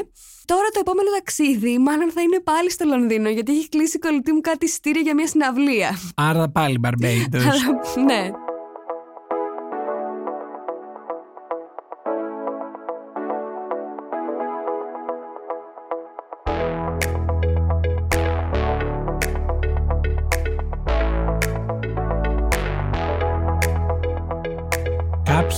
Τώρα 0.45 0.69
το 0.73 0.79
επόμενο 0.81 1.11
ταξίδι 1.11 1.79
μάλλον 1.79 2.11
θα 2.11 2.23
είναι 2.23 2.41
πάλι 2.41 2.71
στο 2.71 2.85
Λονδίνο, 2.85 3.29
γιατί 3.29 3.53
έχει 3.53 3.69
κλείσει 3.69 3.97
η 3.97 4.01
κολλητή 4.01 4.33
μου 4.33 4.41
κάτι 4.41 4.65
εισιτήρια 4.65 5.01
για 5.01 5.15
μια 5.15 5.27
συναυλία. 5.27 5.99
Άρα 6.15 6.49
πάλι 6.49 6.81
Barbados. 6.85 7.45
Αλλά, 7.51 8.05
ναι. 8.05 8.31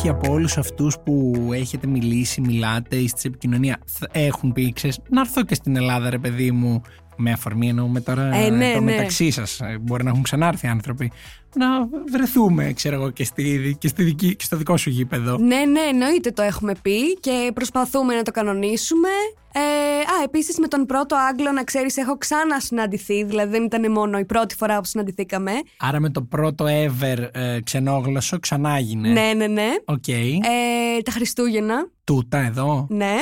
Κάποιοι 0.07 0.19
από 0.25 0.33
όλους 0.33 0.57
αυτούς 0.59 0.97
που 1.05 1.33
έχετε 1.53 1.87
μιλήσει, 1.87 2.41
μιλάτε, 2.41 2.97
είστε 2.97 3.19
σε 3.21 3.29
επικοινωνία, 3.29 3.79
θα- 3.87 4.09
έχουν 4.13 4.53
πει, 4.53 4.73
ξέρεις, 4.73 4.99
να 5.09 5.21
έρθω 5.21 5.45
και 5.45 5.55
στην 5.55 5.77
Ελλάδα 5.77 6.11
ρε 6.11 6.19
παιδί 6.19 6.51
μου, 6.51 6.83
με 7.17 7.33
αφορμή 7.33 7.69
εννοούμε 7.69 8.01
τώρα 8.01 8.35
Ε, 8.35 8.51
ναι, 8.51 8.73
το 8.73 8.81
ναι. 8.81 8.93
μεταξύ 8.93 9.31
σας, 9.31 9.61
Ε, 9.61 9.79
μπορεί 9.81 10.05
να 10.05 10.11
έχουν 10.11 10.23
ξανάρθει 10.23 10.67
άνθρωποι, 10.67 11.13
να 11.55 11.67
βρεθούμε, 12.11 12.73
ξέρω 12.73 12.95
εγώ, 12.95 13.11
και, 13.11 13.25
στη, 13.25 13.77
και, 13.81 13.89
στη 13.89 14.03
δική, 14.03 14.37
και 14.37 14.45
στο 14.45 14.57
δικό 14.57 14.77
σου 14.77 14.91
γήπεδο. 14.91 15.37
Ναι, 15.39 15.57
ναι, 15.65 15.81
εννοείται 15.81 16.31
το 16.31 16.43
έχουμε 16.43 16.73
πει 16.83 17.15
και 17.15 17.51
προσπαθούμε 17.55 18.15
να 18.15 18.23
το 18.23 18.31
κανονίσουμε. 18.31 19.09
Ε, 19.53 19.61
α, 19.99 20.23
επίσης 20.25 20.59
με 20.59 20.69
τον 20.69 20.87
πρώτο 20.87 21.17
Άγγλο, 21.31 21.53
να 21.53 21.65
ξέρεις, 21.65 21.97
έχω 21.97 22.19
ξανά 22.19 22.61
συναντηθεί. 22.61 23.25
Δηλαδή 23.25 23.51
δεν 23.51 23.65
ήταν 23.65 23.93
μόνο 23.93 24.19
η 24.19 24.25
πρώτη 24.25 24.55
φορά 24.55 24.77
που 24.79 24.85
συναντηθήκαμε. 24.85 25.53
Άρα 25.79 26.01
με 26.01 26.11
το 26.11 26.23
πρώτο 26.23 26.65
ever 26.69 27.29
ε, 27.33 27.59
ξενόγλωσσο 27.65 28.39
ξανά 28.39 28.77
έγινε. 28.77 29.09
Ναι, 29.09 29.33
ναι, 29.37 29.47
ναι. 29.47 29.69
Οκ. 29.85 30.09
Ε, 30.09 31.03
τα 31.05 31.11
Χριστούγεννα. 31.11 31.89
Τούτα 32.05 32.39
εδώ. 32.39 32.87
Ναι. 32.91 33.15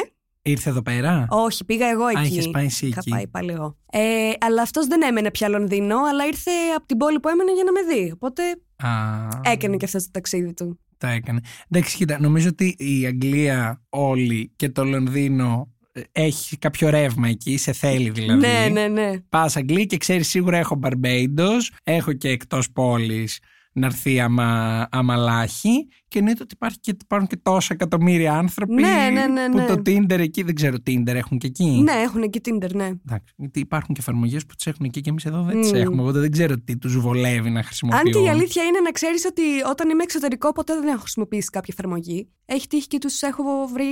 Ήρθε 0.47 0.71
εδώ 0.71 0.83
πέρα; 0.83 1.27
Όχι, 1.31 1.65
πήγα 1.65 1.87
εγώ 1.89 2.07
εκεί. 2.07 2.21
είχες 2.33 2.51
πάει 2.51 2.65
εσύ 2.65 2.87
Είχα 2.87 2.99
εκεί. 2.99 3.11
πάει 3.11 3.27
πάλι 3.27 3.53
εγώ. 3.53 3.77
Ε, 3.93 4.31
αλλά 4.41 4.63
αυτός 4.63 4.87
δεν 4.87 5.03
έμενε 5.03 5.31
πια 5.31 5.49
Λονδίνο, 5.49 5.97
αλλά 6.11 6.27
ήρθε 6.27 6.51
από 6.77 6.87
την 6.87 6.97
πόλη 6.97 7.21
που 7.21 7.29
έμενε 7.29 7.53
για 7.53 7.65
να 7.65 7.73
με 7.73 7.81
δει. 7.95 8.11
Οπότε 8.13 8.43
Α, 8.77 9.51
έκανε 9.53 9.77
και 9.77 9.85
αυτός 9.85 10.03
το 10.05 10.09
ταξίδι 10.13 10.55
του. 10.55 10.79
τα 10.99 11.11
έκανε. 11.11 11.41
Εντάξει, 11.71 11.97
κοίτα, 11.97 12.21
νομίζω 12.21 12.49
ότι 12.49 12.75
η 12.79 13.07
Αγγλία 13.07 13.83
όλη 13.89 14.53
και 14.57 14.69
το 14.69 14.85
Λονδίνο 14.85 15.73
ε, 15.93 16.01
έχει 16.13 16.57
κάποιο 16.59 16.89
ρεύμα 16.91 17.29
εκεί, 17.29 17.57
σε 17.57 17.73
θέλει 17.73 18.11
δηλαδή. 18.11 18.41
Ναι, 18.47 18.69
ναι, 18.73 18.89
ναι. 18.89 19.11
Πας 19.29 19.57
Αγγλία 19.57 19.85
και 19.85 19.97
ξέρεις 19.97 20.29
σίγουρα 20.29 20.57
έχω 20.59 20.79
Barbados, 20.83 21.61
έχω 21.85 22.13
και 22.13 22.29
εκτός 22.29 22.71
πόλης 22.73 23.39
να 23.77 23.87
έρθει 23.87 24.21
άμα, 24.21 24.89
άμα 24.91 25.17
λάχει 25.17 25.89
και 26.09 26.19
εννοείται 26.19 26.43
ότι 26.43 26.55
υπάρχει 26.55 26.79
και, 26.81 26.97
υπάρχουν 27.03 27.29
και 27.29 27.37
τόσα 27.43 27.75
εκατομμύρια 27.75 28.33
άνθρωποι 28.33 28.75
Ναι, 28.75 29.09
ναι, 29.13 29.27
ναι, 29.27 29.49
που 29.51 29.57
ναι. 29.57 29.67
το 29.67 29.75
Tinder 29.87 30.19
εκεί, 30.19 30.43
δεν 30.43 30.55
ξέρω 30.55 30.77
Tinder 30.87 31.15
έχουν 31.15 31.39
και 31.39 31.47
εκεί; 31.47 31.65
Ναι, 31.65 31.93
έχουν 31.93 32.23
εκεί 32.23 32.41
Tinder, 32.45 32.71
ναι. 32.75 32.85
Εντάξει, 32.85 33.35
γιατί 33.37 33.61
υπάρχουν 33.61 33.95
και 33.95 34.01
εφαρμογές 34.01 34.47
που 34.47 34.55
τις 34.55 34.67
έχουν 34.67 34.85
εκεί 34.85 35.01
και 35.01 35.11
εμείς 35.11 35.25
εδώ 35.25 35.43
δεν 35.43 35.61
τις 35.61 35.73
Μμ. 35.73 35.77
έχουμε. 35.77 36.03
Οπότε 36.03 36.19
δεν 36.19 36.31
ξέρω 36.31 36.59
τι 36.59 36.79
τους 36.79 36.99
βολεύει 36.99 37.51
να 37.51 37.63
χρησιμοποιούν. 37.63 38.07
Αν 38.07 38.13
και 38.13 38.19
η 38.19 38.29
αλήθεια 38.29 38.63
είναι 38.63 38.81
να 38.81 38.91
ξέρεις 38.91 39.25
ότι 39.25 39.43
όταν 39.71 39.91
είμαι 39.91 40.03
εξωτερικό, 40.03 40.53
ποτέ 40.53 40.75
δεν 40.75 40.89
έχω 40.89 41.01
χρησιμοποιήσει 41.01 41.51
κάποια 41.51 41.75
εφαρμογή. 41.79 42.29
Έχει 42.47 42.67
τύχει 42.67 42.87
και 42.87 42.99
τους 42.99 43.23
έχω 43.23 43.43
βρει 43.73 43.85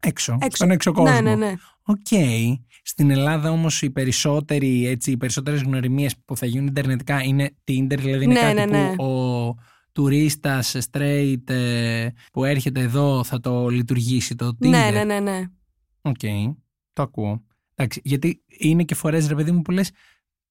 Έξω, 0.00 0.32
έξω. 0.32 0.56
στον 0.56 0.70
έξω 0.70 0.92
κόσμο. 0.92 1.12
Ναι, 1.12 1.20
ναι, 1.20 1.34
ναι. 1.34 1.54
Οκ. 1.82 2.10
Στην 2.88 3.10
Ελλάδα 3.10 3.50
όμως 3.50 3.82
οι 3.82 3.90
περισσότεροι, 3.90 4.86
έτσι, 4.86 5.10
οι 5.10 5.16
περισσότερες 5.16 5.62
γνωριμίες 5.62 6.14
που 6.24 6.36
θα 6.36 6.46
γίνουν 6.46 6.66
ιντερνετικά 6.66 7.22
είναι 7.22 7.50
Tinder, 7.68 7.98
δηλαδή 7.98 8.24
είναι 8.24 8.32
Ναι, 8.32 8.40
κάτι 8.40 8.54
ναι, 8.54 8.64
ναι. 8.64 8.94
που 8.94 9.04
ο 9.04 9.54
τουρίστας 9.92 10.76
straight 10.90 11.50
ε, 11.50 12.08
που 12.32 12.44
έρχεται 12.44 12.80
εδώ 12.80 13.24
θα 13.24 13.40
το 13.40 13.68
λειτουργήσει 13.68 14.34
το 14.34 14.46
Tinder. 14.46 14.68
Ναι, 14.68 14.90
ναι, 14.92 15.04
ναι, 15.04 15.20
ναι. 15.20 15.42
Οκ. 16.02 16.20
Το 16.92 17.02
ακούω. 17.02 17.44
Εντάξει, 17.74 18.00
γιατί 18.04 18.42
είναι 18.58 18.82
και 18.82 18.94
φορές, 18.94 19.28
ρε 19.28 19.34
παιδί 19.34 19.50
μου, 19.50 19.62
που 19.62 19.70
λες. 19.70 19.90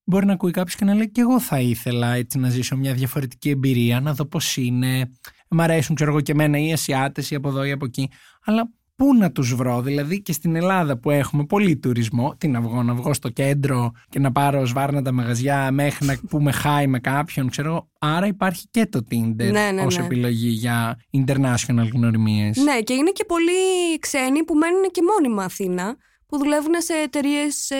Μπορεί 0.03 0.25
να 0.25 0.33
ακούει 0.33 0.51
κάποιος 0.51 0.75
και 0.75 0.85
να 0.85 0.93
λέει 0.93 1.11
και 1.11 1.21
εγώ 1.21 1.39
θα 1.39 1.59
ήθελα 1.59 2.13
έτσι 2.13 2.37
να 2.37 2.49
ζήσω 2.49 2.77
μια 2.77 2.93
διαφορετική 2.93 3.49
εμπειρία, 3.49 3.99
να 3.99 4.13
δω 4.13 4.25
πώς 4.25 4.57
είναι. 4.57 5.09
Μ' 5.49 5.61
αρέσουν, 5.61 5.95
ξέρω 5.95 6.11
εγώ 6.11 6.21
και 6.21 6.31
εμένα, 6.31 6.57
οι 6.57 6.73
Ασιάτες 6.73 7.31
ή 7.31 7.35
από 7.35 7.49
εδώ 7.49 7.63
ή 7.63 7.71
από 7.71 7.85
εκεί. 7.85 8.09
Αλλά 8.43 8.69
πού 8.95 9.15
να 9.15 9.31
τους 9.31 9.55
βρω, 9.55 9.81
δηλαδή 9.81 10.21
και 10.21 10.33
στην 10.33 10.55
Ελλάδα 10.55 10.97
που 10.97 11.09
έχουμε 11.09 11.45
πολύ 11.45 11.77
τουρισμό, 11.77 12.35
τι 12.37 12.47
να 12.47 12.61
βγω, 12.61 12.83
να 12.83 12.93
βγω 12.93 13.13
στο 13.13 13.29
κέντρο 13.29 13.91
και 14.09 14.19
να 14.19 14.31
πάρω 14.31 14.65
σβάρνα 14.65 15.13
μαγαζιά 15.13 15.71
μέχρι 15.71 16.05
να 16.05 16.17
πούμε 16.29 16.51
χάι 16.51 16.87
με 16.87 16.99
κάποιον, 16.99 17.49
ξέρω 17.49 17.69
εγώ. 17.69 17.89
Άρα 17.99 18.27
υπάρχει 18.27 18.67
και 18.71 18.85
το 18.85 18.99
Tinder 19.11 19.51
Ναι, 19.51 19.71
ναι, 19.73 19.81
ως 19.81 19.97
ναι. 19.97 20.03
επιλογή 20.03 20.49
για 20.49 20.99
international 21.17 21.89
γνωριμίες. 21.93 22.57
Ναι, 22.57 22.79
και 22.79 22.93
είναι 22.93 23.11
και 23.11 23.25
πολλοί 23.25 23.99
ξένοι 23.99 24.43
που 24.43 24.55
μένουν 24.55 24.83
και 24.91 25.01
μόνιμα 25.13 25.43
Αθήνα, 25.43 25.95
που 26.27 26.35
που 26.35 26.43
δουλεύουν 26.43 26.73
σε 26.77 26.93
εταιρείες 26.93 27.71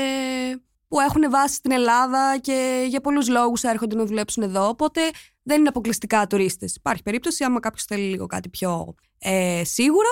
που 0.88 1.00
έχουν 1.00 1.30
βάση 1.30 1.56
στην 1.56 1.72
Ελλάδα 1.72 2.38
και 2.42 2.86
για 2.90 3.02
πολλούς 3.02 3.30
λόγους 3.30 3.64
έρχονται 3.64 3.96
να 3.96 4.06
δουλέψουν 4.06 4.44
εδώ. 4.44 4.68
Οπότε 4.68 5.02
δεν 5.44 5.60
είναι 5.60 5.68
αποκλειστικά 5.68 6.28
τουρίστες. 6.28 6.76
Υπάρχει 6.76 7.04
περίπτωση, 7.04 7.44
άμα 7.44 7.60
κάποιος 7.60 7.84
θέλει 7.84 8.04
λίγο 8.04 8.26
κάτι 8.26 8.50
πιο 8.50 8.96
ε, 9.20 9.62
σίγουρο, 9.64 10.10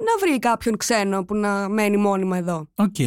να 0.00 0.26
βρει 0.26 0.38
κάποιον 0.38 0.76
ξένο 0.76 1.24
που 1.24 1.34
να 1.34 1.68
μένει 1.68 1.96
μόνιμα 1.96 2.36
εδώ. 2.36 2.68
Οκ. 2.74 2.98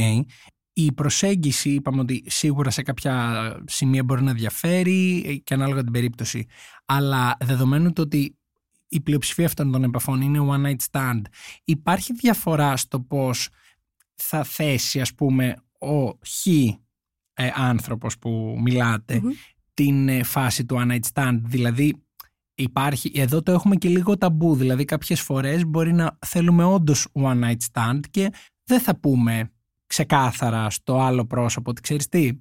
Η 0.76 0.92
προσέγγιση 0.92 1.70
είπαμε 1.70 2.02
ότι 2.02 2.24
σίγουρα 2.26 2.70
σε 2.70 2.82
κάποια 2.82 3.56
σημεία 3.68 4.04
μπορεί 4.04 4.24
να 4.24 4.34
διαφέρει 4.34 5.42
και 5.44 5.54
ανάλογα 5.54 5.84
την 5.84 5.92
περίπτωση. 5.92 6.46
Αλλά 6.86 7.38
δεδομένου 7.40 7.94
το 7.94 8.02
ότι 8.02 8.38
η 8.88 9.02
πλειοψηφία 9.02 9.46
αυτών 9.46 9.72
των 9.72 9.84
επαφών 9.84 10.22
είναι 10.22 10.40
one 10.50 10.66
night 10.66 10.92
stand, 10.92 11.22
υπάρχει 11.64 12.14
διαφορά 12.14 12.78
στο 12.78 13.00
πώς 13.00 13.50
θα 14.16 14.44
θέσει 14.44 15.02
ας 15.02 15.14
πούμε 15.14 15.56
ο 15.80 16.08
χ 16.10 16.46
ε, 17.34 17.52
άνθρωπος 17.56 18.18
που 18.18 18.60
μιλατε 18.64 19.22
την 19.74 20.10
ε, 20.10 20.24
φάση 20.24 20.66
του 20.66 20.76
one 20.80 20.92
night 20.92 21.12
stand. 21.14 21.40
Δηλαδή 21.44 22.04
υπάρχει, 22.56 23.12
εδώ 23.16 23.42
το 23.42 23.52
έχουμε 23.52 23.76
και 23.76 23.90
λίγο 23.90 24.18
ταμπού, 24.18 24.56
δηλαδή 24.56 24.86
κάποιες 24.86 25.22
φορές 25.22 25.66
μπορεί 25.66 25.94
να 25.94 26.18
θέλουμε 26.26 26.64
όντως 26.64 27.08
one 27.14 27.44
night 27.44 27.58
stand 27.72 28.00
και 28.12 28.30
δεν 28.64 28.80
θα 28.80 28.96
πούμε 28.96 29.52
ξεκάθαρα 29.88 30.70
στο 30.70 31.00
άλλο 31.00 31.26
πρόσωπο 31.26 31.70
ότι 31.70 31.82
ξέρεις 31.82 32.10
τι, 32.10 32.32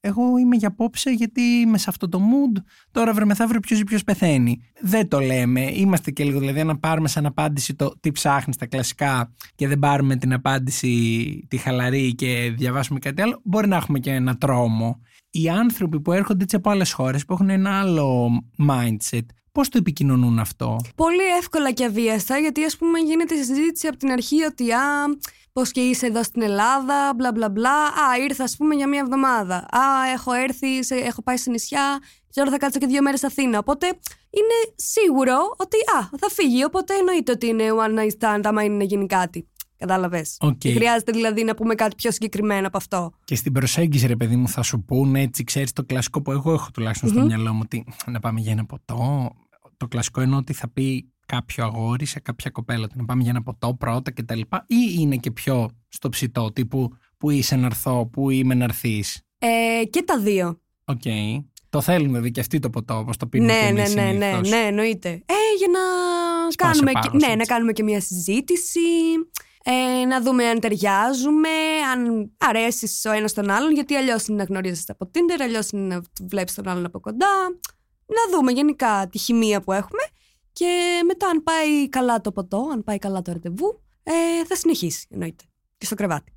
εγώ 0.00 0.38
είμαι 0.38 0.56
για 0.56 0.68
απόψε 0.68 1.10
γιατί 1.10 1.40
είμαι 1.40 1.78
σε 1.78 1.86
αυτό 1.88 2.08
το 2.08 2.18
mood. 2.18 2.62
Τώρα 2.90 3.12
βρε 3.12 3.24
μεθαύριο 3.24 3.60
ποιος 3.60 3.80
ή 3.80 3.84
ποιος 3.84 4.04
πεθαίνει. 4.04 4.60
Δεν 4.80 5.08
το 5.08 5.20
λέμε. 5.20 5.60
Είμαστε 5.60 6.10
και 6.10 6.24
λίγο 6.24 6.38
δηλαδή 6.38 6.64
να 6.64 6.78
πάρουμε 6.78 7.08
σαν 7.08 7.26
απάντηση 7.26 7.74
το 7.74 7.94
τι 8.00 8.12
ψάχνεις 8.12 8.56
τα 8.56 8.66
κλασικά 8.66 9.32
και 9.54 9.68
δεν 9.68 9.78
πάρουμε 9.78 10.16
την 10.16 10.32
απάντηση 10.32 11.46
τη 11.48 11.56
χαλαρή 11.56 12.14
και 12.14 12.54
διαβάσουμε 12.56 12.98
κάτι 12.98 13.22
άλλο. 13.22 13.40
Μπορεί 13.44 13.68
να 13.68 13.76
έχουμε 13.76 13.98
και 13.98 14.10
ένα 14.10 14.36
τρόμο. 14.36 15.00
Οι 15.30 15.48
άνθρωποι 15.48 16.00
που 16.00 16.12
έρχονται 16.12 16.42
έτσι 16.42 16.56
από 16.56 16.70
άλλες 16.70 16.92
χώρες 16.92 17.24
που 17.24 17.32
έχουν 17.32 17.50
ένα 17.50 17.78
άλλο 17.78 18.28
mindset, 18.68 19.26
Πώς 19.52 19.68
το 19.68 19.78
επικοινωνούν 19.78 20.38
αυτό, 20.38 20.76
Πολύ 20.94 21.24
εύκολα 21.38 21.70
και 21.72 21.84
αβίαστα, 21.84 22.38
γιατί 22.38 22.64
ας 22.64 22.76
πούμε 22.76 22.98
γίνεται 22.98 23.34
συζήτηση 23.34 23.86
από 23.86 23.96
την 23.96 24.10
αρχή 24.10 24.42
ότι 24.42 24.72
α, 24.72 25.04
πώς 25.52 25.70
και 25.70 25.80
είσαι 25.80 26.06
εδώ 26.06 26.22
στην 26.22 26.42
Ελλάδα, 26.42 27.14
μπλα 27.16 27.32
μπλα 27.32 27.48
μπλα. 27.48 27.84
Α, 27.84 28.16
ήρθα, 28.24 28.44
ας 28.44 28.56
πούμε, 28.56 28.74
για 28.74 28.88
μία 28.88 29.00
εβδομάδα. 29.00 29.56
Α, 29.56 30.10
έχω 30.14 30.32
έρθει, 30.32 30.84
σε, 30.84 30.94
έχω 30.94 31.22
πάει 31.22 31.36
σε 31.36 31.50
νησιά, 31.50 31.98
και 32.00 32.40
τώρα 32.40 32.50
θα 32.50 32.58
κάτσω 32.58 32.78
και 32.78 32.86
δύο 32.86 33.02
μέρες 33.02 33.24
Αθήνα. 33.24 33.58
Οπότε 33.58 33.86
είναι 34.30 34.74
σίγουρο 34.76 35.54
ότι 35.56 35.76
α, 35.76 36.18
θα 36.18 36.28
φύγει. 36.30 36.64
Οπότε 36.64 36.94
εννοείται 36.94 37.32
ότι 37.32 37.46
είναι 37.46 37.64
one 37.72 37.98
night 37.98 38.18
stand, 38.18 38.40
άμα 38.44 38.62
είναι 38.64 38.76
να 38.76 38.84
γίνει 38.84 39.06
κάτι. 39.06 39.48
Κατάλαβες. 39.80 40.36
Okay. 40.40 40.72
Χρειάζεται 40.74 41.12
δηλαδή 41.12 41.44
να 41.44 41.54
πούμε 41.54 41.74
κάτι 41.74 41.94
πιο 41.94 42.10
συγκεκριμένο 42.10 42.66
από 42.66 42.76
αυτό. 42.76 43.12
Και 43.24 43.34
στην 43.34 43.52
προσέγγιση, 43.52 44.06
ρε 44.06 44.16
παιδί 44.16 44.36
μου, 44.36 44.48
θα 44.48 44.62
σου 44.62 44.84
πούνε 44.84 45.20
έτσι, 45.20 45.44
ξέρεις 45.44 45.72
το 45.72 45.84
κλασικό 45.84 46.22
που 46.22 46.32
εγώ 46.32 46.52
έχω 46.52 46.70
τουλάχιστον 46.70 47.08
στο 47.08 47.20
μυαλό 47.20 47.52
μου, 47.52 47.60
ότι 47.62 47.86
να 48.06 48.20
πάμε 48.20 48.40
για 48.40 48.52
ένα 48.52 48.64
ποτό. 48.64 49.30
Το 49.76 49.88
κλασικό 49.88 50.20
εννοώ 50.20 50.38
ότι 50.38 50.52
θα 50.52 50.68
πει 50.68 51.12
κάποιο 51.26 51.64
αγόρι 51.64 52.04
σε 52.04 52.20
κάποια 52.20 52.50
κοπέλα 52.50 52.86
του 52.86 52.94
να 52.96 53.04
πάμε 53.04 53.22
για 53.22 53.30
ένα 53.30 53.42
ποτό 53.42 53.74
πρώτα 53.74 54.12
κτλ. 54.12 54.40
Ή 54.66 54.76
είναι 54.98 55.16
και 55.16 55.30
πιο 55.30 55.68
στο 55.88 56.08
ψητό 56.08 56.52
τύπου 56.52 56.88
που 57.16 57.30
είσαι 57.30 57.56
να 57.56 57.66
έρθω, 57.66 58.06
που 58.06 58.30
είμαι 58.30 58.54
να 58.54 58.64
έρθεις. 58.64 59.22
Ε, 59.38 59.84
και 59.84 60.02
τα 60.02 60.18
δύο. 60.18 60.60
OK. 60.84 61.00
Okay. 61.04 61.44
Το 61.70 61.80
θέλουν 61.80 62.06
δηλαδή 62.06 62.30
και 62.30 62.40
αυτοί 62.40 62.58
το 62.58 62.70
ποτό, 62.70 62.98
όπως 62.98 63.16
το 63.16 63.26
πίνουν 63.26 63.46
ναι, 63.46 63.52
και 63.66 63.72
ναι, 63.72 63.80
εμείς 63.80 63.94
ναι, 63.94 64.02
ναι, 64.02 64.40
ναι, 64.48 64.56
εννοείται. 64.56 65.08
Ε, 65.08 65.34
για 65.58 65.68
να 65.72 65.80
κάνουμε, 66.66 66.92
πάγος, 66.92 67.12
ναι, 67.12 67.26
έτσι. 67.26 67.36
να 67.36 67.44
κάνουμε 67.44 67.72
και 67.72 67.82
μια 67.82 68.00
συζήτηση, 68.00 68.80
ε, 69.64 70.04
να 70.04 70.20
δούμε 70.20 70.48
αν 70.48 70.60
ταιριάζουμε, 70.60 71.48
αν 71.92 72.30
αρέσει 72.38 73.08
ο 73.08 73.12
ένας 73.12 73.32
τον 73.32 73.50
άλλον, 73.50 73.72
γιατί 73.72 73.94
αλλιώς 73.94 74.26
είναι 74.26 74.36
να 74.36 74.44
γνωρίζεστε 74.44 74.92
από 74.92 75.10
Tinder, 75.14 75.40
αλλιώς 75.42 75.70
είναι 75.70 75.94
να 75.94 76.00
βλέπεις 76.28 76.54
τον 76.54 76.68
άλλον 76.68 76.84
από 76.84 77.00
κοντά. 77.00 77.26
Να 78.06 78.36
δούμε 78.36 78.52
γενικά 78.52 79.08
τη 79.10 79.18
χημεία 79.18 79.60
που 79.60 79.72
έχουμε 79.72 80.02
και 80.52 81.00
μετά 81.06 81.26
αν 81.26 81.42
πάει 81.42 81.88
καλά 81.88 82.20
το 82.20 82.32
ποτό, 82.32 82.68
αν 82.72 82.84
πάει 82.84 82.98
καλά 82.98 83.22
το 83.22 83.32
ραντεβού, 83.32 83.82
ε, 84.02 84.44
θα 84.44 84.56
συνεχίσει 84.56 85.06
εννοείται. 85.10 85.44
Και 85.78 85.86
στο 85.86 85.94
κρεβάτι. 85.94 86.32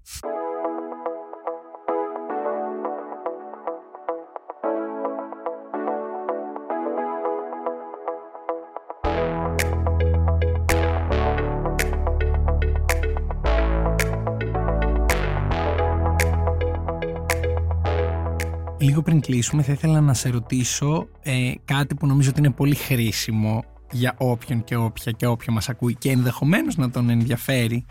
Πριν 19.03 19.21
κλείσουμε 19.21 19.61
θα 19.63 19.71
ήθελα 19.71 20.01
να 20.01 20.13
σε 20.13 20.29
ρωτήσω 20.29 21.07
ε, 21.21 21.51
κάτι 21.65 21.95
που 21.95 22.07
νομίζω 22.07 22.29
ότι 22.29 22.39
είναι 22.39 22.51
πολύ 22.51 22.75
χρήσιμο 22.75 23.63
για 23.91 24.15
όποιον 24.17 24.63
και 24.63 24.75
όποια 24.75 25.11
και 25.11 25.25
όποιο 25.25 25.53
μας 25.53 25.69
ακούει 25.69 25.95
και 25.95 26.11
ενδεχομένως 26.11 26.75
να 26.75 26.89
τον 26.89 27.09
ενδιαφέρει 27.09 27.85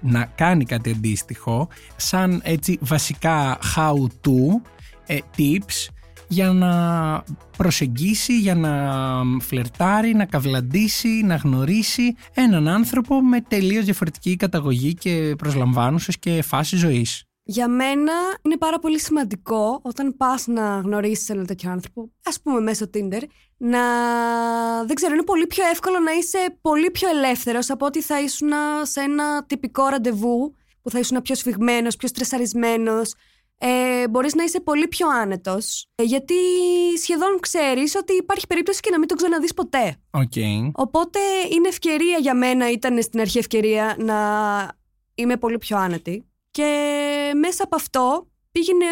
να 0.00 0.24
κάνει 0.24 0.64
κάτι 0.64 0.90
αντίστοιχο 0.90 1.68
σαν 1.96 2.40
έτσι 2.44 2.78
βασικά 2.80 3.58
how 3.76 3.94
to 3.96 4.70
ε, 5.06 5.18
tips 5.36 5.88
για 6.28 6.52
να 6.52 7.22
προσεγγίσει, 7.56 8.38
για 8.38 8.54
να 8.54 9.22
φλερτάρει, 9.40 10.14
να 10.14 10.24
καυλαντήσει, 10.24 11.08
να 11.08 11.36
γνωρίσει 11.36 12.14
έναν 12.34 12.68
άνθρωπο 12.68 13.22
με 13.22 13.40
τελείως 13.40 13.84
διαφορετική 13.84 14.36
καταγωγή 14.36 14.94
και 14.94 15.34
προσλαμβάνουσες 15.38 16.18
και 16.18 16.42
φάση 16.42 16.76
ζωής. 16.76 17.24
Για 17.48 17.68
μένα 17.68 18.12
είναι 18.42 18.56
πάρα 18.56 18.78
πολύ 18.78 19.00
σημαντικό 19.00 19.80
όταν 19.82 20.16
πας 20.16 20.46
να 20.46 20.80
γνωρίσεις 20.84 21.28
έναν 21.28 21.46
τέτοιο 21.46 21.70
άνθρωπο, 21.70 22.10
ας 22.24 22.40
πούμε 22.40 22.60
μέσω 22.60 22.90
Tinder, 22.94 23.22
να... 23.56 23.80
δεν 24.84 24.94
ξέρω, 24.94 25.14
είναι 25.14 25.22
πολύ 25.22 25.46
πιο 25.46 25.64
εύκολο 25.66 25.98
να 25.98 26.12
είσαι 26.12 26.58
πολύ 26.60 26.90
πιο 26.90 27.08
ελεύθερος 27.08 27.70
από 27.70 27.86
ότι 27.86 28.02
θα 28.02 28.20
ήσουν 28.20 28.50
σε 28.82 29.00
ένα 29.00 29.44
τυπικό 29.44 29.86
ραντεβού 29.88 30.54
που 30.82 30.90
θα 30.90 30.98
ήσουν 30.98 31.22
πιο 31.22 31.34
σφιγμένος, 31.34 31.96
πιο 31.96 32.08
στρεσαρισμένος. 32.08 33.14
Ε, 33.58 34.08
μπορείς 34.08 34.34
να 34.34 34.44
είσαι 34.44 34.60
πολύ 34.60 34.88
πιο 34.88 35.08
άνετος, 35.08 35.88
ε, 35.94 36.02
γιατί 36.02 36.34
σχεδόν 37.02 37.40
ξέρεις 37.40 37.94
ότι 37.94 38.12
υπάρχει 38.12 38.46
περίπτωση 38.46 38.80
και 38.80 38.90
να 38.90 38.98
μην 38.98 39.08
τον 39.08 39.16
ξαναδείς 39.16 39.54
ποτέ. 39.54 39.96
Okay. 40.10 40.70
Οπότε 40.72 41.18
είναι 41.54 41.68
ευκαιρία 41.68 42.18
για 42.18 42.34
μένα, 42.34 42.70
ήταν 42.70 43.02
στην 43.02 43.20
αρχή 43.20 43.38
ευκαιρία 43.38 43.96
να 43.98 44.16
είμαι 45.14 45.36
πολύ 45.36 45.58
πιο 45.58 45.76
άνετη. 45.76 46.24
Και 46.56 47.32
μέσα 47.34 47.64
από 47.64 47.76
αυτό 47.76 48.26
πήγαινε 48.52 48.86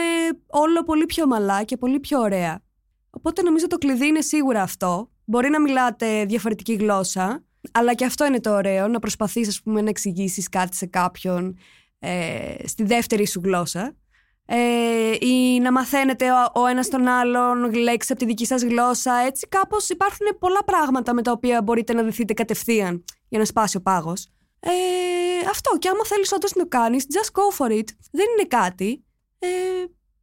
όλο 0.46 0.82
πολύ 0.82 1.06
πιο 1.06 1.26
μαλά 1.26 1.62
και 1.62 1.76
πολύ 1.76 2.00
πιο 2.00 2.20
ωραία. 2.20 2.62
Οπότε 3.10 3.42
νομίζω 3.42 3.66
το 3.66 3.78
κλειδί 3.78 4.06
είναι 4.06 4.20
σίγουρα 4.20 4.62
αυτό. 4.62 5.10
Μπορεί 5.24 5.48
να 5.48 5.60
μιλάτε 5.60 6.24
διαφορετική 6.24 6.74
γλώσσα, 6.74 7.44
αλλά 7.72 7.94
και 7.94 8.04
αυτό 8.04 8.26
είναι 8.26 8.40
το 8.40 8.54
ωραίο, 8.54 8.88
να 8.88 8.98
προσπαθείς 8.98 9.48
ας 9.48 9.62
πούμε 9.62 9.80
να 9.80 9.88
εξηγήσεις 9.88 10.48
κάτι 10.48 10.76
σε 10.76 10.86
κάποιον 10.86 11.58
ε, 11.98 12.54
στη 12.64 12.84
δεύτερη 12.84 13.26
σου 13.26 13.40
γλώσσα 13.44 13.96
ε, 14.46 14.56
ή 15.20 15.60
να 15.60 15.72
μαθαίνετε 15.72 16.30
ο, 16.30 16.60
ο 16.60 16.66
ένας 16.66 16.88
τον 16.88 17.06
άλλον 17.06 17.74
λέξεις 17.74 18.10
από 18.10 18.20
τη 18.20 18.26
δική 18.26 18.46
σας 18.46 18.62
γλώσσα. 18.62 19.14
Έτσι 19.26 19.46
κάπως 19.48 19.88
υπάρχουν 19.88 20.26
πολλά 20.38 20.64
πράγματα 20.64 21.14
με 21.14 21.22
τα 21.22 21.32
οποία 21.32 21.62
μπορείτε 21.62 21.92
να 21.92 22.02
δεθείτε 22.02 22.32
κατευθείαν 22.32 23.04
για 23.28 23.38
να 23.38 23.44
σπάσει 23.44 23.76
ο 23.76 23.80
πάγος. 23.80 24.28
Ε, 24.60 24.70
αυτό 25.50 25.70
και 25.78 25.88
άμα 25.88 26.04
θέλεις 26.04 26.32
όντως 26.32 26.52
να 26.54 26.62
το 26.62 26.68
κάνεις, 26.68 27.04
just 27.08 27.26
go 27.32 27.66
for 27.66 27.70
it. 27.70 27.84
Δεν 28.12 28.26
είναι 28.38 28.46
κάτι. 28.48 29.04
Ε, 29.38 29.48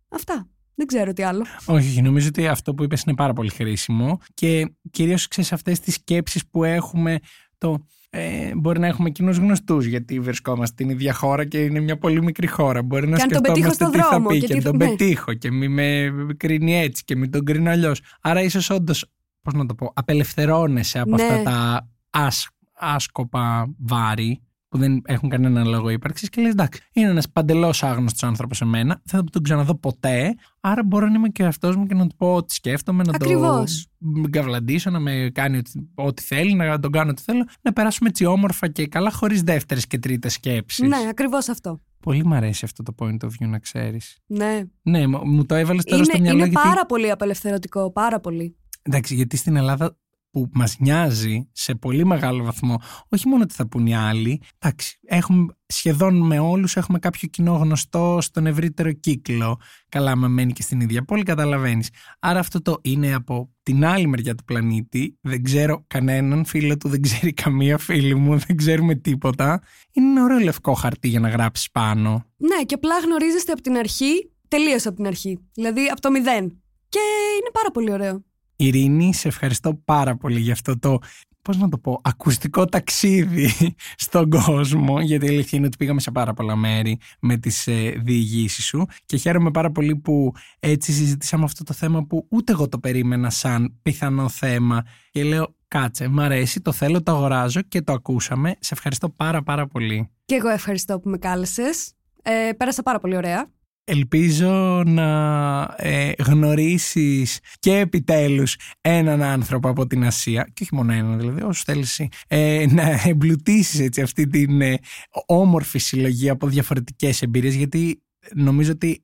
αυτά. 0.09 0.49
Δεν 0.75 0.85
ξέρω 0.87 1.13
τι 1.13 1.23
άλλο. 1.23 1.45
Όχι, 1.65 1.87
όχι, 1.87 2.01
νομίζω 2.01 2.27
ότι 2.27 2.47
αυτό 2.47 2.73
που 2.73 2.83
είπες 2.83 3.01
είναι 3.01 3.15
πάρα 3.15 3.33
πολύ 3.33 3.49
χρήσιμο 3.49 4.19
και 4.33 4.71
κυρίως 4.91 5.27
ξέρεις 5.27 5.51
αυτές 5.53 5.79
τις 5.79 5.93
σκέψεις 5.93 6.47
που 6.47 6.63
έχουμε 6.63 7.19
το 7.57 7.85
ε, 8.13 8.51
μπορεί 8.55 8.79
να 8.79 8.87
έχουμε 8.87 9.09
κοινούς 9.09 9.37
γνωστούς 9.37 9.85
γιατί 9.85 10.19
βρισκόμαστε 10.19 10.73
στην 10.83 10.89
ίδια 10.89 11.13
χώρα 11.13 11.45
και 11.45 11.63
είναι 11.63 11.79
μια 11.79 11.97
πολύ 11.97 12.23
μικρή 12.23 12.47
χώρα. 12.47 12.83
Μπορεί 12.83 13.07
να 13.07 13.15
Και 13.17 13.21
αν 13.23 13.29
τον 13.29 13.37
σκεφτόμαστε 13.37 13.77
πετύχω 13.83 13.89
τι 13.91 13.97
στο 13.99 14.07
θα 14.07 14.09
δρόμο 14.09 14.27
πει 14.27 14.39
και 14.39 14.47
και, 14.47 14.53
τι- 14.53 14.61
τον 14.63 14.75
ναι. 14.75 14.87
πετύχω 14.87 15.33
και 15.33 15.51
μη 15.51 15.67
με 15.67 16.11
κρίνει 16.37 16.75
έτσι 16.79 17.03
και 17.03 17.15
μην 17.15 17.31
τον 17.31 17.43
κρίνω 17.45 17.69
αλλιώς. 17.69 18.01
Άρα 18.21 18.41
ίσως 18.41 18.69
όντως, 18.69 19.05
πώς 19.41 19.53
να 19.53 19.65
το 19.65 19.75
πω, 19.75 19.91
απελευθερώνεσαι 19.95 20.99
από 20.99 21.15
Ναι. 21.15 21.23
αυτά 21.23 21.41
τα 21.43 21.89
άσ, 22.09 22.49
άσκοπα 22.73 23.73
βάρη 23.79 24.41
που 24.71 24.77
δεν 24.77 25.01
έχουν 25.05 25.29
κανένα 25.29 25.63
λόγο 25.63 25.89
ύπαρξης 25.89 26.29
και 26.29 26.41
λες: 26.41 26.51
Εντάξει, 26.51 26.81
είναι 26.93 27.09
ένας 27.09 27.29
παντελώς 27.29 27.83
άγνωστος 27.83 28.23
άνθρωπος 28.23 28.57
σε 28.57 28.65
μένα, 28.65 29.01
δεν 29.03 29.19
θα 29.19 29.23
τον 29.31 29.43
ξαναδώ 29.43 29.75
ποτέ. 29.75 30.35
Άρα 30.59 30.83
μπορώ 30.83 31.07
να 31.07 31.13
είμαι 31.13 31.29
και 31.29 31.43
αυτό 31.43 31.77
μου 31.77 31.85
και 31.85 31.93
να 31.93 32.07
του 32.07 32.15
πω 32.15 32.33
ό,τι 32.35 32.53
σκέφτομαι, 32.53 33.03
να 33.03 33.11
Ακριβώς. 33.15 33.87
το 34.23 34.29
καυλαντήσω, 34.29 34.89
να 34.89 34.99
με 34.99 35.29
κάνει 35.33 35.57
ό,τι, 35.57 35.71
ό,τι 35.95 36.21
θέλει, 36.21 36.53
να 36.53 36.79
τον 36.79 36.91
κάνω 36.91 37.09
ό,τι 37.09 37.21
θέλω, 37.21 37.45
να 37.61 37.73
περάσουμε 37.73 38.09
έτσι 38.09 38.25
όμορφα 38.25 38.67
και 38.67 38.87
καλά, 38.87 39.11
χωρίς 39.11 39.41
δεύτερες 39.41 39.87
και 39.87 39.99
τρίτες 39.99 40.33
σκέψεις. 40.33 40.87
Ναι, 40.87 40.97
ακριβώς 41.09 41.49
αυτό. 41.49 41.81
Πολύ 41.99 42.25
μ' 42.25 42.33
αρέσει 42.33 42.65
αυτό 42.65 42.83
το 42.83 42.95
point 42.99 43.17
of 43.25 43.27
view, 43.27 43.47
να 43.47 43.59
ξέρεις. 43.59 44.17
Ναι. 44.27 44.61
Ναι, 44.81 45.07
μου 45.07 45.21
μου 45.25 45.45
το 45.45 45.55
έβαλες 45.55 45.83
τώρα 45.83 46.03
στο 46.03 46.13
Είναι, 46.17 46.23
μυαλό 46.23 46.39
είναι 46.39 46.49
γιατί. 46.49 46.67
πάρα 46.67 46.85
πολύ 46.85 47.11
απελευθερωτικό, 47.11 47.91
πάρα 47.91 48.19
πολύ. 48.19 48.55
Εντάξει, 48.81 49.15
γιατί 49.15 49.37
στην 49.37 49.55
Ελλάδα 49.55 49.97
που 50.31 50.49
μας 50.53 50.75
νοιάζει 50.79 51.49
σε 51.51 51.75
πολύ 51.75 52.05
μεγάλο 52.05 52.43
βαθμό, 52.43 52.81
όχι 53.09 53.27
μόνο 53.27 53.45
τι 53.45 53.53
θα 53.53 53.67
πούν 53.67 53.85
οι 53.85 53.95
άλλοι, 53.95 54.41
εντάξει, 54.59 54.99
έχουμε, 55.05 55.45
σχεδόν 55.65 56.25
με 56.25 56.39
όλους 56.39 56.75
έχουμε 56.75 56.99
κάποιο 56.99 57.27
κοινό 57.27 57.53
γνωστό 57.53 58.17
στον 58.21 58.45
ευρύτερο 58.45 58.91
κύκλο. 58.91 59.59
Καλά, 59.89 60.15
με 60.15 60.27
μένει 60.27 60.53
και 60.53 60.61
στην 60.61 60.79
ίδια 60.79 61.03
πόλη, 61.03 61.23
καταλαβαίνεις. 61.23 61.89
Άρα 62.19 62.39
αυτό 62.39 62.61
το 62.61 62.77
είναι 62.81 63.13
από 63.13 63.53
την 63.63 63.85
άλλη 63.85 64.07
μεριά 64.07 64.35
του 64.35 64.43
πλανήτη, 64.43 65.17
δεν 65.21 65.43
ξέρω 65.43 65.83
κανέναν 65.87 66.45
φίλο 66.45 66.77
του, 66.77 66.89
δεν 66.89 67.01
ξέρει 67.01 67.33
καμία 67.33 67.77
φίλη 67.77 68.15
μου, 68.15 68.37
δεν 68.37 68.57
ξέρουμε 68.57 68.95
τίποτα. 68.95 69.61
Είναι 69.91 70.09
ένα 70.09 70.23
ωραίο 70.23 70.39
λευκό 70.39 70.73
χαρτί 70.73 71.07
για 71.07 71.19
να 71.19 71.29
γράψεις 71.29 71.71
πάνω. 71.71 72.25
Ναι, 72.37 72.63
και 72.65 72.73
απλά 72.73 72.99
γνωρίζεστε 72.99 73.51
από 73.51 73.61
την 73.61 73.77
αρχή, 73.77 74.31
τελείω 74.47 74.75
από 74.75 74.95
την 74.95 75.07
αρχή. 75.07 75.39
Δηλαδή 75.53 75.85
από 75.91 76.01
το 76.01 76.11
μηδέν. 76.11 76.61
Και 76.89 76.99
είναι 77.39 77.51
πάρα 77.53 77.71
πολύ 77.71 77.91
ωραίο. 77.91 78.23
Ειρήνη, 78.61 79.13
σε 79.13 79.27
ευχαριστώ 79.27 79.81
πάρα 79.85 80.15
πολύ 80.15 80.39
για 80.39 80.53
αυτό 80.53 80.79
το, 80.79 80.99
πώς 81.41 81.57
να 81.57 81.69
το 81.69 81.77
πω, 81.77 81.99
ακουστικό 82.03 82.65
ταξίδι 82.65 83.51
στον 84.05 84.29
κόσμο, 84.29 85.01
γιατί 85.01 85.25
η 85.25 85.27
αλήθεια 85.27 85.57
είναι 85.57 85.67
ότι 85.67 85.77
πήγαμε 85.77 85.99
σε 85.99 86.11
πάρα 86.11 86.33
πολλά 86.33 86.55
μέρη 86.55 86.99
με 87.19 87.37
τις 87.37 87.67
ε, 87.67 88.01
διηγήσεις 88.03 88.65
σου 88.65 88.85
και 89.05 89.17
χαίρομαι 89.17 89.51
πάρα 89.51 89.71
πολύ 89.71 89.95
που 89.95 90.33
έτσι 90.59 90.91
συζητήσαμε 90.91 91.43
αυτό 91.43 91.63
το 91.63 91.73
θέμα 91.73 92.05
που 92.05 92.25
ούτε 92.29 92.51
εγώ 92.51 92.67
το 92.67 92.79
περίμενα 92.79 93.29
σαν 93.29 93.79
πιθανό 93.81 94.29
θέμα 94.29 94.85
και 95.11 95.23
λέω 95.23 95.55
κάτσε, 95.67 96.07
μ' 96.07 96.19
αρέσει, 96.19 96.61
το 96.61 96.71
θέλω, 96.71 97.03
το 97.03 97.11
αγοράζω 97.11 97.61
και 97.61 97.81
το 97.81 97.93
ακούσαμε. 97.93 98.55
Σε 98.59 98.73
ευχαριστώ 98.73 99.09
πάρα 99.09 99.43
πάρα 99.43 99.67
πολύ. 99.67 100.09
Και 100.25 100.35
εγώ 100.35 100.49
ευχαριστώ 100.49 100.99
που 100.99 101.09
με 101.09 101.17
κάλεσες. 101.17 101.93
Ε, 102.21 102.51
πέρασα 102.57 102.83
πάρα 102.83 102.99
πολύ 102.99 103.15
ωραία. 103.15 103.49
Ελπίζω 103.83 104.83
να 104.85 105.61
ε, 105.77 106.11
γνωρίσεις 106.17 107.39
και 107.59 107.77
επιτέλους 107.77 108.55
έναν 108.81 109.21
άνθρωπο 109.21 109.69
από 109.69 109.87
την 109.87 110.05
Ασία 110.05 110.49
και 110.53 110.63
όχι 110.63 110.75
μόνο 110.75 110.93
έναν 110.93 111.19
δηλαδή 111.19 111.41
όσο 111.41 111.63
θέλεις 111.65 111.89
εσύ, 111.89 112.07
ε, 112.27 112.65
να 112.69 113.01
εμπλουτίσεις 113.05 113.79
έτσι 113.79 114.01
αυτή 114.01 114.27
την 114.27 114.61
ε, 114.61 114.77
όμορφη 115.25 115.79
συλλογή 115.79 116.29
από 116.29 116.47
διαφορετικές 116.47 117.21
εμπειρίες 117.21 117.55
γιατί 117.55 118.01
νομίζω 118.35 118.71
ότι 118.71 119.03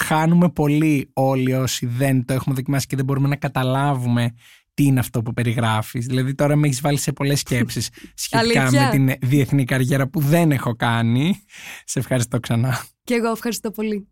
χάνουμε 0.00 0.50
πολύ 0.50 1.10
όλοι 1.12 1.54
όσοι 1.54 1.86
δεν 1.86 2.24
το 2.24 2.34
έχουμε 2.34 2.54
δοκιμάσει 2.54 2.86
και 2.86 2.96
δεν 2.96 3.04
μπορούμε 3.04 3.28
να 3.28 3.36
καταλάβουμε 3.36 4.34
τι 4.74 4.84
είναι 4.84 5.00
αυτό 5.00 5.22
που 5.22 5.32
περιγράφεις. 5.32 6.06
Δηλαδή 6.06 6.34
τώρα 6.34 6.56
με 6.56 6.66
έχεις 6.66 6.80
βάλει 6.80 6.98
σε 6.98 7.12
πολλές 7.12 7.38
σκέψεις 7.38 7.90
σχετικά 8.14 8.70
με 8.70 8.88
την 8.90 9.28
διεθνή 9.28 9.64
καριέρα 9.64 10.08
που 10.08 10.20
δεν 10.20 10.50
έχω 10.50 10.74
κάνει. 10.76 11.44
Σε 11.84 11.98
ευχαριστώ 11.98 12.40
ξανά. 12.40 12.84
Και 13.04 13.14
εγώ 13.14 13.30
ευχαριστώ 13.30 13.70
πολύ. 13.70 14.08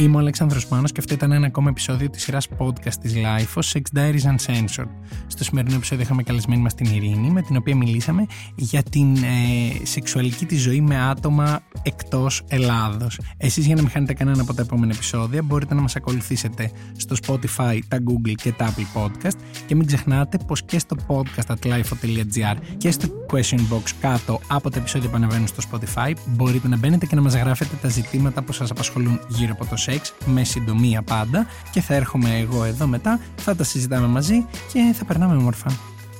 Είμαι 0.00 0.16
ο 0.16 0.18
Αλέξανδρος 0.18 0.68
Μάνος 0.68 0.92
και 0.92 1.00
αυτό 1.00 1.14
ήταν 1.14 1.32
ένα 1.32 1.46
ακόμα 1.46 1.68
επεισόδιο 1.68 2.10
της 2.10 2.22
σειράς 2.22 2.48
podcast 2.58 2.94
της 3.00 3.14
Life, 3.14 3.60
Sex 3.72 3.98
Diaries 3.98 4.22
Uncensored. 4.22 4.88
Στο 5.26 5.44
σημερινό 5.44 5.74
επεισόδιο 5.74 6.04
είχαμε 6.04 6.22
καλεσμένη 6.22 6.62
μας 6.62 6.74
την 6.74 6.94
Ειρήνη, 6.94 7.30
με 7.30 7.42
την 7.42 7.56
οποία 7.56 7.76
μιλήσαμε 7.76 8.26
για 8.54 8.82
την 8.82 9.16
ε, 9.16 9.84
σεξουαλική 9.84 10.46
της 10.46 10.60
ζωή 10.60 10.80
με 10.80 11.00
άτομα 11.00 11.62
εκτός 11.82 12.42
Ελλάδος. 12.48 13.20
Εσείς 13.36 13.66
για 13.66 13.74
να 13.74 13.80
μην 13.80 13.90
χάνετε 13.90 14.14
κανένα 14.14 14.42
από 14.42 14.54
τα 14.54 14.62
επόμενα 14.62 14.92
επεισόδια 14.94 15.42
μπορείτε 15.42 15.74
να 15.74 15.80
μας 15.80 15.96
ακολουθήσετε 15.96 16.70
στο 16.96 17.16
Spotify, 17.26 17.78
τα 17.88 17.98
Google 17.98 18.34
και 18.34 18.52
τα 18.52 18.74
Apple 18.74 19.00
Podcast 19.00 19.36
και 19.66 19.74
μην 19.74 19.86
ξεχνάτε 19.86 20.38
πως 20.46 20.62
και 20.62 20.78
στο 20.78 20.96
podcast 21.06 21.54
at 21.54 21.66
life.gr 21.66 22.56
και 22.76 22.90
στο 22.90 23.08
question 23.32 23.58
box 23.72 23.90
κάτω 24.00 24.40
από 24.46 24.70
τα 24.70 24.78
επεισόδια 24.78 25.08
που 25.08 25.16
ανεβαίνουν 25.16 25.46
στο 25.46 25.62
Spotify 25.70 26.12
μπορείτε 26.26 26.68
να 26.68 26.76
μπαίνετε 26.76 27.06
και 27.06 27.14
να 27.14 27.20
μας 27.20 27.34
γράφετε 27.34 27.76
τα 27.82 27.88
ζητήματα 27.88 28.42
που 28.42 28.52
σας 28.52 28.70
απασχολούν 28.70 29.20
γύρω 29.28 29.52
από 29.52 29.66
το 29.66 29.76
σεξ 29.90 30.14
με 30.24 30.44
συντομία 30.44 31.02
πάντα 31.02 31.46
και 31.72 31.80
θα 31.80 31.94
έρχομαι 31.94 32.38
εγώ 32.38 32.64
εδώ 32.64 32.86
μετά, 32.86 33.20
θα 33.36 33.56
τα 33.56 33.64
συζητάμε 33.64 34.06
μαζί 34.06 34.46
και 34.72 34.92
θα 34.94 35.04
περνάμε 35.04 35.36
όμορφα. 35.36 35.70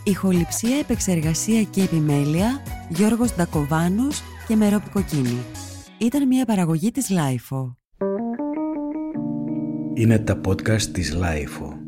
Ηχοληψία, 0.04 0.76
επεξεργασία 0.76 1.62
και 1.62 1.82
επιμέλεια 1.82 2.62
Γιώργος 2.88 3.34
Ντακοβάνος 3.34 4.22
και 4.46 4.56
Μερόπη 4.56 4.88
Κοκκίνη. 4.90 5.38
Ήταν 5.98 6.26
μια 6.26 6.44
παραγωγή 6.44 6.90
της 6.90 7.10
LiFO. 7.10 7.76
Είναι 9.94 10.18
τα 10.18 10.40
podcast 10.46 10.82
της 10.82 11.14
LiFO. 11.14 11.79